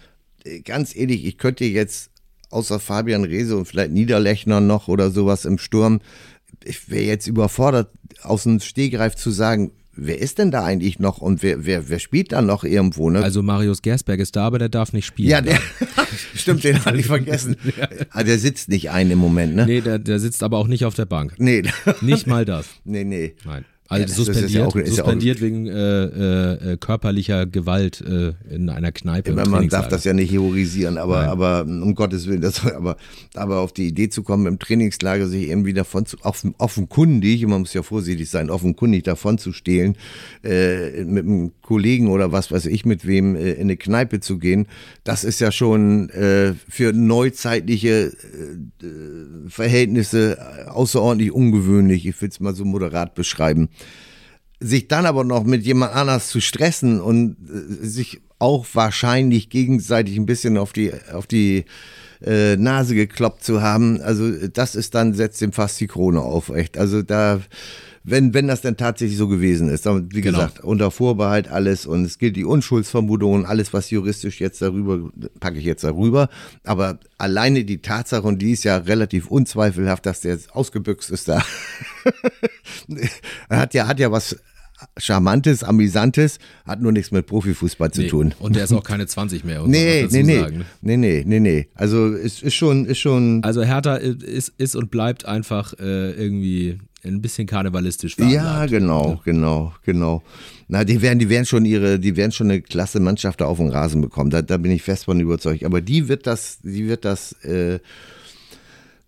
ganz 0.66 0.96
ehrlich, 0.96 1.26
ich 1.26 1.38
könnte 1.38 1.66
jetzt 1.66 2.10
außer 2.50 2.80
Fabian 2.80 3.24
Rehse 3.24 3.58
und 3.58 3.66
vielleicht 3.66 3.92
Niederlechner 3.92 4.62
noch 4.62 4.88
oder 4.88 5.10
sowas 5.10 5.46
im 5.46 5.58
Sturm, 5.58 6.02
ich 6.64 6.90
wäre 6.90 7.04
jetzt 7.04 7.28
überfordert, 7.28 7.90
aus 8.22 8.44
dem 8.44 8.60
Stegreif 8.60 9.16
zu 9.16 9.32
sagen, 9.32 9.72
wer 9.96 10.20
ist 10.20 10.38
denn 10.38 10.52
da 10.52 10.64
eigentlich 10.64 11.00
noch 11.00 11.20
und 11.20 11.44
wer, 11.44 11.66
wer, 11.66 11.90
wer 11.90 12.00
spielt 12.00 12.32
da 12.32 12.42
noch 12.42 12.64
irgendwo? 12.64 13.10
Ne? 13.10 13.24
Also 13.24 13.44
Marius 13.44 13.82
Gersberg 13.82 14.20
ist 14.20 14.36
da, 14.36 14.46
aber 14.46 14.60
der 14.60 14.70
darf 14.70 14.94
nicht 14.94 15.06
spielen. 15.06 15.30
Ja, 15.30 15.42
der, 15.42 15.60
stimmt, 16.36 16.64
den 16.64 16.84
hatte 16.84 16.98
ich 16.98 17.06
vergessen. 17.06 17.58
ja. 17.78 17.88
Ah, 18.12 18.24
der 18.24 18.40
sitzt 18.40 18.70
nicht 18.70 18.92
ein 18.92 19.12
im 19.12 19.20
Moment, 19.20 19.56
ne? 19.56 19.66
Nee, 19.66 19.82
der, 19.82 20.00
der 20.00 20.20
sitzt 20.20 20.44
aber 20.44 20.58
auch 20.58 20.68
nicht 20.68 20.86
auf 20.86 20.96
der 20.96 21.06
Bank. 21.06 21.36
Nee. 21.38 21.64
Nicht 22.02 22.28
mal 22.28 22.46
das. 22.46 22.68
Nee, 22.84 23.04
nee. 23.04 23.36
Nein. 23.46 23.66
Also 23.90 24.08
ja, 24.08 24.14
suspendiert, 24.14 24.52
ja 24.52 24.66
auch, 24.66 24.86
suspendiert 24.86 25.40
ja 25.40 25.46
wegen 25.46 25.68
äh, 25.68 26.72
äh, 26.72 26.78
körperlicher 26.78 27.46
Gewalt 27.46 28.02
äh, 28.02 28.34
in 28.50 28.70
einer 28.70 28.94
Kneipe. 28.94 29.34
Ja, 29.36 29.46
man 29.46 29.68
darf 29.68 29.90
das 29.90 30.06
ja 30.06 30.14
nicht 30.14 30.32
heroisieren, 30.32 30.98
aber, 30.98 31.28
aber 31.28 31.66
um 31.66 31.94
Gottes 31.94 32.26
Willen, 32.28 32.40
das, 32.40 32.66
aber, 32.76 32.96
aber 33.36 33.60
auf 33.60 33.74
die 33.74 33.88
Idee 33.88 34.08
zu 34.08 34.24
kommen, 34.24 34.48
im 34.48 34.58
Trainingslager 34.58 35.28
sich 35.28 35.50
irgendwie 35.50 35.74
davon 35.74 36.06
zu, 36.06 36.18
offen, 36.22 36.56
offenkundig, 36.60 37.46
man 37.46 37.62
muss 37.62 37.74
ja 37.74 37.84
vorsichtig 37.84 38.30
sein, 38.30 38.50
offenkundig 38.50 39.04
davon 39.04 39.38
zu 39.38 39.52
stehlen, 39.52 39.98
äh, 40.44 41.04
mit 41.04 41.26
einem 41.26 41.52
Kollegen 41.62 42.08
oder 42.08 42.32
was 42.32 42.52
weiß 42.52 42.68
ich 42.68 42.86
mit 42.86 43.06
wem 43.06 43.36
äh, 43.36 43.52
in 43.52 43.64
eine 43.64 43.76
Kneipe 43.76 44.22
zu 44.22 44.40
gehen, 44.40 44.68
das 45.04 45.26
ist 45.26 45.42
ja 45.42 45.52
schon 45.52 46.10
äh, 46.12 46.54
für 46.70 46.94
neuzeitliche 46.94 48.14
äh, 48.82 49.50
Verhältnisse 49.50 50.38
außerordentlich 50.70 51.34
ungewöhnlich. 51.34 52.06
Ich 52.06 52.22
will 52.22 52.30
es 52.30 52.40
mal 52.40 52.56
so 52.56 52.64
moderat 52.64 53.14
beschreiben 53.14 53.70
sich 54.60 54.88
dann 54.88 55.06
aber 55.06 55.24
noch 55.24 55.44
mit 55.44 55.66
jemand 55.66 55.94
anders 55.94 56.30
zu 56.30 56.40
stressen 56.40 57.02
und 57.02 57.38
äh, 57.50 57.86
sich 57.86 58.22
auch 58.40 58.66
wahrscheinlich 58.74 59.50
gegenseitig 59.50 60.18
ein 60.18 60.26
bisschen 60.26 60.58
auf 60.58 60.74
die, 60.74 60.92
auf 61.14 61.28
die 61.28 61.66
äh, 62.26 62.56
Nase 62.58 62.96
gekloppt 62.96 63.44
zu 63.44 63.62
haben. 63.62 64.02
Also 64.02 64.48
das 64.48 64.76
ist 64.76 64.96
dann, 64.96 65.14
setzt 65.14 65.42
dem 65.42 65.52
fast 65.54 65.80
die 65.80 65.88
Krone 65.88 66.22
auf, 66.22 66.50
echt. 66.50 66.78
Also 66.78 67.02
da, 67.02 67.42
wenn, 68.06 68.34
wenn 68.34 68.48
das 68.48 68.62
denn 68.62 68.76
tatsächlich 68.76 69.18
so 69.18 69.28
gewesen 69.28 69.70
ist. 69.70 69.86
Dann, 69.86 70.10
wie 70.12 70.22
Genau. 70.22 70.40
gesagt, 70.40 70.62
unter 70.62 70.92
Vorbehalt 70.92 71.48
alles 71.50 71.86
und 71.86 72.04
es 72.04 72.18
gilt 72.18 72.36
die 72.36 72.44
Unschuldsvermutung 72.46 73.34
und 73.34 73.46
alles, 73.46 73.72
was 73.74 73.90
juristisch 73.90 74.42
jetzt 74.42 74.62
darüber, 74.62 75.10
packe 75.40 75.58
ich 75.58 75.66
jetzt 75.66 75.84
darüber. 75.84 76.30
Aber 76.64 77.00
alleine 77.18 77.64
die 77.64 77.82
Tatsache, 77.82 78.28
und 78.28 78.42
die 78.42 78.52
ist 78.52 78.64
ja 78.66 78.78
relativ 78.78 79.28
unzweifelhaft, 79.28 80.06
dass 80.06 80.22
der 80.22 80.34
jetzt 80.34 80.54
ausgebüxt 80.54 81.12
ist 81.12 81.30
da. 81.30 81.44
er 83.50 83.58
hat 83.60 83.74
ja, 83.74 83.88
hat 83.88 84.00
ja 84.00 84.12
was 84.12 84.38
Charmantes, 84.98 85.64
Amüsantes, 85.64 86.40
hat 86.66 86.82
nur 86.82 86.92
nichts 86.92 87.12
mit 87.12 87.26
Profifußball 87.28 87.92
zu 87.92 88.02
Nee. 88.02 88.08
tun. 88.08 88.34
Und 88.40 88.56
der 88.56 88.64
ist 88.66 88.74
auch 88.74 88.84
keine 88.84 89.06
20 89.08 89.44
mehr. 89.44 89.64
Nee, 89.66 90.08
nee, 90.12 90.24
nee, 90.24 90.40
sagen, 90.40 90.58
ne? 90.60 90.66
nee, 90.82 90.98
nee, 90.98 91.24
nee, 91.26 91.40
nee. 91.40 91.68
Also 91.76 92.14
es 92.14 92.42
ist 92.42 92.56
schon, 92.56 92.86
ist 92.86 93.00
schon. 93.00 93.44
Also 93.44 93.64
Hertha 93.64 93.96
ist, 93.96 94.54
ist 94.58 94.76
und 94.76 94.92
bleibt 94.92 95.26
einfach 95.26 95.74
äh, 95.80 96.12
irgendwie 96.12 96.78
ein 97.06 97.22
bisschen 97.22 97.46
karnevalistisch 97.48 98.16
Ja, 98.18 98.66
genau, 98.66 99.20
genau, 99.26 99.74
genau. 99.84 100.24
Na, 100.70 100.86
die 100.86 101.02
werden, 101.02 101.20
die 101.20 101.28
werden 101.30 101.46
schon 101.46 101.66
ihre, 101.66 102.00
die 102.00 102.16
werden 102.16 102.32
schon 102.32 102.50
eine 102.50 102.62
klasse 102.62 103.02
Mannschaft 103.02 103.42
da 103.42 103.46
auf 103.46 103.58
den 103.58 103.68
Rasen 103.70 104.00
bekommen. 104.02 104.30
Da, 104.30 104.42
da 104.42 104.56
bin 104.56 104.72
ich 104.72 104.84
fest 104.84 105.04
von 105.06 105.20
überzeugt. 105.20 105.66
Aber 105.66 105.82
die 105.82 106.08
wird 106.08 106.26
das, 106.28 106.60
die 106.64 106.88
wird 106.88 107.04
das, 107.04 107.34
äh, 107.44 107.80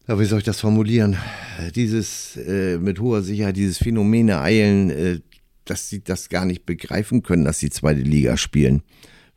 wie 0.07 0.25
soll 0.25 0.39
ich 0.39 0.43
das 0.45 0.59
formulieren? 0.59 1.15
Dieses 1.73 2.35
äh, 2.37 2.77
mit 2.77 2.99
hoher 2.99 3.21
Sicherheit, 3.23 3.55
dieses 3.55 3.77
Phänomen 3.77 4.29
eilen, 4.29 4.89
äh, 4.89 5.19
dass 5.65 5.89
sie 5.89 6.03
das 6.03 6.29
gar 6.29 6.45
nicht 6.45 6.65
begreifen 6.65 7.23
können, 7.23 7.45
dass 7.45 7.59
sie 7.59 7.69
zweite 7.69 8.01
Liga 8.01 8.37
spielen. 8.37 8.83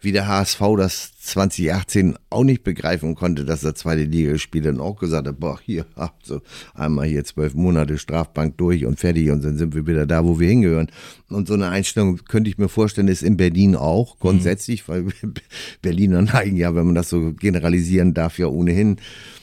Wie 0.01 0.13
der 0.13 0.29
HSV 0.29 0.61
das 0.77 1.19
2018 1.19 2.17
auch 2.31 2.45
nicht 2.45 2.63
begreifen 2.63 3.17
konnte, 3.17 3.45
dass 3.45 3.65
er 3.65 3.75
zweite 3.75 4.05
Liga 4.05 4.31
gespielt 4.31 4.65
hat 4.65 4.75
und 4.75 4.81
auch 4.81 5.01
gesagt 5.01 5.27
hat, 5.27 5.41
boah, 5.41 5.59
hier, 5.61 5.87
so 6.23 6.41
einmal 6.73 7.09
hier 7.09 7.25
zwölf 7.25 7.55
Monate 7.55 7.99
Strafbank 7.99 8.57
durch 8.59 8.87
und 8.87 9.01
fertig 9.01 9.31
und 9.31 9.43
dann 9.45 9.59
sind 9.59 9.75
wir 9.75 9.89
wieder 9.89 10.07
da, 10.07 10.25
wo 10.25 10.39
wir 10.39 10.49
hingehören. 10.49 10.89
Und 11.29 11.49
so 11.49 11.55
eine 11.55 11.69
Einstellung 11.71 12.19
könnte 12.29 12.49
ich 12.49 12.59
mir 12.59 12.69
vorstellen, 12.69 13.09
ist 13.09 13.25
in 13.25 13.37
Berlin 13.37 13.75
auch 13.75 14.21
grundsätzlich, 14.21 14.89
weil 14.89 15.07
Berliner 15.83 16.23
neigen 16.23 16.57
ja, 16.57 16.77
wenn 16.77 16.87
man 16.87 16.95
das 16.95 17.09
so 17.09 17.33
generalisieren 17.33 18.15
darf, 18.15 18.39
ja 18.39 18.47
ohnehin 18.47 18.99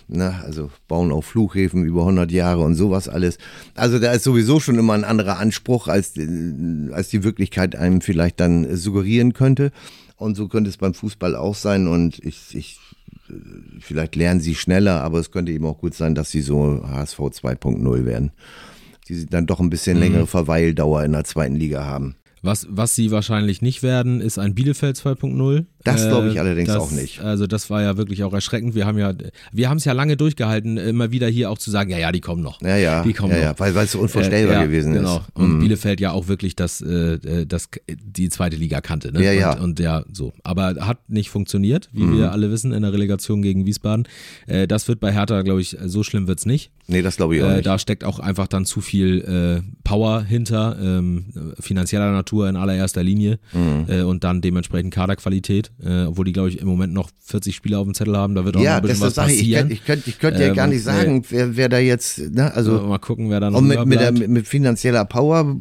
Ne, 0.08 0.36
also 0.44 0.70
bauen 0.88 1.12
auf 1.12 1.26
Flughäfen 1.26 1.84
über 1.84 2.02
100 2.02 2.32
Jahre 2.32 2.62
und 2.62 2.76
sowas 2.76 3.10
alles. 3.10 3.40
Also 3.74 3.98
da 3.98 4.12
ist 4.12 4.24
sowieso 4.24 4.60
schon 4.60 4.78
immer 4.78 4.94
ein 4.94 5.04
anderer 5.04 5.40
Anspruch, 5.40 5.88
als, 5.88 6.16
äh, 6.16 6.28
als 6.92 7.10
die 7.10 7.24
Wirklichkeit 7.24 7.76
einem 7.76 8.02
vielleicht 8.02 8.40
dann 8.40 8.76
suggerieren 8.78 9.34
könnte. 9.34 9.72
Und 10.16 10.36
so 10.36 10.48
könnte 10.48 10.70
es 10.70 10.78
beim 10.78 10.94
Fußball 10.94 11.36
auch 11.36 11.56
sein. 11.56 11.88
Und 11.88 12.20
ich, 12.24 12.56
ich 12.56 12.80
äh, 13.30 13.34
vielleicht 13.80 14.16
lernen 14.16 14.42
sie 14.42 14.54
schneller, 14.54 15.02
aber 15.02 15.20
es 15.20 15.32
könnte 15.32 15.52
eben 15.52 15.66
auch 15.66 15.80
gut 15.80 15.96
sein, 15.96 16.14
dass 16.14 16.30
sie 16.30 16.42
so 16.42 16.84
HSV 16.88 17.20
2.0 17.20 18.06
werden. 18.06 18.32
Die 19.08 19.26
dann 19.26 19.48
doch 19.48 19.60
ein 19.60 19.70
bisschen 19.70 19.98
längere 19.98 20.28
Verweildauer 20.28 21.04
in 21.04 21.14
der 21.14 21.24
zweiten 21.24 21.56
Liga 21.56 21.84
haben. 21.84 22.16
Was, 22.42 22.68
was 22.70 22.94
sie 22.94 23.10
wahrscheinlich 23.10 23.64
nicht 23.64 23.82
werden, 23.82 24.22
ist 24.22 24.38
ein 24.38 24.54
Bielefeld 24.54 24.98
2.0. 24.98 25.66
Das 25.86 26.08
glaube 26.10 26.28
ich 26.28 26.36
Äh, 26.36 26.40
allerdings 26.40 26.68
das, 26.68 26.78
auch 26.78 26.92
nicht. 26.92 27.22
Also 27.22 27.48
das 27.48 27.70
war 27.70 27.82
ja 27.82 27.96
wirklich 27.96 28.24
auch 28.26 28.34
erschreckend. 28.34 28.76
Wir 28.76 28.86
haben 28.86 28.98
ja, 28.98 29.14
wir 29.54 29.70
haben 29.70 29.78
es 29.78 29.86
ja 29.86 29.94
lange 29.94 30.18
durchgehalten, 30.18 30.76
immer 30.78 31.12
wieder 31.12 31.28
hier 31.30 31.50
auch 31.50 31.58
zu 31.58 31.72
sagen, 31.72 31.92
ja, 31.92 31.98
ja, 31.98 32.12
die 32.12 32.20
kommen 32.22 32.42
noch. 32.42 32.62
Ja, 32.62 32.76
ja, 32.76 33.04
Die 33.04 33.14
kommen 33.14 33.32
ja, 33.32 33.38
noch. 33.38 33.44
ja, 33.44 33.60
weil, 33.60 33.76
es 33.86 33.92
so 33.94 34.00
unvorstellbar 34.00 34.56
Äh, 34.56 34.60
ja, 34.60 34.66
gewesen 34.66 34.94
genau. 34.94 35.18
ist. 35.18 35.24
Und 35.36 35.54
Mhm. 35.56 35.60
Bielefeld 35.62 36.02
ja 36.02 36.12
auch 36.12 36.28
wirklich 36.28 36.56
das, 36.56 36.82
äh, 36.82 37.46
das, 37.46 37.70
die 38.04 38.30
zweite 38.30 38.58
Liga 38.58 38.82
kannte. 38.82 39.12
Ne? 39.14 39.24
Ja, 39.24 39.32
ja. 39.32 39.54
Und, 39.54 39.62
und 39.62 39.80
ja, 39.80 40.04
so. 40.12 40.34
Aber 40.44 40.76
hat 40.80 41.10
nicht 41.10 41.30
funktioniert, 41.30 41.90
wie 41.94 42.04
Mhm. 42.04 42.18
wir 42.18 42.32
alle 42.32 42.52
wissen, 42.52 42.74
in 42.74 42.82
der 42.82 42.92
Relegation 42.92 43.42
gegen 43.42 43.66
Wiesbaden. 43.66 44.08
Äh, 44.48 44.68
das 44.68 44.88
wird 44.88 45.00
bei 45.00 45.14
Hertha, 45.14 45.44
glaube 45.44 45.62
ich, 45.62 45.78
so 45.86 46.04
schlimm 46.04 46.28
wird's 46.28 46.46
nicht. 46.46 46.72
Nee, 46.88 47.02
das 47.04 47.16
glaube 47.18 47.36
ich 47.38 47.44
auch 47.44 47.50
Äh, 47.50 47.56
nicht. 47.58 47.66
da 47.68 47.78
steckt 47.80 48.04
auch 48.04 48.20
einfach 48.20 48.48
dann 48.48 48.66
zu 48.66 48.82
viel 48.82 49.22
äh, 49.22 49.62
Power 49.84 50.24
hinter, 50.24 50.78
ähm, 50.82 51.26
finanzieller 51.60 52.12
Natur 52.12 52.50
in 52.50 52.56
allererster 52.56 53.04
Linie 53.04 53.38
Mhm. 53.54 53.86
äh, 53.88 54.02
und 54.02 54.24
dann 54.24 54.42
dementsprechend 54.42 54.94
Kaderqualität, 54.94 55.72
äh, 55.84 56.04
obwohl 56.06 56.26
die, 56.26 56.32
glaube 56.34 56.50
ich, 56.50 56.60
im 56.60 56.68
Moment 56.68 56.94
noch 56.94 57.10
40 57.20 57.56
Spieler 57.56 57.80
auf 57.80 57.86
dem 57.86 57.94
Zettel 57.94 58.16
haben. 58.18 58.34
Da 58.36 58.46
wird 58.46 58.56
auch 58.56 58.60
noch 58.60 58.66
Ja, 58.66 58.78
ein 58.78 58.82
bisschen 58.82 59.00
das, 59.02 59.08
was 59.08 59.14
das 59.16 59.26
sage 59.26 59.34
ich. 59.34 59.42
Ich 59.42 59.54
passieren. 59.54 59.68
könnte 59.70 59.74
ich 59.74 59.86
könnt, 59.86 60.08
ich 60.08 60.20
könnt 60.20 60.40
ja 60.40 60.48
Ähm, 60.48 60.56
gar 60.56 60.68
nicht 60.68 60.84
sagen, 60.84 61.24
wer, 61.30 61.56
wer 61.58 61.70
da 61.70 61.80
jetzt, 61.80 62.20
ne, 62.34 62.54
also, 62.54 62.80
mal 62.82 62.98
gucken, 63.00 63.30
wer 63.30 63.40
da 63.40 63.52
noch 63.52 63.60
und 63.60 63.68
mit, 63.68 63.86
mit, 63.86 64.00
der, 64.00 64.12
mit, 64.12 64.48
finanzieller 64.48 65.06
Power, 65.06 65.58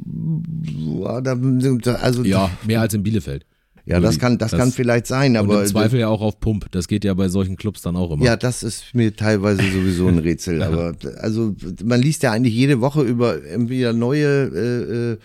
also 2.01 2.23
Ja, 2.25 2.51
mehr 2.67 2.81
als 2.81 2.95
in 2.95 3.03
Bielefeld. 3.03 3.45
ja, 3.87 4.01
das 4.01 4.19
kann, 4.19 4.39
das, 4.39 4.53
kann 4.53 4.73
vielleicht 4.73 5.07
sein, 5.07 5.33
Und 5.33 5.37
aber 5.39 5.63
im 5.63 5.67
Zweifel 5.69 6.01
ja 6.01 6.09
auch 6.09 6.21
auf 6.23 6.41
Pump. 6.41 6.71
Das 6.71 6.89
geht 6.89 7.05
ja 7.05 7.13
bei 7.15 7.29
solchen 7.29 7.57
Clubs 7.57 7.83
dann 7.83 7.97
auch 7.97 8.11
immer. 8.13 8.25
ja, 8.25 8.37
das 8.37 8.63
ist 8.63 8.95
mir 8.95 9.15
teilweise 9.15 9.63
sowieso 9.63 10.09
ein 10.09 10.19
Rätsel. 10.21 10.63
aber 10.63 10.95
also 11.19 11.55
man 11.85 12.01
liest 12.01 12.23
ja 12.23 12.33
eigentlich 12.33 12.55
jede 12.55 12.81
Woche 12.81 13.03
über 13.03 13.43
irgendwie 13.45 13.79
wieder 13.79 13.93
neue 13.93 14.27
äh, 14.27 15.13
äh, 15.13 15.19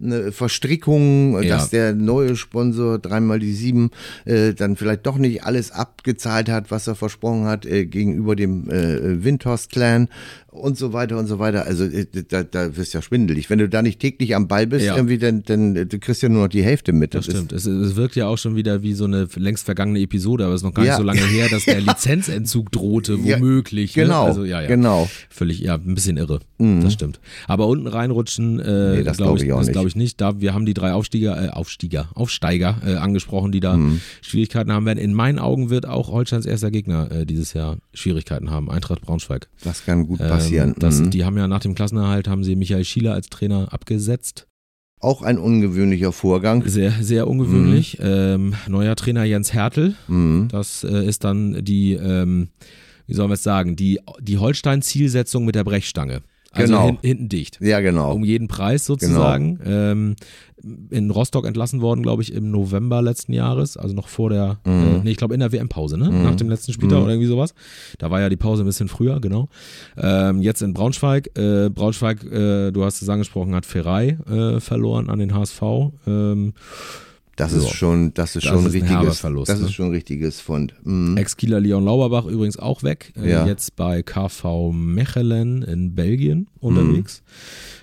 eine 0.00 0.32
Verstrickung, 0.32 1.40
Ja. 1.42 1.56
dass 1.56 1.70
der 1.70 1.94
neue 1.94 2.36
Sponsor 2.36 2.98
dreimal 2.98 3.38
die 3.38 3.52
sieben 3.52 3.90
äh, 4.24 4.52
dann 4.54 4.76
vielleicht 4.76 5.06
doch 5.06 5.16
nicht 5.18 5.44
alles 5.44 5.70
abgezahlt 5.72 6.48
hat, 6.48 6.70
was 6.70 6.86
er 6.86 6.94
versprochen 6.94 7.44
hat 7.46 7.64
äh, 7.66 7.86
gegenüber 7.86 8.36
dem 8.36 8.68
äh, 8.70 9.24
Windhorst-Clan 9.24 10.08
und 10.58 10.76
so 10.76 10.92
weiter 10.92 11.18
und 11.18 11.26
so 11.26 11.38
weiter. 11.38 11.66
Also 11.66 11.84
äh, 11.84 12.06
da, 12.28 12.42
da 12.42 12.76
wirst 12.76 12.94
du 12.94 12.98
ja 12.98 13.02
schwindelig. 13.02 13.48
Wenn 13.50 13.58
du 13.58 13.68
da 13.68 13.82
nicht 13.82 14.00
täglich 14.00 14.34
am 14.34 14.48
Ball 14.48 14.66
bist, 14.66 14.84
Ja. 14.86 14.96
irgendwie, 14.96 15.18
dann, 15.18 15.42
dann 15.44 15.76
äh, 15.76 15.86
du 15.86 15.98
kriegst 15.98 16.22
ja 16.22 16.28
nur 16.28 16.42
noch 16.42 16.48
die 16.48 16.62
Hälfte 16.62 16.92
mit. 16.92 17.14
Das 17.14 17.28
ist- 17.28 17.34
stimmt. 17.34 17.52
Es, 17.52 17.66
es 17.66 17.96
wirkt 17.96 18.16
ja 18.16 18.26
auch 18.26 18.38
schon 18.38 18.56
wieder 18.56 18.82
wie 18.82 18.92
so 18.94 19.04
eine 19.04 19.28
längst 19.36 19.64
vergangene 19.64 20.00
Episode, 20.00 20.44
aber 20.44 20.54
es 20.54 20.60
ist 20.60 20.64
noch 20.64 20.74
gar 20.74 20.84
Ja. 20.84 20.92
nicht 20.92 20.98
so 20.98 21.04
lange 21.04 21.20
her, 21.26 21.48
dass 21.50 21.64
der 21.64 21.80
Lizenzentzug 21.80 22.70
drohte, 22.72 23.22
womöglich. 23.24 23.94
genau, 23.94 24.22
Ne? 24.24 24.28
Also, 24.28 24.44
ja, 24.44 24.60
ja. 24.62 24.68
genau. 24.68 25.08
Völlig, 25.30 25.58
ja, 25.60 25.74
ein 25.74 25.94
bisschen 25.94 26.16
irre. 26.16 26.40
Das 26.58 26.92
stimmt. 26.94 27.20
Aber 27.46 27.66
unten 27.68 27.86
reinrutschen, 27.86 28.58
äh, 28.60 28.96
Nee, 28.96 29.02
das 29.02 29.18
glaube 29.18 29.34
glaub 29.34 29.42
ich, 29.46 29.52
auch 29.52 29.58
das 29.58 29.66
nicht. 29.66 29.72
glaube 29.74 29.88
ich 29.88 29.96
nicht. 29.96 30.20
Da, 30.20 30.40
wir 30.40 30.54
haben 30.54 30.64
die 30.64 30.72
drei 30.74 30.92
Aufstieger, 30.94 31.44
äh, 31.44 31.48
Aufstieger, 31.50 32.08
Aufsteiger 32.14 32.78
äh, 32.86 32.94
angesprochen, 32.94 33.52
die 33.52 33.60
da 33.60 33.78
Schwierigkeiten 34.22 34.72
haben 34.72 34.86
werden. 34.86 34.98
In 34.98 35.12
meinen 35.12 35.38
Augen 35.38 35.70
wird 35.70 35.86
auch 35.86 36.08
Holsteins 36.08 36.46
erster 36.46 36.70
Gegner 36.70 37.10
äh, 37.10 37.26
dieses 37.26 37.52
Jahr 37.52 37.76
Schwierigkeiten 37.92 38.50
haben. 38.50 38.70
Eintracht 38.70 39.02
Braunschweig. 39.02 39.48
Das 39.64 39.84
kann 39.84 40.06
gut 40.06 40.20
passieren. 40.46 40.68
Ähm, 40.70 40.76
das, 40.78 41.00
Mhm. 41.00 41.10
Die 41.10 41.24
haben 41.24 41.36
ja 41.36 41.48
nach 41.48 41.60
dem 41.60 41.74
Klassenerhalt 41.74 42.28
haben 42.28 42.44
sie 42.44 42.56
Michael 42.56 42.84
Schieler 42.84 43.12
als 43.14 43.28
Trainer 43.28 43.72
abgesetzt. 43.72 44.46
Auch 44.98 45.20
ein 45.22 45.38
ungewöhnlicher 45.38 46.10
Vorgang. 46.10 46.66
Sehr, 46.66 46.90
sehr 47.02 47.28
ungewöhnlich. 47.28 47.98
Ähm, 48.00 48.54
neuer 48.66 48.96
Trainer 48.96 49.24
Jens 49.24 49.52
Hertel. 49.52 49.94
Mhm. 50.08 50.48
Das 50.50 50.84
äh, 50.84 51.06
ist 51.06 51.22
dann 51.24 51.62
die, 51.64 51.92
ähm, 51.92 52.48
wie 53.06 53.14
sollen 53.14 53.28
wir 53.28 53.34
es 53.34 53.42
sagen, 53.42 53.76
die, 53.76 54.00
die 54.20 54.38
Holstein-Zielsetzung 54.38 55.44
mit 55.44 55.54
der 55.54 55.64
Brechstange. 55.64 56.22
Also 56.56 56.72
Genau. 56.72 56.86
hin, 56.86 56.98
hinten 57.02 57.28
dicht. 57.28 57.58
Ja, 57.60 57.80
genau. 57.80 58.12
Um 58.12 58.24
jeden 58.24 58.48
Preis 58.48 58.84
sozusagen. 58.86 59.58
Ähm, 59.64 60.16
in 60.90 61.10
Rostock 61.10 61.46
entlassen 61.46 61.80
worden, 61.80 62.02
glaube 62.02 62.22
ich, 62.22 62.32
im 62.32 62.50
November 62.50 63.02
letzten 63.02 63.32
Jahres. 63.34 63.76
Also 63.76 63.94
noch 63.94 64.08
vor 64.08 64.30
der, 64.30 64.58
Mhm. 64.64 64.82
äh, 64.82 64.98
nee, 65.04 65.10
ich 65.10 65.16
glaube 65.18 65.34
in 65.34 65.40
der 65.40 65.52
WM-Pause, 65.52 65.96
ne? 65.98 66.10
Nach 66.10 66.34
dem 66.34 66.48
letzten 66.48 66.72
Spieltag 66.72 67.00
oder 67.02 67.10
irgendwie 67.10 67.28
sowas. 67.28 67.54
Da 67.98 68.10
war 68.10 68.20
ja 68.20 68.28
die 68.28 68.36
Pause 68.36 68.62
ein 68.64 68.66
bisschen 68.66 68.88
früher, 68.88 69.20
genau. 69.20 69.48
Ähm, 69.96 70.40
jetzt 70.42 70.62
in 70.62 70.72
Braunschweig. 70.74 71.30
Äh, 71.38 71.68
Braunschweig, 71.70 72.24
äh, 72.24 72.70
du 72.72 72.84
hast 72.84 73.02
es 73.02 73.08
angesprochen, 73.08 73.54
hat 73.54 73.66
Ferrei 73.66 74.18
äh, 74.28 74.58
verloren 74.60 75.08
an 75.10 75.18
den 75.18 75.34
HSV. 75.34 75.62
Ähm, 76.06 76.54
Das 77.36 77.52
So. 77.52 77.58
ist 77.58 77.70
schon, 77.74 78.14
das 78.14 78.34
ist 78.34 78.44
Das 78.46 78.50
schon 78.52 78.60
ein 78.64 78.66
ist 78.66 78.74
ein 78.74 78.80
richtiges, 78.82 79.18
Verlust, 79.20 79.50
das 79.50 79.60
ne? 79.60 79.66
ist 79.66 79.72
schon 79.74 79.86
ein 79.86 79.92
richtiges 79.92 80.40
Fund. 80.40 80.74
Mhm. 80.84 81.16
Ex-Kieler 81.18 81.60
Leon 81.60 81.84
Lauberbach 81.84 82.24
übrigens 82.24 82.58
auch 82.58 82.82
weg. 82.82 83.12
Äh, 83.16 83.30
Ja. 83.30 83.46
Jetzt 83.46 83.76
bei 83.76 84.02
KV 84.02 84.72
Mechelen 84.72 85.62
in 85.62 85.94
Belgien 85.94 86.48
unterwegs. 86.60 87.22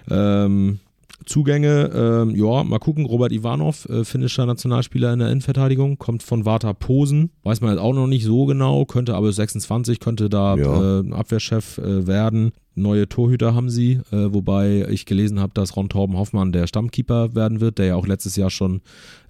Ähm, 0.09 0.79
Zugänge, 1.25 1.91
ähm, 1.93 2.35
ja, 2.35 2.63
mal 2.63 2.79
gucken. 2.79 3.05
Robert 3.05 3.31
Ivanov, 3.31 3.87
äh, 3.89 4.03
finnischer 4.03 4.45
Nationalspieler 4.45 5.13
in 5.13 5.19
der 5.19 5.29
Innenverteidigung, 5.29 5.97
kommt 5.97 6.23
von 6.23 6.45
Warta 6.45 6.73
Posen. 6.73 7.31
Weiß 7.43 7.61
man 7.61 7.71
jetzt 7.71 7.79
auch 7.79 7.93
noch 7.93 8.07
nicht 8.07 8.23
so 8.25 8.45
genau, 8.45 8.85
könnte 8.85 9.15
aber 9.15 9.31
26, 9.31 9.99
könnte 9.99 10.29
da 10.29 10.55
Ja. 10.55 10.99
äh, 11.01 11.11
Abwehrchef 11.11 11.77
äh, 11.77 12.07
werden. 12.07 12.51
Neue 12.75 13.07
Torhüter 13.07 13.53
haben 13.53 13.69
sie, 13.69 13.99
äh, 14.11 14.33
wobei 14.33 14.87
ich 14.89 15.05
gelesen 15.05 15.39
habe, 15.39 15.53
dass 15.53 15.75
Ron 15.75 15.89
Torben 15.89 16.17
Hoffmann 16.17 16.51
der 16.51 16.65
Stammkeeper 16.65 17.35
werden 17.35 17.59
wird, 17.61 17.77
der 17.77 17.85
ja 17.85 17.95
auch 17.95 18.07
letztes 18.07 18.35
Jahr 18.35 18.49
schon 18.49 18.81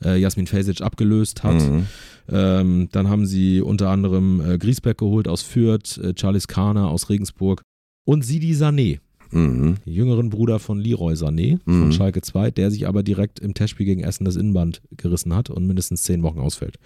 äh, 0.03 0.17
Jasmin 0.17 0.47
Fesic 0.47 0.81
abgelöst 0.81 1.43
hat. 1.43 1.55
Mhm. 1.55 1.87
Ähm, 2.31 2.87
dann 2.93 3.09
haben 3.09 3.25
sie 3.25 3.61
unter 3.61 3.89
anderem 3.89 4.39
äh, 4.39 4.57
Griesbeck 4.57 4.97
geholt 4.97 5.27
aus 5.27 5.41
Fürth, 5.41 5.97
äh, 5.97 6.13
Charles 6.13 6.47
Kahner 6.47 6.87
aus 6.87 7.09
Regensburg 7.09 7.61
und 8.05 8.23
Sidi 8.23 8.53
Sané, 8.53 8.99
Mhm. 9.33 9.75
jüngeren 9.85 10.29
Bruder 10.29 10.59
von 10.59 10.79
Leroy 10.79 11.13
Sané 11.13 11.59
von 11.65 11.87
Mhm. 11.87 11.91
Schalke 11.91 12.21
2, 12.21 12.51
der 12.51 12.71
sich 12.71 12.87
aber 12.87 13.03
direkt 13.03 13.39
im 13.39 13.53
Testspiel 13.53 13.85
gegen 13.85 14.03
Essen 14.03 14.25
das 14.25 14.35
Innenband 14.35 14.81
gerissen 14.97 15.35
hat 15.35 15.49
und 15.49 15.65
mindestens 15.67 16.03
zehn 16.03 16.23
Wochen 16.23 16.39
ausfällt. 16.39 16.77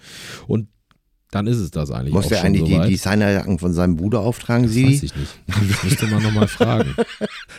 Und 0.46 0.68
dann 1.30 1.46
ist 1.46 1.58
es 1.58 1.70
das 1.70 1.90
eigentlich. 1.90 2.14
Muss 2.14 2.30
er 2.30 2.38
schon 2.38 2.46
eigentlich 2.46 2.64
die 2.64 2.72
soweit. 2.74 2.88
Designerjacken 2.90 3.58
von 3.58 3.74
seinem 3.74 3.96
Bruder 3.96 4.20
auftragen, 4.20 4.64
Das 4.64 4.72
Sie? 4.72 4.86
weiß 4.86 5.02
ich 5.02 5.14
nicht. 5.16 5.38
Das 5.46 5.84
müsste 5.84 6.06
man 6.06 6.22
nochmal 6.22 6.48
fragen. 6.48 6.94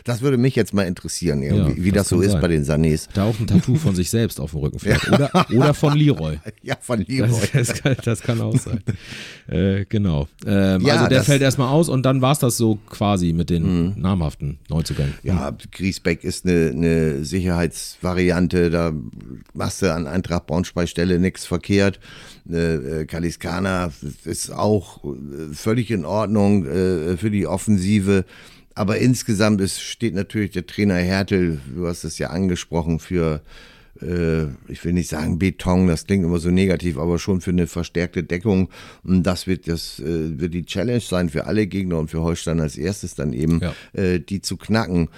Das 0.05 0.21
würde 0.21 0.37
mich 0.37 0.55
jetzt 0.55 0.73
mal 0.73 0.83
interessieren, 0.87 1.43
Ja, 1.43 1.67
wie 1.75 1.91
das 1.91 2.03
das, 2.03 2.09
so 2.09 2.21
ist 2.21 2.31
sein. 2.31 2.41
bei 2.41 2.47
den 2.47 2.63
Sanés. 2.65 3.07
Da 3.13 3.25
auch 3.25 3.39
ein 3.39 3.45
Tattoo 3.45 3.75
von 3.75 3.93
sich 3.95 4.09
selbst 4.09 4.39
auf 4.39 4.51
dem 4.51 4.61
Rücken 4.61 4.79
vielleicht. 4.79 5.07
Oder, 5.11 5.31
oder 5.55 5.73
von 5.73 5.95
Leroy. 5.95 6.39
Ja, 6.63 6.75
von 6.81 6.99
Leroy. 7.07 7.29
Das, 7.53 7.67
das, 8.03 8.21
kann, 8.21 8.37
kann 8.37 8.41
auch 8.41 8.57
sein. 8.57 8.81
Äh, 9.47 9.85
genau. 9.87 10.27
Ähm, 10.45 10.81
Ja, 10.85 10.95
also 10.95 11.07
der 11.09 11.23
fällt 11.23 11.41
erstmal 11.41 11.69
aus 11.69 11.89
und 11.89 12.03
dann 12.07 12.21
war 12.21 12.31
es 12.31 12.39
das 12.39 12.57
so 12.57 12.77
quasi 12.89 13.33
mit 13.33 13.49
den 13.49 13.99
namhaften 13.99 14.57
Neuzugängen. 14.69 15.13
Ja, 15.23 15.55
Griesbeck 15.71 16.23
ist 16.23 16.45
eine, 16.45 16.71
eine 16.75 17.23
Sicherheitsvariante, 17.23 18.69
da 18.69 18.93
machst 19.53 19.81
du 19.81 19.93
an 19.93 20.07
Eintracht 20.07 20.47
Braunschweig 20.47 20.89
Stelle 20.89 21.19
nichts 21.19 21.45
verkehrt. 21.45 21.99
Äh, 22.49 23.01
äh, 23.01 23.05
Kaliskana 23.63 23.91
ist 24.25 24.51
auch 24.51 25.03
äh, 25.03 25.53
völlig 25.53 25.91
in 25.91 26.05
Ordnung 26.05 26.65
äh, 26.65 27.17
für 27.17 27.31
die 27.31 27.47
Offensive. 27.47 28.25
Aber 28.75 28.97
insgesamt 28.97 29.59
ist, 29.61 29.81
steht 29.81 30.15
natürlich 30.15 30.51
der 30.51 30.65
Trainer 30.65 30.95
Hertel, 30.95 31.59
du 31.75 31.87
hast 31.87 32.03
es 32.05 32.17
ja 32.17 32.29
angesprochen, 32.29 32.99
für, 32.99 33.41
äh, 34.01 34.43
ich 34.69 34.83
will 34.85 34.93
nicht 34.93 35.09
sagen 35.09 35.37
Beton, 35.37 35.87
das 35.87 36.05
klingt 36.05 36.23
immer 36.23 36.39
so 36.39 36.49
negativ, 36.49 36.97
aber 36.97 37.19
schon 37.19 37.41
für 37.41 37.51
eine 37.51 37.67
verstärkte 37.67 38.23
Deckung. 38.23 38.69
Und 39.03 39.23
das 39.23 39.47
wird, 39.47 39.67
das, 39.67 39.99
äh, 39.99 40.39
wird 40.39 40.53
die 40.53 40.65
Challenge 40.65 41.01
sein 41.01 41.29
für 41.29 41.45
alle 41.45 41.67
Gegner 41.67 41.97
und 41.99 42.09
für 42.09 42.21
Holstein 42.21 42.61
als 42.61 42.77
erstes 42.77 43.15
dann 43.15 43.33
eben, 43.33 43.59
Ja. 43.61 43.73
äh, 44.01 44.19
die 44.19 44.41
zu 44.41 44.55
knacken 44.57 45.09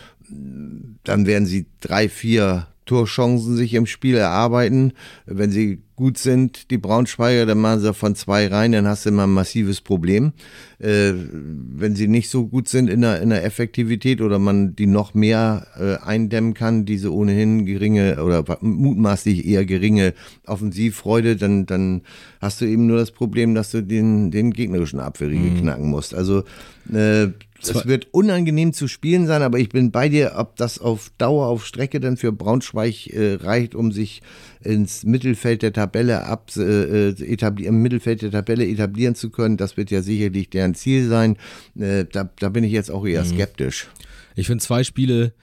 dann 1.03 1.25
werden 1.25 1.45
sie 1.45 1.65
drei, 1.81 2.07
vier 2.07 2.67
Torchancen 2.91 3.55
sich 3.55 3.73
im 3.73 3.85
Spiel 3.85 4.17
erarbeiten. 4.17 4.91
Wenn 5.25 5.49
sie 5.49 5.81
gut 5.95 6.17
sind, 6.17 6.71
die 6.71 6.77
Braunschweiger, 6.77 7.45
dann 7.45 7.59
machen 7.59 7.79
sie 7.79 7.93
von 7.93 8.15
zwei 8.15 8.47
rein, 8.47 8.73
dann 8.73 8.85
hast 8.85 9.05
du 9.05 9.09
immer 9.11 9.23
ein 9.23 9.33
massives 9.33 9.79
Problem. 9.79 10.33
Äh, 10.77 11.13
wenn 11.13 11.95
sie 11.95 12.09
nicht 12.09 12.29
so 12.29 12.47
gut 12.47 12.67
sind 12.67 12.89
in 12.89 12.99
der, 12.99 13.21
in 13.21 13.29
der 13.29 13.45
Effektivität 13.45 14.19
oder 14.19 14.39
man 14.39 14.75
die 14.75 14.87
noch 14.87 15.13
mehr 15.13 15.67
äh, 15.79 16.05
eindämmen 16.05 16.53
kann, 16.53 16.83
diese 16.83 17.13
ohnehin 17.13 17.65
geringe 17.65 18.21
oder 18.21 18.43
mutmaßlich 18.59 19.45
eher 19.45 19.63
geringe 19.63 20.13
Offensivfreude, 20.45 21.37
dann, 21.37 21.65
dann 21.65 22.01
hast 22.41 22.59
du 22.59 22.65
eben 22.65 22.87
nur 22.87 22.97
das 22.97 23.11
Problem, 23.11 23.55
dass 23.55 23.71
du 23.71 23.81
den, 23.81 24.31
den 24.31 24.51
gegnerischen 24.51 24.99
Abwehrriegel 24.99 25.61
knacken 25.61 25.89
musst. 25.89 26.13
Also 26.13 26.43
äh, 26.91 27.27
es 27.61 27.85
wird 27.85 28.07
unangenehm 28.11 28.73
zu 28.73 28.87
spielen 28.87 29.27
sein, 29.27 29.41
aber 29.41 29.59
ich 29.59 29.69
bin 29.69 29.91
bei 29.91 30.09
dir, 30.09 30.33
ob 30.37 30.55
das 30.55 30.79
auf 30.79 31.11
Dauer, 31.17 31.47
auf 31.47 31.65
Strecke 31.65 31.99
dann 31.99 32.17
für 32.17 32.31
Braunschweig 32.31 33.07
äh, 33.07 33.35
reicht, 33.35 33.75
um 33.75 33.91
sich 33.91 34.21
ins 34.63 35.03
Mittelfeld 35.03 35.61
der 35.61 35.73
Tabelle 35.73 36.25
ab, 36.25 36.51
äh, 36.57 37.09
etablieren, 37.09 37.75
im 37.75 37.81
Mittelfeld 37.81 38.21
der 38.21 38.31
Tabelle 38.31 38.67
etablieren 38.67 39.15
zu 39.15 39.29
können. 39.29 39.57
Das 39.57 39.77
wird 39.77 39.91
ja 39.91 40.01
sicherlich 40.01 40.49
deren 40.49 40.75
Ziel 40.75 41.07
sein. 41.07 41.37
Äh, 41.79 42.05
da, 42.11 42.29
da 42.39 42.49
bin 42.49 42.63
ich 42.63 42.71
jetzt 42.71 42.91
auch 42.91 43.05
eher 43.05 43.25
skeptisch. 43.25 43.87
Ich 44.35 44.47
finde 44.47 44.63
zwei 44.63 44.83
Spiele 44.83 45.33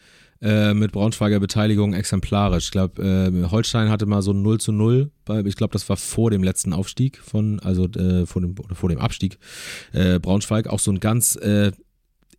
äh, 0.40 0.72
mit 0.74 0.92
Braunschweiger 0.92 1.40
Beteiligung 1.40 1.94
exemplarisch. 1.94 2.66
Ich 2.66 2.70
glaube, 2.70 3.02
äh, 3.02 3.50
Holstein 3.50 3.90
hatte 3.90 4.06
mal 4.06 4.22
so 4.22 4.32
ein 4.32 4.42
0 4.42 4.60
zu 4.60 4.72
0, 4.72 5.10
bei, 5.24 5.40
ich 5.40 5.56
glaube, 5.56 5.72
das 5.72 5.88
war 5.88 5.96
vor 5.96 6.30
dem 6.30 6.42
letzten 6.42 6.72
Aufstieg 6.72 7.18
von, 7.18 7.58
also 7.60 7.86
äh, 7.86 8.24
vor, 8.26 8.42
dem, 8.42 8.54
vor 8.72 8.88
dem 8.88 8.98
Abstieg. 8.98 9.38
Äh, 9.92 10.20
Braunschweig 10.20 10.68
auch 10.68 10.78
so 10.78 10.92
ein 10.92 11.00
ganz 11.00 11.36
äh, 11.36 11.72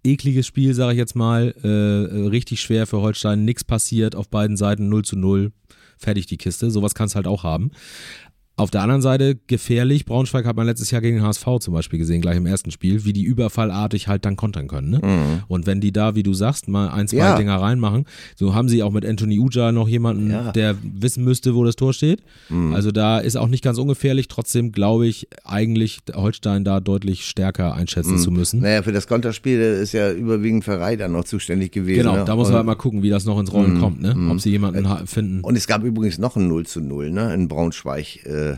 ekliges 0.04 0.48
Spiel, 0.48 0.74
sage 0.74 0.94
ich 0.94 0.98
jetzt 0.98 1.16
mal. 1.16 1.54
Äh, 1.64 1.68
äh, 1.68 2.28
richtig 2.28 2.62
schwer 2.62 2.88
für 2.88 3.02
Holstein, 3.02 3.46
nichts 3.46 3.64
passiert 3.64 4.16
auf 4.16 4.30
beiden 4.30 4.58
Seiten, 4.58 4.90
0 4.90 5.04
zu 5.04 5.16
0. 5.16 5.52
Fertig 5.98 6.28
die 6.28 6.38
Kiste. 6.38 6.72
Sowas 6.72 6.96
kannst 6.96 7.16
halt 7.16 7.28
auch 7.28 7.44
haben. 7.44 7.72
Auf 8.60 8.72
der 8.72 8.82
anderen 8.82 9.02
Seite 9.02 9.38
gefährlich. 9.48 10.06
Braunschweig 10.06 10.46
hat 10.46 10.56
man 10.56 10.66
letztes 10.66 10.92
Jahr 10.92 11.02
gegen 11.02 11.18
den 11.18 11.26
HSV 11.26 11.46
zum 11.60 11.74
Beispiel 11.74 12.00
gesehen, 12.00 12.22
gleich 12.22 12.38
im 12.38 12.46
ersten 12.46 12.72
Spiel, 12.72 13.06
wie 13.06 13.14
die 13.14 13.24
überfallartig 13.24 14.08
halt 14.08 14.26
dann 14.26 14.36
kontern 14.36 14.68
können. 14.68 14.90
Ne? 14.92 15.42
Und 15.48 15.66
wenn 15.68 15.82
die 15.82 15.92
da, 15.92 16.16
wie 16.16 16.24
du 16.24 16.34
sagst, 16.34 16.68
mal 16.68 16.90
ein, 16.90 17.08
zwei 17.08 17.18
Ja. 17.18 17.38
Dinger 17.38 17.56
reinmachen, 17.62 18.06
so 18.36 18.54
haben 18.54 18.70
sie 18.70 18.84
auch 18.84 18.92
mit 18.92 19.06
Anthony 19.06 19.40
Uja 19.40 19.72
noch 19.72 19.88
jemanden, 19.88 20.32
Ja. 20.32 20.52
der 20.52 20.76
wissen 20.84 21.24
müsste, 21.24 21.56
wo 21.56 21.64
das 21.64 21.76
Tor 21.76 21.94
steht. 21.94 22.22
Also 22.74 22.92
da 22.92 23.20
ist 23.20 23.36
auch 23.38 23.48
nicht 23.48 23.64
ganz 23.64 23.78
ungefährlich. 23.78 24.28
Trotzdem 24.28 24.72
glaube 24.72 25.08
ich 25.08 25.28
eigentlich 25.44 26.00
Holstein 26.14 26.64
da 26.64 26.80
deutlich 26.80 27.26
stärker 27.26 27.74
einschätzen 27.74 28.18
zu 28.18 28.32
müssen. 28.32 28.62
Naja, 28.62 28.84
für 28.84 28.92
das 28.92 29.08
Konterspiel 29.08 29.60
ist 29.60 29.94
ja 29.94 30.12
überwiegend 30.12 30.68
Reiter 30.68 31.08
noch 31.08 31.24
zuständig 31.24 31.72
gewesen. 31.72 32.00
Genau, 32.04 32.16
ne? 32.18 32.26
da 32.26 32.36
muss 32.36 32.48
man 32.50 32.58
halt 32.58 32.66
mal 32.66 32.76
gucken, 32.76 33.02
wie 33.04 33.10
das 33.10 33.26
noch 33.26 33.40
ins 33.40 33.52
Rollen 33.54 33.80
kommt, 33.80 34.02
ne? 34.02 34.16
Ob 34.30 34.40
sie 34.42 34.50
jemanden 34.52 34.88
ha- 34.90 35.04
finden. 35.06 35.42
Und 35.42 35.56
es 35.56 35.68
gab 35.68 35.84
übrigens 35.84 36.18
noch 36.18 36.36
ein 36.36 36.48
0 36.48 36.66
zu 36.66 36.82
0 36.82 37.12
ne, 37.12 37.34
in 37.34 37.48
Braunschweig. 37.48 38.26
Äh, 38.26 38.49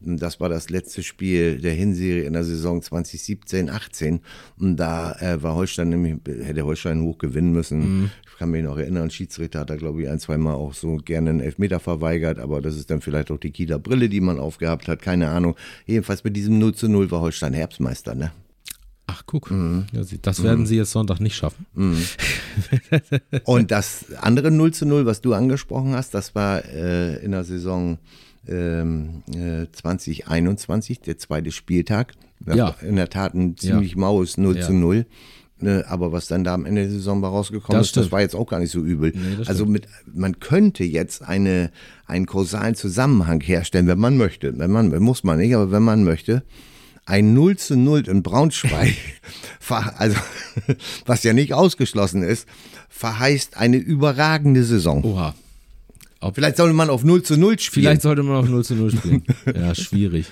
Das 0.00 0.40
war 0.40 0.48
das 0.48 0.68
letzte 0.70 1.02
Spiel 1.02 1.58
der 1.58 1.74
Hinserie 1.74 2.24
in 2.24 2.32
der 2.32 2.44
Saison 2.44 2.82
2017, 2.82 3.70
18. 3.70 4.20
Und 4.58 4.76
da 4.76 5.12
äh, 5.20 5.42
war 5.42 5.54
Holstein 5.54 5.90
nämlich, 5.90 6.16
hätte 6.44 6.64
Holstein 6.64 7.02
hoch 7.02 7.18
gewinnen 7.18 7.52
müssen. 7.52 8.10
Ich 8.30 8.38
kann 8.38 8.50
mich 8.50 8.64
noch 8.64 8.76
erinnern, 8.78 9.10
Schiedsrichter 9.10 9.60
hat 9.60 9.70
da, 9.70 9.76
glaube 9.76 10.02
ich, 10.02 10.08
ein, 10.08 10.18
zwei 10.18 10.36
Mal 10.38 10.54
auch 10.54 10.74
so 10.74 10.96
gerne 10.96 11.30
einen 11.30 11.40
Elfmeter 11.40 11.78
verweigert, 11.78 12.38
aber 12.40 12.60
das 12.60 12.76
ist 12.76 12.90
dann 12.90 13.00
vielleicht 13.00 13.30
auch 13.30 13.38
die 13.38 13.50
Kieler 13.52 13.78
Brille, 13.78 14.08
die 14.08 14.20
man 14.20 14.40
aufgehabt 14.40 14.88
hat, 14.88 15.00
keine 15.02 15.28
Ahnung. 15.28 15.54
Jedenfalls 15.86 16.24
mit 16.24 16.36
diesem 16.36 16.58
0 16.58 16.74
zu 16.74 16.88
0 16.88 17.10
war 17.12 17.20
Holstein 17.20 17.52
Herbstmeister, 17.52 18.14
ne? 18.16 18.32
Ach, 19.06 19.22
guck. 19.26 19.52
Sie- 20.02 20.22
das 20.22 20.42
werden 20.42 20.64
sie 20.64 20.76
jetzt 20.76 20.92
Sonntag 20.92 21.20
nicht 21.20 21.34
schaffen. 21.36 21.66
Und 23.44 23.70
das 23.70 24.06
andere 24.20 24.50
0 24.50 24.72
zu 24.72 24.86
0, 24.86 25.06
was 25.06 25.20
du 25.20 25.34
angesprochen 25.34 25.92
hast, 25.94 26.14
das 26.14 26.34
war 26.34 26.64
äh, 26.64 27.16
in 27.24 27.32
der 27.32 27.44
Saison 27.44 27.94
äh, 27.94 27.96
2021, 28.46 31.00
der 31.00 31.18
zweite 31.18 31.52
Spieltag. 31.52 32.12
Das 32.40 32.56
Ja. 32.56 32.74
in 32.82 32.96
der 32.96 33.08
Tat 33.08 33.34
ein 33.34 33.56
ziemlich 33.56 33.94
maues 33.96 34.36
0 34.36 34.56
Ja. 34.56 34.66
zu 34.66 34.72
0. 34.72 35.06
Ne, 35.60 35.84
aber 35.88 36.10
was 36.10 36.26
dann 36.26 36.42
da 36.42 36.54
am 36.54 36.66
Ende 36.66 36.82
der 36.82 36.90
Saison 36.90 37.20
bei 37.20 37.28
rausgekommen 37.28 37.78
Das 37.78 37.86
ist, 37.86 37.96
das 37.96 38.06
stimmt. 38.06 38.12
war 38.12 38.20
jetzt 38.20 38.34
auch 38.34 38.48
gar 38.48 38.58
nicht 38.58 38.72
so 38.72 38.80
übel. 38.80 39.12
Nee, 39.14 39.36
das 39.38 39.46
also 39.46 39.64
mit, 39.64 39.86
man 40.12 40.40
könnte 40.40 40.82
jetzt 40.82 41.22
eine, 41.22 41.70
einen 42.04 42.26
kausalen 42.26 42.74
Zusammenhang 42.74 43.40
herstellen, 43.40 43.86
wenn 43.86 44.00
man 44.00 44.16
möchte. 44.16 44.58
Wenn 44.58 44.72
man, 44.72 44.88
muss 45.00 45.22
man 45.22 45.38
nicht, 45.38 45.54
aber 45.54 45.70
wenn 45.70 45.84
man 45.84 46.02
möchte. 46.02 46.42
Ein 47.06 47.32
0 47.32 47.58
zu 47.58 47.76
0 47.76 48.08
in 48.08 48.24
Braunschweig, 48.24 48.92
also, 49.68 50.16
was 51.06 51.22
ja 51.22 51.32
nicht 51.32 51.54
ausgeschlossen 51.54 52.24
ist, 52.24 52.48
verheißt 52.88 53.56
eine 53.56 53.76
überragende 53.76 54.64
Saison. 54.64 55.04
Oha. 55.04 55.32
Ob, 56.22 56.36
Vielleicht 56.36 56.56
sollte 56.56 56.72
man 56.72 56.88
auf 56.88 57.04
0 57.04 57.22
zu 57.22 57.36
0 57.36 57.58
spielen. 57.58 57.84
Vielleicht 57.84 58.02
sollte 58.02 58.22
man 58.22 58.36
auf 58.36 58.48
0 58.48 58.64
zu 58.64 58.74
0 58.76 58.90
spielen. 58.96 59.24
ja, 59.54 59.74
schwierig. 59.74 60.26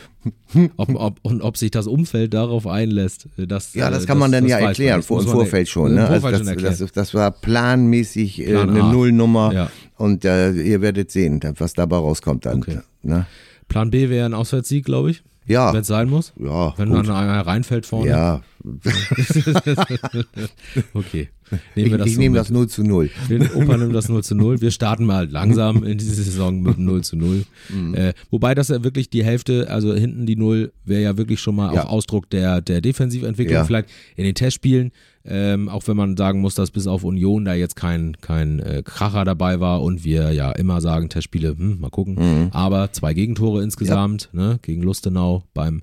Ob, 0.77 0.95
ob, 0.95 1.19
und 1.23 1.43
ob 1.43 1.57
sich 1.57 1.71
das 1.73 1.87
Umfeld 1.87 2.33
darauf 2.33 2.67
einlässt, 2.67 3.27
das 3.37 3.75
ja, 3.75 3.91
das 3.91 4.05
äh, 4.05 4.07
kann 4.07 4.19
man 4.19 4.31
dann 4.31 4.47
ja 4.47 4.59
erklären, 4.59 5.03
vor, 5.03 5.21
im 5.21 5.27
Vorfeld 5.29 5.69
schon. 5.69 5.95
Ne? 5.95 6.07
Also 6.07 6.21
Vorfeld 6.21 6.33
das, 6.35 6.39
schon 6.41 6.49
erklären. 6.49 6.77
das, 6.79 6.93
das 6.93 7.15
war 7.15 7.31
planmäßig 7.33 8.41
äh, 8.41 8.53
Plan 8.53 8.71
eine 8.71 8.85
A. 8.85 8.93
Nullnummer 8.93 9.53
Ja. 9.53 9.71
und 9.97 10.25
äh, 10.25 10.53
ihr 10.53 10.81
werdet 10.81 11.11
sehen, 11.11 11.41
was 11.59 11.75
dabei 11.75 11.97
rauskommt 11.97 12.47
dann. 12.47 12.59
Okay. 12.59 12.79
Ne? 13.03 13.27
Plan 13.69 13.91
B 13.91 14.09
wäre 14.11 14.27
ein 14.27 14.35
Auswärtssieg, 14.35 14.85
glaube 14.85 15.11
ich. 15.11 15.23
Ja. 15.47 15.73
Wenn 15.73 15.81
es 15.81 15.87
sein 15.89 16.09
muss. 16.09 16.33
Ja, 16.39 16.75
Wenn 16.77 16.91
gut. 16.91 17.09
dann 17.09 17.17
einer 17.17 17.45
reinfällt 17.45 17.85
vorne. 17.87 18.11
Ja, 18.11 18.43
Okay. 20.95 21.29
Nehmen 21.75 22.01
ich, 22.01 22.07
ich 22.07 22.19
nehme 22.19 22.35
mit. 22.35 22.41
das 22.41 22.51
0 22.51 22.69
zu 22.69 22.83
0. 22.85 23.11
Der 23.29 23.57
Opa 23.57 23.77
nimmt 23.77 23.95
das 23.95 24.09
0 24.09 24.23
zu 24.23 24.35
0. 24.35 24.61
Wir 24.61 24.71
starten 24.71 25.05
mal 25.05 25.29
langsam 25.31 25.85
in 25.85 25.99
diese 25.99 26.23
Saison 26.23 26.61
mit 26.63 26.79
0 26.79 27.03
zu 27.03 27.17
0. 27.17 27.45
Mhm. 27.69 27.95
Äh, 27.95 28.13
wobei 28.31 28.55
das 28.55 28.69
ja 28.69 28.83
wirklich 28.85 29.11
die 29.11 29.25
Hälfte, 29.25 29.69
also 29.71 29.95
hinten 29.95 30.27
die 30.27 30.37
0, 30.37 30.73
wäre 30.85 31.03
ja 31.03 31.17
wirklich 31.17 31.41
schon 31.41 31.57
mal 31.57 31.75
Ja. 31.75 31.85
auch 31.85 31.91
Ausdruck 31.91 32.31
der, 32.31 32.61
der 32.61 32.81
Defensiventwicklung. 32.81 33.55
Ja. 33.55 33.65
Vielleicht 33.65 33.89
in 34.17 34.25
den 34.25 34.35
Testspielen, 34.35 34.93
ähm, 35.25 35.69
auch 35.69 35.87
wenn 35.87 35.97
man 35.97 36.17
sagen 36.17 36.41
muss, 36.41 36.55
dass 36.55 36.71
bis 36.71 36.87
auf 36.87 37.05
Union 37.05 37.45
da 37.45 37.53
jetzt 37.55 37.77
kein, 37.77 38.17
kein 38.21 38.61
äh, 38.61 38.83
Kracher 38.85 39.25
dabei 39.25 39.61
war 39.61 39.83
und 39.83 40.03
wir 40.05 40.33
ja 40.33 40.51
immer 40.53 40.81
sagen, 40.81 41.09
Testspiele, 41.11 41.51
hm, 41.59 41.81
mal 41.81 41.91
gucken. 41.91 42.15
Mhm. 42.15 42.49
Aber 42.53 42.93
zwei 42.93 43.13
Gegentore 43.13 43.63
insgesamt, 43.63 44.31
ne, 44.33 44.59
gegen 44.63 44.83
Lustenau 44.83 45.45
beim 45.53 45.83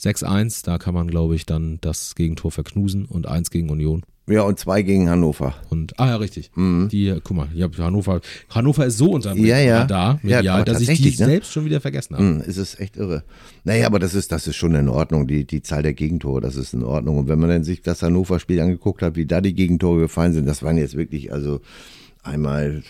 6-1, 0.00 0.64
da 0.64 0.78
kann 0.78 0.94
man, 0.94 1.08
glaube 1.08 1.34
ich, 1.34 1.46
dann 1.46 1.78
das 1.80 2.14
Gegentor 2.14 2.50
verknusen 2.50 3.04
und 3.04 3.26
eins 3.26 3.50
gegen 3.50 3.70
Union. 3.70 4.02
Ja, 4.30 4.42
und 4.42 4.60
zwei 4.60 4.82
gegen 4.82 5.10
Hannover. 5.10 5.54
Und, 5.70 5.98
ah 5.98 6.06
ja, 6.06 6.16
richtig. 6.16 6.52
Die, 6.54 7.18
guck 7.24 7.36
mal, 7.36 7.48
ich 7.52 7.62
hab 7.62 7.76
Hannover, 7.78 8.20
Hannover 8.48 8.86
ist 8.86 8.96
so 8.96 9.10
unter 9.10 9.34
Ja, 9.34 9.58
ja. 9.58 9.86
Ja, 9.90 10.20
medial, 10.22 10.60
aber 10.60 10.64
dass 10.64 10.80
ich 10.80 11.02
die 11.02 11.10
ne? 11.10 11.16
selbst 11.16 11.52
schon 11.52 11.64
wieder 11.64 11.80
vergessen 11.80 12.14
habe. 12.14 12.24
Hm, 12.24 12.42
es 12.46 12.56
ist 12.56 12.78
echt 12.78 12.96
irre. 12.96 13.24
Naja, 13.64 13.86
aber 13.86 13.98
das 13.98 14.14
ist, 14.14 14.30
das 14.30 14.46
ist 14.46 14.54
schon 14.54 14.74
in 14.76 14.88
Ordnung. 14.88 15.26
Die, 15.26 15.44
die 15.44 15.62
Zahl 15.62 15.82
der 15.82 15.94
Gegentore, 15.94 16.40
das 16.40 16.54
ist 16.54 16.74
in 16.74 16.84
Ordnung. 16.84 17.18
Und 17.18 17.28
wenn 17.28 17.40
man 17.40 17.50
dann 17.50 17.64
sich 17.64 17.82
das 17.82 18.02
Hannover-Spiel 18.02 18.60
angeguckt 18.60 19.02
hat, 19.02 19.16
wie 19.16 19.26
da 19.26 19.40
die 19.40 19.54
Gegentore 19.54 19.98
gefallen 20.00 20.32
sind, 20.32 20.46
das 20.46 20.62
waren 20.62 20.76
jetzt 20.76 20.96
wirklich, 20.96 21.32
also 21.32 21.60
einmal 22.22 22.84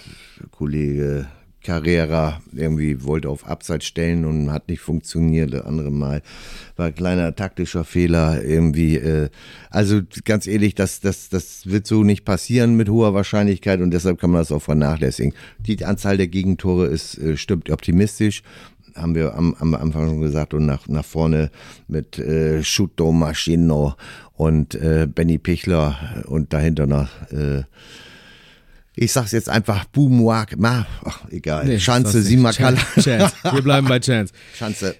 Kollege 0.51 1.27
Carrera 1.63 2.41
irgendwie 2.53 3.05
wollte 3.05 3.29
auf 3.29 3.47
Abseits 3.47 3.85
stellen 3.85 4.25
und 4.25 4.51
hat 4.51 4.69
nicht 4.69 4.81
funktioniert. 4.81 5.53
Das 5.53 5.65
andere 5.65 5.91
Mal 5.91 6.23
war 6.77 6.87
ein 6.87 6.95
kleiner 6.95 7.35
taktischer 7.37 7.85
Fehler 7.85 8.43
irgendwie. 8.43 8.97
Äh, 8.97 9.29
also 9.71 10.01
ganz 10.25 10.47
ehrlich, 10.47 10.75
das, 10.75 11.01
das, 11.01 11.29
das 11.29 11.67
wird 11.67 11.87
so 11.87 12.03
nicht 12.03 12.25
passieren 12.25 12.77
mit 12.77 12.89
hoher 12.89 13.15
Wahrscheinlichkeit 13.15 13.81
und 13.81 13.91
deshalb 13.91 14.19
kann 14.19 14.31
man 14.31 14.41
das 14.41 14.53
auch 14.53 14.63
vernachlässigen. 14.63 15.35
Die 15.59 15.85
Anzahl 15.85 16.17
der 16.17 16.29
Gegentore 16.29 16.87
ist, 16.87 17.19
äh, 17.19 17.37
stimmt 17.37 17.71
optimistisch. 17.71 18.43
haben 18.95 19.15
wir 19.15 19.35
am, 19.35 19.55
am 19.59 19.75
Anfang 19.75 20.09
schon 20.09 20.21
gesagt, 20.21 20.55
und 20.55 20.67
nach, 20.67 20.89
nach 20.89 21.05
vorne 21.05 21.51
mit 21.89 22.19
äh, 22.19 22.65
Schuto 22.65 23.13
Maschino 23.13 23.95
und 24.35 24.75
äh, 24.75 25.07
Benny 25.07 25.39
Pichler 25.39 26.25
und 26.27 26.53
dahinter 26.53 26.87
noch 26.87 27.09
äh, 27.31 27.65
ich 29.03 29.13
sag's 29.15 29.33
jetzt 29.33 29.49
einfach, 29.49 29.87
Boomwag, 29.87 30.59
ma, 30.59 30.87
ach, 31.07 31.23
egal. 31.31 31.65
Nee, 31.65 31.79
Schanze. 31.79 32.21
Simakala. 32.21 32.77
Chance. 33.01 33.33
Wir 33.51 33.63
bleiben 33.63 33.89
bei 33.89 33.99
Chance. 33.99 34.35
Schanze. 34.55 34.95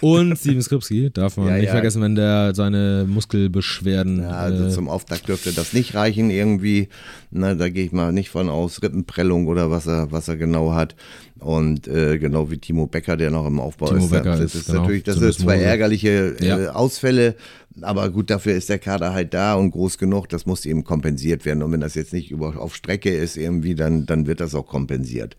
Und 0.00 0.36
Steven 0.36 0.60
Skripski 0.60 1.08
darf 1.12 1.36
man 1.36 1.46
Ja, 1.46 1.54
nicht 1.58 1.66
ja. 1.66 1.70
vergessen, 1.70 2.02
wenn 2.02 2.16
der 2.16 2.56
seine 2.56 3.06
Muskelbeschwerden. 3.08 4.22
Ja, 4.22 4.30
also 4.30 4.66
äh, 4.66 4.70
zum 4.70 4.88
Auftakt 4.88 5.28
dürfte 5.28 5.52
das 5.52 5.72
nicht 5.72 5.94
reichen 5.94 6.30
irgendwie. 6.30 6.88
Na, 7.30 7.54
da 7.54 7.68
gehe 7.68 7.84
ich 7.84 7.92
mal 7.92 8.12
nicht 8.12 8.30
von 8.30 8.48
aus. 8.48 8.82
Rippenprellung 8.82 9.46
oder 9.46 9.70
was 9.70 9.86
er, 9.86 10.10
was 10.10 10.26
er 10.26 10.36
genau 10.36 10.74
hat. 10.74 10.96
Und 11.40 11.86
äh, 11.86 12.18
genau 12.18 12.50
wie 12.50 12.58
Timo 12.58 12.86
Becker, 12.86 13.16
der 13.16 13.30
noch 13.30 13.46
im 13.46 13.60
Aufbau 13.60 13.88
Timo 13.88 14.04
ist. 14.04 14.10
Becker 14.10 14.32
das 14.32 14.40
ist, 14.40 14.54
ist 14.54 14.66
genau, 14.66 14.80
natürlich, 14.80 15.04
das 15.04 15.16
sind 15.16 15.34
zwei 15.34 15.54
bisschen 15.54 15.68
ärgerliche 15.68 16.36
äh, 16.40 16.46
Ja. 16.46 16.72
Ausfälle. 16.72 17.36
Aber 17.80 18.10
gut, 18.10 18.30
dafür 18.30 18.54
ist 18.54 18.68
der 18.68 18.78
Kader 18.80 19.12
halt 19.12 19.34
da 19.34 19.54
und 19.54 19.70
groß 19.70 19.98
genug. 19.98 20.28
Das 20.28 20.46
muss 20.46 20.66
eben 20.66 20.82
kompensiert 20.82 21.44
werden. 21.44 21.62
Und 21.62 21.72
wenn 21.72 21.80
das 21.80 21.94
jetzt 21.94 22.12
nicht 22.12 22.30
über, 22.30 22.58
auf 22.60 22.74
Strecke 22.74 23.10
ist 23.10 23.36
irgendwie, 23.36 23.74
dann, 23.76 24.04
dann 24.06 24.26
wird 24.26 24.40
das 24.40 24.54
auch 24.54 24.66
kompensiert. 24.66 25.36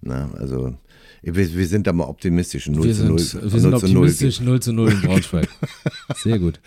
Na, 0.00 0.30
also 0.36 0.74
wir, 1.22 1.54
wir 1.54 1.66
sind 1.66 1.86
da 1.86 1.92
mal 1.92 2.04
optimistisch. 2.04 2.68
0 2.68 2.84
wir 2.84 2.90
zu 2.92 2.96
sind, 2.98 3.08
0, 3.08 3.18
wir 3.18 3.24
sind 3.24 3.42
0 3.42 3.52
zu 3.52 3.68
0 3.68 3.74
optimistisch 3.74 4.40
0 4.40 4.60
zu 4.60 4.72
0 4.72 4.92
in 4.92 5.00
Braunschweig. 5.02 5.48
Sehr 6.16 6.38
gut. 6.38 6.60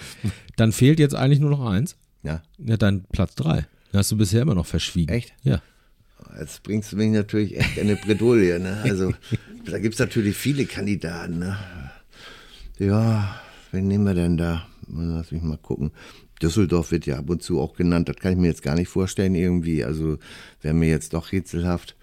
Dann 0.56 0.72
fehlt 0.72 1.00
jetzt 1.00 1.16
eigentlich 1.16 1.40
nur 1.40 1.50
noch 1.50 1.66
eins. 1.66 1.96
Ja. 2.24 2.42
Ja, 2.58 2.78
dann 2.78 3.06
Platz 3.12 3.36
3. 3.36 3.66
Den 3.92 3.98
hast 3.98 4.12
du 4.12 4.18
bisher 4.18 4.42
immer 4.42 4.56
noch 4.56 4.66
verschwiegen. 4.66 5.12
Echt? 5.12 5.34
Ja. 5.44 5.62
Jetzt 6.38 6.64
bringst 6.64 6.92
du 6.92 6.98
mich 6.98 7.12
natürlich 7.12 7.58
echt 7.58 7.78
in 7.78 7.88
eine 7.88 7.96
Bredouille. 7.96 8.60
Ne? 8.60 8.82
Also, 8.84 9.14
da 9.66 9.80
gibt 9.80 9.96
es 9.96 10.00
natürlich 10.00 10.36
viele 10.36 10.66
Kandidaten. 10.66 11.40
Ne? 11.40 11.58
Ja, 12.78 13.42
wen 13.72 13.88
nehmen 13.88 14.06
wir 14.06 14.14
denn 14.14 14.38
da? 14.38 14.68
Lass 14.88 15.32
mich 15.32 15.42
mal 15.42 15.58
gucken. 15.58 15.92
Düsseldorf 16.42 16.92
wird 16.92 17.06
ja 17.06 17.18
ab 17.18 17.30
und 17.30 17.44
zu 17.44 17.60
auch 17.60 17.76
genannt. 17.76 18.10
Das 18.10 18.16
kann 18.18 18.32
ich 18.32 18.38
mir 18.38 18.48
jetzt 18.48 18.64
gar 18.64 18.76
nicht 18.76 18.88
vorstellen 18.88 19.36
irgendwie. 19.36 19.84
Also, 19.84 20.18
wäre 20.62 20.74
mir 20.74 20.90
jetzt 20.90 21.14
doch 21.14 21.32
rätselhaft. 21.32 21.96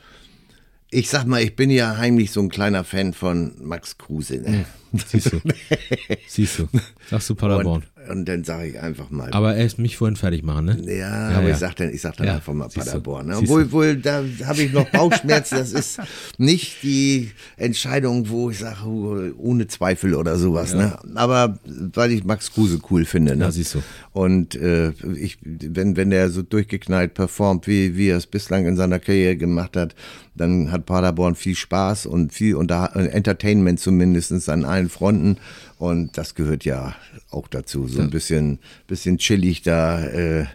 Ich 0.91 1.09
sag 1.09 1.27
mal, 1.27 1.43
ich 1.43 1.57
bin 1.57 1.71
ja 1.71 1.97
heimlich 1.97 2.31
so 2.31 2.41
ein 2.41 2.49
kleiner 2.49 2.85
Fan 2.85 3.13
von 3.13 3.55
Max 3.61 3.99
Kruse. 3.99 4.39
Ne? 4.39 4.67
Siehst 4.93 5.33
du. 5.33 5.41
Siehst 6.29 6.59
du. 6.59 6.69
Sagst 7.11 7.29
du 7.31 7.35
Paderborn. 7.35 7.83
Und, 7.83 7.96
und 8.11 8.27
dann 8.27 8.45
sage 8.45 8.69
ich 8.69 8.81
einfach 8.81 9.11
mal. 9.11 9.31
Aber 9.33 9.57
erst 9.57 9.79
mich 9.79 9.97
vorhin 9.97 10.17
fertig 10.17 10.43
machen, 10.43 10.67
ne? 10.67 10.79
Ja, 10.87 11.31
Ja, 11.31 11.39
aber 11.39 11.49
ja. 11.49 11.55
ich 11.55 11.61
sag 11.61 11.77
dann, 11.77 11.91
ich 11.93 12.01
sag 12.01 12.17
dann 12.17 12.27
Ja, 12.27 12.35
einfach 12.37 12.53
mal 12.53 12.71
siehst 12.71 12.87
Paderborn. 12.87 13.27
Ne? 13.27 13.37
Obwohl, 13.39 13.71
wohl, 13.73 13.97
da 13.97 14.25
habe 14.45 14.63
ich 14.63 14.73
noch 14.73 14.89
Bauchschmerzen. 14.91 15.59
das 15.59 15.73
ist 15.73 16.01
nicht 16.39 16.83
die 16.83 17.31
Entscheidung, 17.57 18.29
wo 18.29 18.51
ich 18.51 18.59
sage, 18.59 18.87
oh, 18.87 19.19
ohne 19.39 19.67
Zweifel 19.67 20.15
oder 20.15 20.37
sowas. 20.37 20.75
Ne? 20.75 20.97
Aber 21.15 21.59
weil 21.65 22.13
ich 22.13 22.25
Max 22.25 22.53
Kruse 22.53 22.79
cool 22.91 23.05
finde. 23.05 23.37
Ne? 23.37 23.45
Ja, 23.45 23.51
siehst 23.51 23.75
du. 23.75 23.83
Und 24.13 24.55
äh, 24.55 24.93
ich, 25.15 25.39
wenn, 25.43 25.97
wenn 25.97 26.11
der 26.11 26.31
so 26.31 26.43
durchgeknallt 26.43 27.15
performt, 27.15 27.67
wie, 27.67 27.97
wie 27.97 28.09
er 28.09 28.17
es 28.17 28.27
bislang 28.27 28.67
in 28.67 28.77
seiner 28.77 28.99
Karriere 28.99 29.37
gemacht 29.37 29.77
hat, 29.77 29.95
dann 30.35 30.71
hat 30.71 30.87
Paderborn 30.87 31.35
viel 31.35 31.55
Spaß 31.55 32.07
und 32.07 32.33
viel 32.33 32.57
Unter 32.57 32.95
Entertainment 32.95 33.81
zumindest 33.81 34.49
an 34.49 34.65
allen 34.65 34.89
Fronten. 34.89 35.39
Und 35.79 36.17
das 36.17 36.35
gehört 36.35 36.65
ja 36.65 36.95
auch 37.31 37.49
dazu, 37.49 37.87
so 37.87 38.01
ein 38.01 38.09
bisschen, 38.09 38.61
bisschen 38.87 39.19
chillig 39.19 39.61
da 39.61 40.07
äh, 40.07 40.47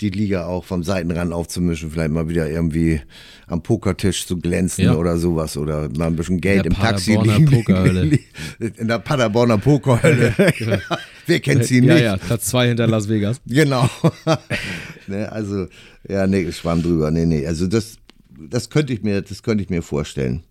die 0.00 0.08
Liga 0.08 0.46
auch 0.46 0.64
vom 0.64 0.82
Seitenrand 0.82 1.30
aufzumischen, 1.30 1.90
vielleicht 1.90 2.10
mal 2.10 2.30
wieder 2.30 2.48
irgendwie 2.48 3.02
am 3.46 3.62
Pokertisch 3.62 4.26
zu 4.26 4.38
glänzen 4.38 4.84
Ja. 4.84 4.94
oder 4.94 5.18
sowas 5.18 5.58
oder 5.58 5.90
mal 5.90 6.06
ein 6.06 6.16
bisschen 6.16 6.40
Geld 6.40 6.64
im 6.64 6.72
Taxi 6.72 7.16
liegen-. 7.16 8.18
In 8.78 8.88
der 8.88 8.98
Paderborner 8.98 9.58
Pokerhölle. 9.58 10.34
Wer 11.26 11.40
kennt 11.40 11.64
sie 11.64 11.80
ja, 11.84 11.94
nicht? 11.94 12.04
ja, 12.04 12.16
Platz 12.16 12.46
2 12.46 12.68
hinter 12.68 12.86
Las 12.86 13.10
Vegas. 13.10 13.42
Genau. 13.46 13.90
ne, 15.06 15.30
also, 15.30 15.66
ja, 16.08 16.26
nee, 16.26 16.40
ich 16.40 16.56
schwamm 16.56 16.82
drüber. 16.82 17.10
Nee, 17.10 17.26
nee. 17.26 17.46
Also 17.46 17.66
das, 17.66 17.96
das 18.48 18.70
könnte 18.70 18.94
ich 18.94 19.02
mir, 19.02 19.20
das 19.20 19.42
könnte 19.42 19.62
ich 19.62 19.68
mir 19.68 19.82
vorstellen. 19.82 20.44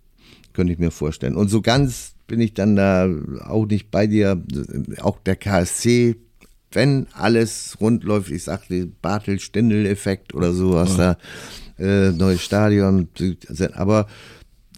Könnte 0.53 0.73
ich 0.73 0.79
mir 0.79 0.91
vorstellen. 0.91 1.35
Und 1.35 1.49
so 1.49 1.61
ganz 1.61 2.13
bin 2.31 2.39
ich 2.39 2.53
dann 2.53 2.77
da 2.77 3.09
auch 3.41 3.65
nicht 3.65 3.91
bei 3.91 4.07
dir. 4.07 4.41
Auch 5.01 5.19
der 5.19 5.35
KSC, 5.35 6.15
wenn 6.71 7.07
alles 7.11 7.75
rund 7.81 8.05
läuft, 8.05 8.31
ich 8.31 8.45
sag 8.45 8.69
den 8.69 8.95
Bartel-Stindel-Effekt 9.01 10.33
oder 10.33 10.53
sowas 10.53 10.95
da, 10.95 11.17
äh, 11.77 12.11
neues 12.11 12.41
Stadion. 12.41 13.09
Aber 13.73 14.07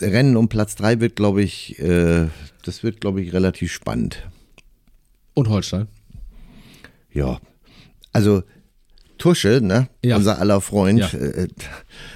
Rennen 0.02 0.36
um 0.36 0.50
Platz 0.50 0.74
drei 0.74 1.00
wird, 1.00 1.16
glaube 1.16 1.44
ich, 1.44 1.78
äh, 1.78 2.26
das 2.64 2.82
wird, 2.82 3.02
glaube 3.02 3.22
ich, 3.22 3.34
relativ 3.34 3.72
spannend. 3.72 4.28
Und 5.36 5.48
Holstein. 5.48 5.88
Ja. 7.12 7.40
Also 8.14 8.42
Tusche, 9.24 9.62
ne? 9.64 9.88
Ja. 10.04 10.18
Unser 10.18 10.40
aller 10.40 10.60
Freund, 10.60 11.00
Ja. 11.00 11.08
äh, 11.18 11.48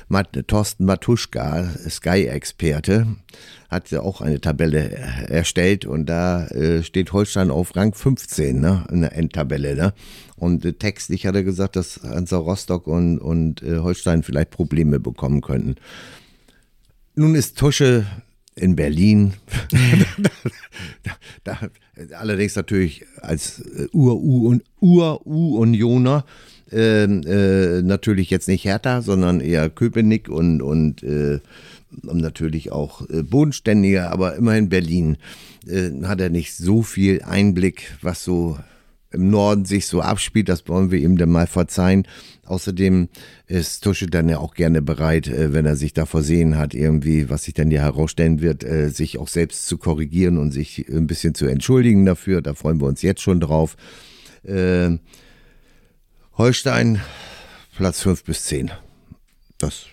Mat 0.10 0.28
Thorsten 0.48 0.84
Matuschka, 0.84 1.64
Sky-Experte, 1.90 3.08
hat 3.70 3.92
ja 3.92 4.02
auch 4.02 4.20
eine 4.20 4.42
Tabelle 4.42 4.92
äh, 4.92 5.32
erstellt 5.32 5.86
und 5.86 6.08
da 6.08 6.48
äh, 6.48 6.84
steht 6.84 7.14
Holstein 7.14 7.50
auf 7.50 7.78
Rang 7.78 7.94
15, 7.94 8.60
ne? 8.60 8.86
In 8.92 9.00
der 9.00 9.16
Endtabelle, 9.16 9.74
ne? 9.78 9.94
Und 10.36 10.66
äh, 10.66 10.74
textlich 10.74 11.26
hat 11.26 11.36
er 11.36 11.44
gesagt, 11.44 11.78
dass 11.78 12.02
Hansa 12.04 12.36
Rostock 12.40 12.88
und, 12.88 13.20
und 13.20 13.64
äh, 13.64 13.78
Holstein 13.78 14.22
vielleicht 14.22 14.50
Probleme 14.50 15.00
bekommen 15.00 15.40
könnten. 15.40 15.76
Nun 17.16 17.36
ist 17.36 17.58
Tusche 17.58 18.06
in 18.56 18.76
Berlin. 18.76 19.32
da, 21.46 21.58
da, 21.62 21.70
allerdings 22.20 22.58
natürlich 22.58 23.06
als 23.22 23.62
äh, 23.62 23.88
Ur-U 23.94 24.50
und 24.50 24.64
Ur-U-Unioner. 24.82 26.26
ähm, 26.26 26.57
äh, 26.72 27.82
natürlich 27.82 28.30
jetzt 28.30 28.48
nicht 28.48 28.66
Hertha, 28.66 29.02
sondern 29.02 29.40
eher 29.40 29.70
Köpenick 29.70 30.30
und, 30.30 30.62
und, 30.62 31.04
äh, 31.04 31.40
natürlich 32.04 32.72
auch 32.72 33.10
äh, 33.10 33.24
bodenständiger, 33.24 34.12
aber 34.12 34.36
immerhin 34.36 34.70
Berlin. 34.70 35.18
Äh, 35.68 35.92
hat 36.04 36.22
er 36.22 36.30
nicht 36.30 36.56
so 36.56 36.82
viel 36.82 37.22
Einblick, 37.24 37.96
was 38.02 38.24
so 38.24 38.58
im 39.12 39.30
Norden 39.30 39.66
sich 39.66 39.88
so 39.88 40.02
abspielt, 40.02 40.50
das 40.50 40.68
wollen 40.68 40.92
wir 40.92 41.00
ihm 41.00 41.18
dann 41.18 41.30
mal 41.30 41.48
verzeihen. 41.48 42.06
Außerdem 42.46 43.08
ist 43.48 43.84
Tusche 43.84 44.08
dann 44.08 44.30
ja 44.30 44.38
auch 44.38 44.54
gerne 44.54 44.82
bereit, 44.82 45.28
äh, 45.28 45.54
wenn 45.54 45.66
er 45.66 45.76
sich 45.76 45.94
da 45.94 46.06
versehen 46.06 46.58
hat, 46.58 46.74
irgendwie, 46.74 47.30
was 47.30 47.44
sich 47.44 47.54
dann 47.54 47.72
ja 47.72 47.82
herausstellen 47.82 48.42
wird, 48.42 48.64
äh, 48.64 48.90
sich 48.90 49.18
auch 49.18 49.28
selbst 49.28 49.68
zu 49.68 49.78
korrigieren 49.78 50.38
und 50.38 50.52
sich 50.52 50.86
ein 50.90 51.08
bisschen 51.08 51.36
zu 51.36 51.46
entschuldigen 51.46 52.06
dafür. 52.06 52.42
Da 52.42 52.54
freuen 52.54 52.82
wir 52.82 52.88
uns 52.88 53.02
jetzt 53.02 53.22
schon 53.22 53.40
drauf. 53.40 53.78
Äh, 54.44 54.98
Holstein, 56.38 57.02
Platz 57.76 58.02
5 58.02 58.24
bis 58.24 58.44
10. 58.44 58.72
Das 59.58 59.88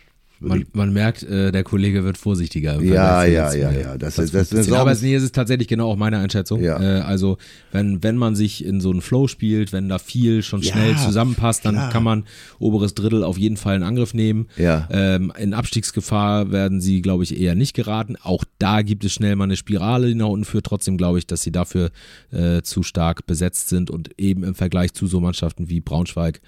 Man, 0.49 0.65
man 0.73 0.93
merkt, 0.93 1.23
äh, 1.23 1.51
der 1.53 1.65
Kollege 1.65 2.05
wird 2.05 2.19
vorsichtiger. 2.19 2.81
Ja, 2.83 3.25
ja, 3.25 3.45
letztem 3.45 3.61
ja, 3.63 3.73
ja, 3.73 3.99
das 3.99 4.17
das 4.17 4.31
15. 4.31 4.59
ist 4.59 4.73
auch- 4.73 4.79
Aber 4.79 4.93
es, 4.93 5.03
nee, 5.03 5.15
ist 5.17 5.35
tatsächlich 5.35 5.69
genau 5.69 5.91
auch 5.91 5.97
meine 5.97 6.19
Einschätzung. 6.19 6.63
Ja. 6.63 6.81
Äh, 6.81 7.01
also, 7.01 7.39
wenn, 7.73 8.03
wenn 8.03 8.17
man 8.17 8.35
sich 8.37 8.65
in 8.65 8.81
so 8.81 8.91
einen 8.91 9.01
Flow 9.01 9.27
spielt, 9.29 9.73
wenn 9.73 9.89
da 9.89 9.99
viel 9.99 10.43
schon 10.43 10.61
Ja, 10.63 10.73
schnell 10.73 10.97
zusammenpasst, 10.97 11.65
dann 11.65 11.75
klar. 11.75 11.91
kann 11.91 12.03
man 12.05 12.25
oberes 12.59 12.95
Drittel 12.95 13.25
auf 13.25 13.39
jeden 13.39 13.57
Fall 13.57 13.77
in 13.77 13.83
Angriff 13.83 14.15
nehmen. 14.15 14.47
Ja. 14.57 14.89
Ähm, 14.91 15.33
in 15.39 15.55
Abstiegsgefahr 15.55 16.51
werden 16.53 16.81
sie, 16.81 17.03
glaube 17.03 17.25
ich, 17.25 17.39
eher 17.41 17.55
nicht 17.55 17.75
geraten. 17.75 18.17
Auch 18.23 18.45
da 18.59 18.83
gibt 18.83 19.05
es 19.05 19.13
schnell 19.13 19.37
mal 19.37 19.45
eine 19.45 19.57
Spirale, 19.57 20.09
die 20.09 20.15
nach 20.15 20.29
unten 20.29 20.45
führt. 20.45 20.67
Trotzdem 20.67 20.97
glaube 20.97 21.19
ich, 21.19 21.27
dass 21.27 21.43
sie 21.43 21.53
dafür 21.53 21.91
äh, 22.33 22.63
zu 22.63 22.83
stark 22.83 23.27
besetzt 23.27 23.69
sind 23.69 23.91
und 23.91 24.11
eben 24.19 24.45
im 24.45 24.55
Vergleich 24.55 24.93
zu 24.93 25.07
so 25.07 25.21
Mannschaften 25.21 25.69
wie 25.69 25.81
Braunschweig 25.81 26.41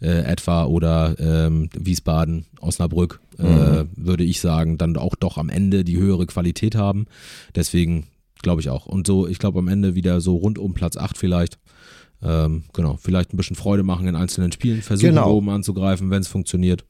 äh, 0.00 0.22
etwa 0.24 0.64
oder 0.64 1.14
ähm, 1.18 1.68
Wiesbaden, 1.78 2.46
Osnabrück, 2.60 3.20
äh, 3.44 3.84
würde 3.96 4.24
ich 4.24 4.40
sagen, 4.40 4.78
dann 4.78 4.96
auch 4.96 5.14
doch 5.14 5.38
am 5.38 5.48
Ende 5.48 5.84
die 5.84 5.96
höhere 5.96 6.26
Qualität 6.26 6.74
haben. 6.74 7.06
Deswegen 7.54 8.06
glaube 8.42 8.60
ich 8.60 8.70
auch. 8.70 8.86
Und 8.86 9.06
so, 9.06 9.26
ich 9.26 9.38
glaube 9.38 9.58
am 9.58 9.68
Ende 9.68 9.94
wieder 9.94 10.20
so 10.20 10.36
rund 10.36 10.58
um 10.58 10.74
Platz 10.74 10.96
8 10.96 11.16
vielleicht. 11.16 11.58
Ähm, 12.22 12.64
genau, 12.72 12.96
vielleicht 13.00 13.32
ein 13.32 13.36
bisschen 13.36 13.56
Freude 13.56 13.82
machen 13.82 14.06
in 14.06 14.16
einzelnen 14.16 14.52
Spielen, 14.52 14.82
versuchen 14.82 15.10
Genau. 15.10 15.32
oben 15.32 15.50
anzugreifen, 15.50 16.10
wenn 16.10 16.20
es 16.20 16.28
funktioniert. 16.28 16.84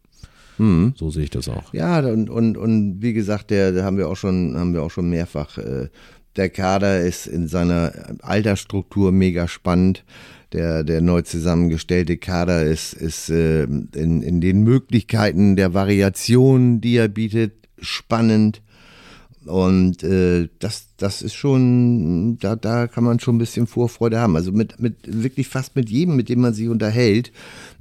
Mhm. 0.58 0.94
So 0.96 1.10
sehe 1.10 1.24
ich 1.24 1.30
das 1.30 1.48
auch. 1.48 1.72
Ja, 1.74 1.98
und, 2.00 2.30
und, 2.30 2.56
und 2.56 3.02
wie 3.02 3.12
gesagt, 3.12 3.50
der, 3.50 3.72
der 3.72 3.84
haben 3.84 3.96
wir 3.96 4.08
auch 4.08 4.16
schon, 4.16 4.56
haben 4.56 4.72
wir 4.74 4.82
auch 4.82 4.90
schon 4.90 5.10
mehrfach. 5.10 5.58
Äh, 5.58 5.88
der 6.36 6.50
Kader 6.50 7.00
ist 7.00 7.26
in 7.26 7.48
seiner 7.48 7.92
Altersstruktur 8.22 9.12
mega 9.12 9.48
spannend. 9.48 10.04
Der, 10.54 10.84
der 10.84 11.00
neu 11.00 11.22
zusammengestellte 11.22 12.16
Kader 12.16 12.62
ist, 12.62 12.92
ist 12.92 13.28
äh, 13.28 13.64
in, 13.64 14.22
in 14.22 14.40
den 14.40 14.62
Möglichkeiten 14.62 15.56
der 15.56 15.74
Variation, 15.74 16.80
die 16.80 16.96
er 16.96 17.08
bietet, 17.08 17.54
spannend. 17.80 18.62
Und 19.46 20.04
äh, 20.04 20.48
das, 20.60 20.93
das 20.96 21.22
ist 21.22 21.34
schon, 21.34 22.38
da, 22.38 22.54
da 22.54 22.86
kann 22.86 23.02
man 23.02 23.18
schon 23.18 23.34
ein 23.34 23.38
bisschen 23.38 23.66
Vorfreude 23.66 24.20
haben. 24.20 24.36
Also 24.36 24.52
mit, 24.52 24.78
mit 24.78 24.94
wirklich 25.04 25.48
fast 25.48 25.74
mit 25.74 25.90
jedem, 25.90 26.14
mit 26.14 26.28
dem 26.28 26.40
man 26.40 26.54
sich 26.54 26.68
unterhält, 26.68 27.32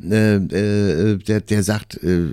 äh, 0.01 0.38
äh, 0.38 1.18
der, 1.18 1.41
der 1.41 1.61
sagt, 1.61 2.01
äh, 2.01 2.30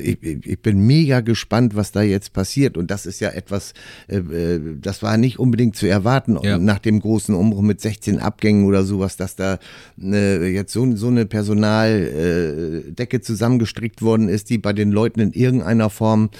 ich, 0.00 0.22
ich 0.22 0.58
bin 0.60 0.86
mega 0.86 1.20
gespannt, 1.20 1.76
was 1.76 1.92
da 1.92 2.00
jetzt 2.00 2.32
passiert. 2.32 2.78
Und 2.78 2.90
das 2.90 3.04
ist 3.04 3.20
ja 3.20 3.28
etwas, 3.28 3.74
äh, 4.08 4.16
äh 4.16 4.60
das 4.80 5.02
war 5.02 5.18
nicht 5.18 5.38
unbedingt 5.38 5.76
zu 5.76 5.86
erwarten 5.86 6.38
ja. 6.42 6.56
nach 6.56 6.78
dem 6.78 7.00
großen 7.00 7.34
Umbruch 7.34 7.60
mit 7.62 7.82
16 7.82 8.18
Abgängen 8.18 8.64
oder 8.64 8.84
sowas, 8.84 9.18
dass 9.18 9.36
da 9.36 9.58
äh, 10.02 10.50
jetzt 10.50 10.72
so, 10.72 10.96
so 10.96 11.08
eine 11.08 11.26
Personaldecke 11.26 13.20
zusammengestrickt 13.20 14.00
worden 14.00 14.30
ist, 14.30 14.48
die 14.48 14.56
bei 14.56 14.72
den 14.72 14.92
Leuten 14.92 15.20
in 15.20 15.32
irgendeiner 15.32 15.90
Form 15.90 16.30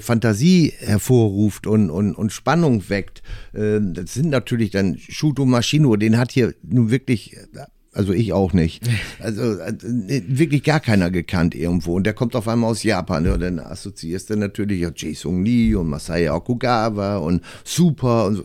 Fantasie 0.00 0.72
hervorruft 0.78 1.66
und, 1.66 1.90
und, 1.90 2.14
und 2.14 2.32
Spannung 2.32 2.88
weckt. 2.88 3.22
Äh, 3.52 3.80
das 3.80 4.14
sind 4.14 4.30
natürlich 4.30 4.70
dann 4.70 4.98
Shuto 4.98 5.44
Maschino, 5.44 5.96
den 5.96 6.18
hat 6.18 6.32
hier 6.32 6.54
nun 6.62 6.90
wirklich 6.90 7.36
also 7.94 8.12
ich 8.12 8.32
auch 8.32 8.52
nicht. 8.52 8.82
Also 9.20 9.60
äh, 9.60 10.22
wirklich 10.26 10.64
gar 10.64 10.80
keiner 10.80 11.08
gekannt 11.10 11.54
irgendwo. 11.54 11.94
Und 11.94 12.04
der 12.04 12.12
kommt 12.12 12.34
auf 12.34 12.48
einmal 12.48 12.70
aus 12.70 12.82
Japan. 12.82 13.24
Ja, 13.24 13.36
dann 13.36 13.60
assoziierst 13.60 14.30
du 14.30 14.36
natürlich 14.36 14.80
ja 14.80 14.90
Jason 14.94 15.44
Lee 15.44 15.76
und 15.76 15.88
Masaya 15.88 16.34
Okugawa 16.34 17.18
und 17.18 17.42
Super 17.62 18.26
und 18.26 18.34
so. 18.34 18.44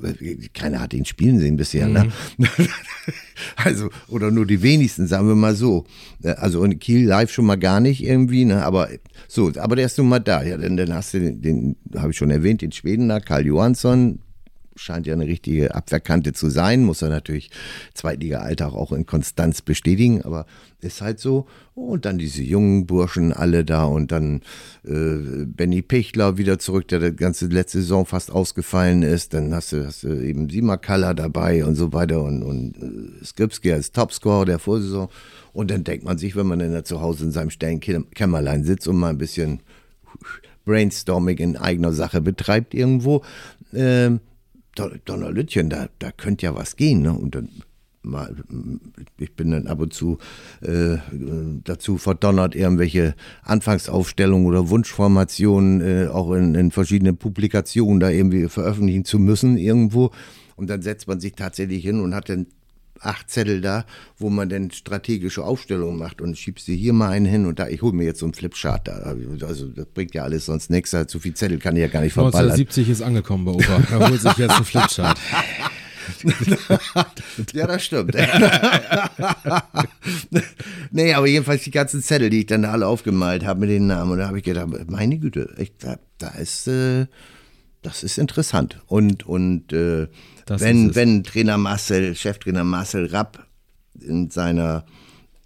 Keiner 0.53 0.79
hat 0.79 0.93
ihn 0.93 1.05
spielen 1.05 1.39
sehen 1.39 1.57
bisher. 1.57 1.87
Ne? 1.87 2.03
Mhm. 2.37 2.45
Ne? 2.45 2.49
also, 3.55 3.89
oder 4.07 4.29
nur 4.29 4.45
die 4.45 4.61
wenigsten, 4.61 5.07
sagen 5.07 5.27
wir 5.27 5.35
mal 5.35 5.55
so. 5.55 5.85
Äh, 6.21 6.33
also 6.33 6.63
in 6.63 6.77
Kiel 6.77 7.07
live 7.07 7.31
schon 7.31 7.47
mal 7.47 7.57
gar 7.57 7.79
nicht 7.79 8.03
irgendwie, 8.03 8.45
ne? 8.45 8.63
aber 8.63 8.89
so, 9.27 9.51
aber 9.57 9.75
der 9.75 9.87
ist 9.87 9.97
nun 9.97 10.09
mal 10.09 10.19
da. 10.19 10.43
Ja, 10.43 10.57
dann, 10.57 10.77
dann 10.77 10.93
hast 10.93 11.15
du 11.15 11.19
den, 11.19 11.41
den 11.41 11.75
habe 11.97 12.11
ich 12.11 12.17
schon 12.17 12.29
erwähnt, 12.29 12.61
den 12.61 12.71
Schweden 12.71 13.09
da, 13.09 13.19
Karl 13.19 13.47
Johansson, 13.47 14.19
scheint 14.77 15.07
ja 15.07 15.13
eine 15.13 15.27
richtige 15.27 15.75
Abwehrkante 15.75 16.33
zu 16.33 16.49
sein, 16.49 16.83
muss 16.83 17.01
er 17.01 17.09
natürlich 17.09 17.51
Zweitliga-Alltag 17.93 18.73
auch 18.73 18.91
in 18.91 19.05
Konstanz 19.05 19.61
bestätigen, 19.61 20.21
aber 20.21 20.45
ist 20.79 21.01
halt 21.01 21.19
so. 21.19 21.47
Und 21.73 22.05
dann 22.05 22.17
diese 22.17 22.43
jungen 22.43 22.85
Burschen 22.85 23.33
alle 23.33 23.65
da 23.65 23.85
und 23.85 24.11
dann 24.11 24.41
äh, 24.83 25.45
Benny 25.45 25.81
Pichler 25.81 26.37
wieder 26.37 26.59
zurück, 26.59 26.87
der 26.87 26.99
die 26.99 27.15
ganze 27.15 27.47
letzte 27.47 27.79
Saison 27.79 28.05
fast 28.05 28.31
ausgefallen 28.31 29.03
ist. 29.03 29.33
Dann 29.33 29.53
hast 29.53 29.71
du, 29.71 29.85
hast 29.85 30.03
du 30.03 30.09
eben 30.09 30.49
Simakala 30.49 31.13
dabei 31.13 31.65
und 31.65 31.75
so 31.75 31.93
weiter 31.93 32.23
und, 32.23 32.43
und 32.43 32.77
äh, 32.77 33.25
Skripski 33.25 33.71
als 33.71 33.91
Topscorer 33.91 34.45
der 34.45 34.59
Vorsaison. 34.59 35.09
Und 35.53 35.71
dann 35.71 35.83
denkt 35.83 36.05
man 36.05 36.17
sich, 36.17 36.35
wenn 36.35 36.47
man 36.47 36.59
dann 36.59 36.73
da 36.73 36.83
zu 36.83 37.01
Hause 37.01 37.25
in 37.25 37.31
seinem 37.31 37.49
Stellenkämmerlein 37.49 38.63
sitzt 38.63 38.87
und 38.87 38.97
mal 38.97 39.09
ein 39.09 39.17
bisschen 39.17 39.61
Brainstorming 40.65 41.37
in 41.37 41.57
eigener 41.57 41.93
Sache 41.93 42.21
betreibt 42.21 42.73
irgendwo, 42.75 43.23
äh, 43.73 44.11
Donnerlütchen, 45.05 45.69
da, 45.69 45.87
da 45.99 46.11
könnte 46.11 46.45
ja 46.45 46.55
was 46.55 46.75
gehen. 46.75 47.01
Ne? 47.01 47.13
Und 47.13 47.35
dann 47.35 47.49
mal, 48.07 48.35
ich 49.17 49.33
bin 49.35 49.51
dann 49.51 49.67
ab 49.67 49.79
und 49.79 49.93
zu 49.93 50.17
äh, 50.61 50.97
dazu 51.63 51.97
verdonnert, 51.97 52.55
irgendwelche 52.55 53.15
Anfangsaufstellungen 53.43 54.47
oder 54.47 54.69
Wunschformationen 54.69 55.81
äh, 55.81 56.07
auch 56.07 56.31
in, 56.31 56.55
in 56.55 56.71
verschiedenen 56.71 57.17
Publikationen 57.17 57.99
da 57.99 58.09
irgendwie 58.09 58.47
veröffentlichen 58.47 59.05
zu 59.05 59.19
müssen 59.19 59.57
irgendwo. 59.57 60.11
Und 60.55 60.69
dann 60.69 60.81
setzt 60.81 61.07
man 61.07 61.19
sich 61.19 61.33
tatsächlich 61.33 61.83
hin 61.83 61.99
und 61.99 62.15
hat 62.15 62.29
dann 62.29 62.47
acht 63.01 63.29
Zettel 63.29 63.61
da, 63.61 63.85
wo 64.17 64.29
man 64.29 64.49
dann 64.49 64.71
strategische 64.71 65.43
Aufstellungen 65.43 65.97
macht 65.97 66.21
und 66.21 66.37
schiebst 66.37 66.67
dir 66.67 66.75
hier 66.75 66.93
mal 66.93 67.09
einen 67.09 67.25
hin 67.25 67.45
und 67.45 67.59
da, 67.59 67.67
ich 67.67 67.81
hole 67.81 67.93
mir 67.93 68.05
jetzt 68.05 68.19
so 68.19 68.25
einen 68.25 68.33
Flipchart 68.33 68.87
da. 68.87 69.15
Also 69.45 69.67
das 69.67 69.85
bringt 69.87 70.13
ja 70.13 70.23
alles 70.23 70.45
sonst 70.45 70.69
nichts. 70.69 70.95
Zu 71.07 71.19
viel 71.19 71.33
Zettel 71.33 71.59
kann 71.59 71.75
ich 71.75 71.81
ja 71.81 71.87
gar 71.87 72.01
nicht 72.01 72.13
verballern. 72.13 72.51
1970 72.51 72.89
ist 72.89 73.01
angekommen 73.01 73.45
bei 73.45 73.51
Opa. 73.51 73.81
Er 73.91 74.09
holt 74.09 74.21
sich 74.21 74.37
jetzt 74.37 74.55
einen 74.55 74.65
Flipchart. 74.65 75.19
ja, 77.53 77.67
das 77.67 77.83
stimmt. 77.83 78.15
nee, 80.91 81.13
aber 81.13 81.27
jedenfalls 81.27 81.63
die 81.63 81.71
ganzen 81.71 82.01
Zettel, 82.01 82.29
die 82.29 82.39
ich 82.39 82.45
dann 82.45 82.65
alle 82.65 82.87
aufgemalt 82.87 83.45
habe 83.45 83.61
mit 83.61 83.69
den 83.69 83.87
Namen, 83.87 84.11
und 84.11 84.19
da 84.19 84.27
habe 84.27 84.37
ich 84.37 84.43
gedacht, 84.43 84.67
meine 84.89 85.17
Güte, 85.17 85.53
ich, 85.57 85.73
da, 85.77 85.97
da 86.17 86.29
ist, 86.29 86.67
äh, 86.67 87.07
das 87.81 88.03
ist 88.03 88.17
interessant. 88.17 88.81
Und, 88.87 89.25
und 89.25 89.73
äh, 89.73 90.07
wenn, 90.47 90.95
wenn 90.95 91.23
Trainer 91.23 91.57
Marcel, 91.57 92.15
Cheftrainer 92.15 92.63
Marcel 92.63 93.07
Rapp 93.07 93.45
in 93.99 94.29
seiner, 94.29 94.85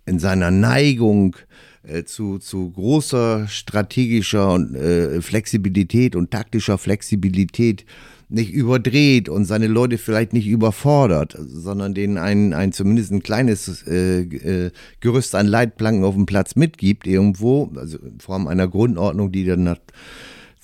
in 0.05 0.19
seiner 0.19 0.51
Neigung 0.51 1.35
äh, 1.83 2.03
zu, 2.03 2.37
zu 2.37 2.71
großer 2.71 3.47
strategischer 3.47 4.53
und, 4.53 4.75
äh, 4.75 5.21
Flexibilität 5.21 6.15
und 6.15 6.31
taktischer 6.31 6.77
Flexibilität 6.77 7.85
nicht 8.31 8.53
überdreht 8.53 9.27
und 9.27 9.45
seine 9.45 9.67
Leute 9.67 9.97
vielleicht 9.97 10.31
nicht 10.31 10.47
überfordert, 10.47 11.37
sondern 11.37 11.93
denen 11.93 12.17
ein, 12.17 12.53
ein 12.53 12.71
zumindest 12.71 13.11
ein 13.11 13.23
kleines 13.23 13.85
äh, 13.87 14.21
äh, 14.21 14.71
Gerüst 15.01 15.35
an 15.35 15.47
Leitplanken 15.47 16.05
auf 16.05 16.15
dem 16.15 16.25
Platz 16.25 16.55
mitgibt 16.55 17.07
irgendwo, 17.07 17.71
also 17.75 17.97
in 17.97 18.19
Form 18.19 18.47
einer 18.47 18.69
Grundordnung, 18.69 19.31
die 19.31 19.45
dann 19.45 19.63
nach 19.63 19.79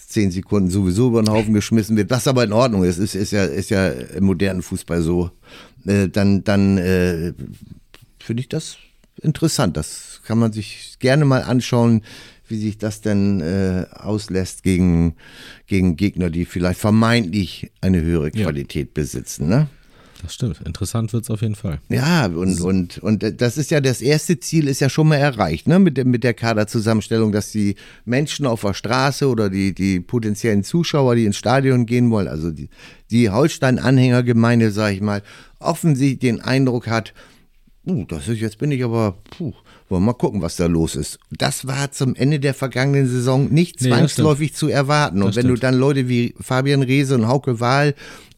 zehn 0.08 0.32
Sekunden 0.32 0.70
sowieso 0.70 1.10
über 1.10 1.22
den 1.22 1.32
Haufen 1.32 1.53
geschmissen 1.53 1.97
wird, 1.97 2.10
was 2.10 2.28
aber 2.28 2.43
in 2.45 2.53
Ordnung 2.53 2.86
ist, 2.86 2.97
ist, 2.97 3.14
ist 3.14 3.32
ja, 3.32 3.43
ist 3.43 3.70
ja 3.70 3.89
im 3.89 4.24
modernen 4.24 4.62
Fußball 4.62 5.01
so, 5.01 5.32
äh, 5.86 6.08
dann, 6.08 6.45
dann 6.45 6.78
äh, 6.78 7.34
finde 8.18 8.41
ich 8.41 8.47
das 8.47 8.78
interessant. 9.22 9.76
Das 9.76 10.22
kann 10.26 10.39
man 10.39 10.53
sich 10.53 10.95
gerne 10.99 11.26
mal 11.26 11.43
anschauen, 11.43 12.03
wie 12.47 12.58
sich 12.58 12.78
das 12.78 13.01
denn 13.01 13.41
äh, 13.41 13.86
auslässt 13.91 14.64
gegen, 14.64 15.16
gegen 15.66 15.97
Gegner, 15.97 16.30
die 16.30 16.45
vielleicht 16.45 16.80
vermeintlich 16.80 17.72
eine 17.82 18.01
höhere 18.01 18.32
Qualität 18.32 18.88
ja. 18.88 18.91
besitzen. 18.93 19.49
Ne? 19.49 19.68
Das 20.22 20.34
stimmt. 20.34 20.61
Interessant 20.65 21.13
wird 21.13 21.24
es 21.24 21.30
auf 21.30 21.41
jeden 21.41 21.55
Fall. 21.55 21.80
Ja, 21.89 22.26
und, 22.26 22.59
und, 22.61 22.97
und 22.99 23.41
das 23.41 23.57
ist 23.57 23.72
ja 23.72 23.82
das 23.82 24.01
erste 24.01 24.39
Ziel, 24.39 24.68
ist 24.68 24.80
ja 24.80 24.89
schon 24.89 25.07
mal 25.07 25.18
erreicht, 25.18 25.68
ne? 25.68 25.80
Mit, 25.80 25.97
der, 25.97 26.05
mit 26.05 26.24
der 26.24 26.34
Kaderzusammenstellung, 26.34 27.32
dass 27.32 27.51
die 27.51 27.76
Menschen 28.05 28.45
auf 28.45 28.61
der 28.61 28.74
Straße 28.74 29.28
oder 29.28 29.49
die, 29.49 29.74
die 29.74 29.99
potenziellen 29.99 30.63
Zuschauer, 30.63 31.15
die 31.15 31.26
ins 31.26 31.38
Stadion 31.38 31.86
gehen 31.86 32.09
wollen, 32.09 32.28
also 32.28 32.51
die, 32.51 32.70
die 33.11 33.30
Holstein-Anhängergemeinde, 33.30 34.72
sag 34.72 34.93
ich 34.93 35.01
mal, 35.01 35.22
offensichtlich 35.59 36.20
den 36.20 36.41
Eindruck 36.41 36.88
hat, 36.88 37.13
uh, 37.86 38.05
das 38.05 38.28
ist, 38.28 38.39
jetzt 38.39 38.57
bin 38.57 38.72
ich 38.72 38.84
aber, 38.84 39.18
puh, 39.38 39.53
wollen 39.89 40.01
wir 40.01 40.07
mal 40.07 40.13
gucken, 40.13 40.41
was 40.41 40.57
da 40.57 40.65
los 40.65 40.95
ist. 40.95 41.20
Das 41.32 41.68
war 41.68 41.91
zum 41.91 42.15
Ende 42.15 42.39
der 42.39 42.53
vergangenen 42.53 43.07
Saison 43.07 43.47
nicht 43.47 43.80
zwangsläufig 43.80 44.51
nee, 44.51 44.55
zu 44.55 44.68
erwarten. 44.68 45.22
Und 45.22 45.30
das 45.30 45.36
wenn 45.38 45.43
stimmt. 45.43 45.57
du 45.57 45.61
dann 45.61 45.76
Leute 45.76 46.09
wie 46.09 46.36
Fabian 46.39 46.82
Reese 46.82 47.15
und 47.15 47.28
Hauke 47.28 47.59
Wahl 47.59 47.95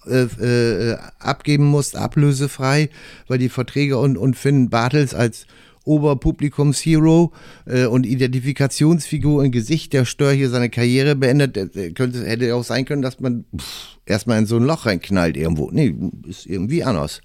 äh, 0.07 0.23
äh, 0.23 0.97
abgeben 1.19 1.65
musst, 1.65 1.95
ablösefrei, 1.95 2.89
weil 3.27 3.37
die 3.37 3.49
Verträge 3.49 3.97
und, 3.97 4.17
und 4.17 4.35
Finn 4.35 4.69
Bartels 4.69 5.13
als 5.13 5.45
Oberpublikumshero 5.85 7.33
äh, 7.65 7.85
und 7.85 8.05
Identifikationsfigur 8.05 9.43
im 9.43 9.51
Gesicht 9.51 9.93
der 9.93 10.05
Stör 10.05 10.31
hier 10.31 10.49
seine 10.49 10.69
Karriere 10.69 11.15
beendet, 11.15 11.57
äh, 11.57 11.91
könnte, 11.91 12.25
hätte 12.25 12.53
auch 12.55 12.63
sein 12.63 12.85
können, 12.85 13.01
dass 13.01 13.19
man 13.19 13.45
pff, 13.57 13.97
erstmal 14.05 14.39
in 14.39 14.45
so 14.45 14.57
ein 14.57 14.63
Loch 14.63 14.85
reinknallt 14.85 15.35
irgendwo. 15.35 15.69
Nee, 15.71 15.95
ist 16.27 16.45
irgendwie 16.45 16.83
anders. 16.83 17.21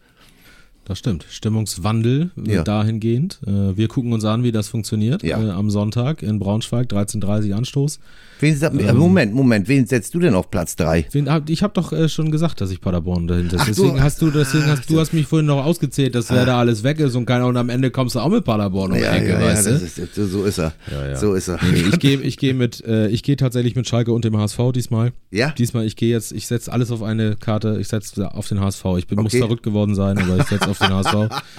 Das 0.85 0.99
stimmt. 0.99 1.25
Stimmungswandel 1.31 2.31
ja. 2.37 2.62
dahingehend. 2.62 3.41
Äh, 3.47 3.77
wir 3.77 3.89
gucken 3.89 4.12
uns 4.12 4.25
an, 4.25 4.45
wie 4.45 4.53
das 4.53 4.68
funktioniert. 4.68 5.22
Ja. 5.22 5.43
Äh, 5.43 5.51
am 5.51 5.70
Sonntag 5.70 6.22
in 6.22 6.39
Braunschweig, 6.39 6.89
13.30 6.89 7.51
Uhr 7.51 7.57
Anstoß. 7.57 8.01
Wen, 8.41 8.59
ähm, 8.62 8.97
Moment, 8.97 9.35
Moment, 9.35 9.68
wen 9.68 9.87
setzt 9.87 10.14
du 10.14 10.18
denn 10.18 10.35
auf 10.35 10.51
Platz 10.51 10.76
3? 10.76 11.07
Ich 11.49 11.62
habe 11.62 11.72
doch 11.74 11.93
äh, 11.93 12.09
schon 12.09 12.30
gesagt, 12.30 12.61
dass 12.61 12.70
ich 12.70 12.80
Paderborn 12.80 13.26
dahinter 13.26 13.59
Ach, 13.61 13.66
Deswegen 13.66 13.97
du, 13.97 14.01
hast 14.01 14.20
du, 14.20 14.30
deswegen 14.30 14.66
hast 14.66 14.91
du 14.91 14.99
hast 14.99 15.12
mich 15.12 15.26
vorhin 15.26 15.47
noch 15.47 15.64
ausgezählt, 15.64 16.14
dass 16.14 16.30
wer 16.30 16.45
da 16.45 16.59
alles 16.59 16.82
weg 16.82 17.01
ist 17.01 17.14
und 17.14 17.26
keiner 17.26 17.47
und 17.47 17.57
am 17.57 17.68
Ende 17.68 17.91
kommst 17.91 18.14
du 18.14 18.20
auch 18.20 18.28
mit 18.28 18.45
Paderborn 18.45 18.93
um 18.93 18.99
ja, 18.99 19.14
Ecke, 19.14 19.30
ja, 19.30 19.41
weißt 19.41 19.66
ja, 19.66 19.72
ist, 19.72 20.14
so 20.14 20.45
ist 20.45 20.59
er. 20.59 20.72
So 21.16 21.35
ist 21.35 21.49
er. 21.49 21.59
Ich 21.62 21.99
gehe 21.99 22.20
ich 22.20 22.37
geh 22.37 22.53
mit, 22.53 22.82
ich 22.87 23.22
gehe 23.22 23.37
tatsächlich 23.37 23.76
mit 23.76 23.89
Schalke 23.89 24.12
und 24.12 24.24
dem 24.24 24.37
HSV 24.37 24.59
diesmal. 24.74 25.12
Ja. 25.30 25.51
Diesmal, 25.51 25.87
ich 25.87 25.97
gehe 25.97 26.11
jetzt, 26.11 26.32
ich 26.32 26.47
setze 26.47 26.72
alles 26.72 26.91
auf 26.91 27.03
eine 27.03 27.37
Karte, 27.37 27.78
ich 27.80 27.89
setze 27.89 28.35
auf 28.35 28.49
den 28.49 28.61
HSV. 28.61 28.85
Ich 28.99 29.07
bin, 29.07 29.18
okay. 29.18 29.24
muss 29.24 29.37
verrückt 29.37 29.62
geworden 29.62 29.95
sein, 29.95 30.18
aber 30.18 30.39
ich 30.39 30.47
setze 30.47 30.68
auf 30.68 30.78
den 30.78 30.93
HSV 30.93 31.14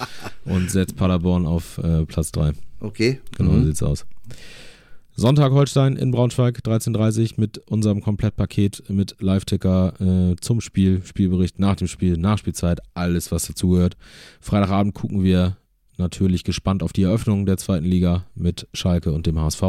und 0.45 0.71
setze 0.71 0.95
Paderborn 0.95 1.45
auf 1.45 1.77
äh, 1.77 2.05
Platz 2.05 2.31
3. 2.31 2.53
Okay. 2.79 3.19
Genau, 3.37 3.51
mhm. 3.51 3.61
so 3.61 3.65
sieht's 3.67 3.83
aus. 3.83 4.05
Sonntag 5.17 5.53
Holstein 5.53 5.95
in 5.95 6.11
Braunschweig, 6.11 6.59
13.30 6.65 7.35
mit 7.37 7.57
unserem 7.69 8.01
Komplettpaket 8.01 8.83
mit 8.89 9.15
Live-Ticker 9.21 9.93
äh, 10.01 10.35
zum 10.41 10.59
Spiel, 10.59 11.03
Spielbericht 11.05 11.57
nach 11.57 11.77
dem 11.77 11.87
Spiel, 11.87 12.17
Nachspielzeit, 12.17 12.81
alles 12.95 13.31
was 13.31 13.47
dazugehört. 13.47 13.95
Freitagabend 14.41 14.93
gucken 14.93 15.23
wir 15.23 15.55
natürlich 15.95 16.43
gespannt 16.43 16.83
auf 16.83 16.91
die 16.91 17.03
Eröffnung 17.03 17.45
der 17.45 17.55
zweiten 17.55 17.85
Liga 17.85 18.25
mit 18.35 18.67
Schalke 18.73 19.13
und 19.13 19.25
dem 19.25 19.39
HSV. 19.39 19.61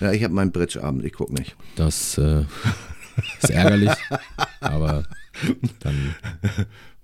Ja, 0.00 0.12
ich 0.12 0.24
habe 0.24 0.32
meinen 0.32 0.50
Bridge-Abend, 0.50 1.04
ich 1.04 1.12
gucke 1.12 1.34
nicht. 1.34 1.56
Das 1.76 2.16
äh, 2.16 2.44
ist 3.42 3.50
ärgerlich, 3.50 3.92
aber 4.60 5.04
dann 5.80 6.14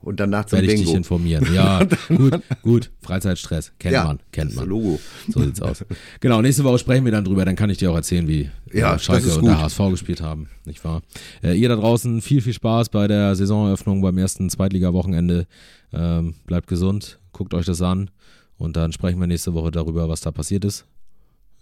und 0.07 0.21
danach 0.21 0.45
zum 0.47 0.57
Werde 0.59 0.69
ich 0.69 0.75
Bingo. 0.75 0.87
dich 0.87 0.97
informieren. 0.97 1.47
Ja, 1.55 1.85
gut, 2.09 2.41
gut. 2.63 2.91
Freizeitstress. 3.03 3.73
Kennt 3.79 3.93
Ja, 3.95 4.05
man, 4.05 4.21
kennt 4.33 4.55
man. 4.55 4.67
Logo. 4.69 4.99
So 5.29 5.43
sieht's 5.43 5.61
aus. 5.61 5.85
Genau, 6.21 6.41
nächste 6.41 6.65
Woche 6.65 6.79
sprechen 6.79 7.05
wir 7.05 7.13
dann 7.13 7.25
drüber. 7.25 7.45
Dann 7.45 7.57
kann 7.57 7.69
ich 7.71 7.79
dir 7.79 7.91
auch 7.91 7.97
erzählen, 7.97 8.27
wie 8.29 8.51
Ja, 8.73 8.99
Schalke 8.99 9.35
und 9.35 9.45
der. 9.47 9.61
HSV 9.61 9.79
gespielt 9.91 10.21
haben. 10.21 10.49
Nicht 10.65 10.85
wahr? 10.85 11.03
Äh, 11.43 11.55
ihr 11.59 11.69
da 11.69 11.77
draußen, 11.77 12.21
viel, 12.23 12.41
viel 12.41 12.53
Spaß 12.53 12.89
bei 12.89 13.07
der 13.09 13.35
Saisoneröffnung 13.35 14.01
beim 14.01 14.17
ersten 14.19 14.49
Zweitliga-Wochenende. 14.49 15.47
Ähm, 15.93 16.35
bleibt 16.47 16.67
gesund, 16.69 17.19
guckt 17.33 17.53
euch 17.55 17.67
das 17.67 17.83
an 17.83 18.11
und 18.59 18.77
dann 18.77 18.93
sprechen 18.93 19.21
wir 19.21 19.27
nächste 19.27 19.55
Woche 19.55 19.71
darüber, 19.71 20.09
was 20.09 20.21
da 20.21 20.31
passiert 20.31 20.65
ist. 20.65 20.85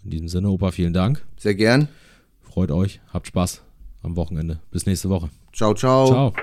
In 0.03 0.11
diesem 0.11 0.27
Sinne, 0.27 0.49
Opa, 0.49 0.71
vielen 0.71 0.93
Dank. 0.93 1.23
Sehr 1.37 1.55
gern. 1.55 1.87
Freut 2.41 2.71
euch, 2.71 2.99
habt 3.11 3.27
Spaß 3.27 3.61
am 4.03 4.15
Wochenende. 4.15 4.59
Bis 4.71 4.85
nächste 4.85 5.09
Woche. 5.09 5.29
Ciao, 5.51 5.73
ciao. 5.73 6.07
Ciao. 6.07 6.33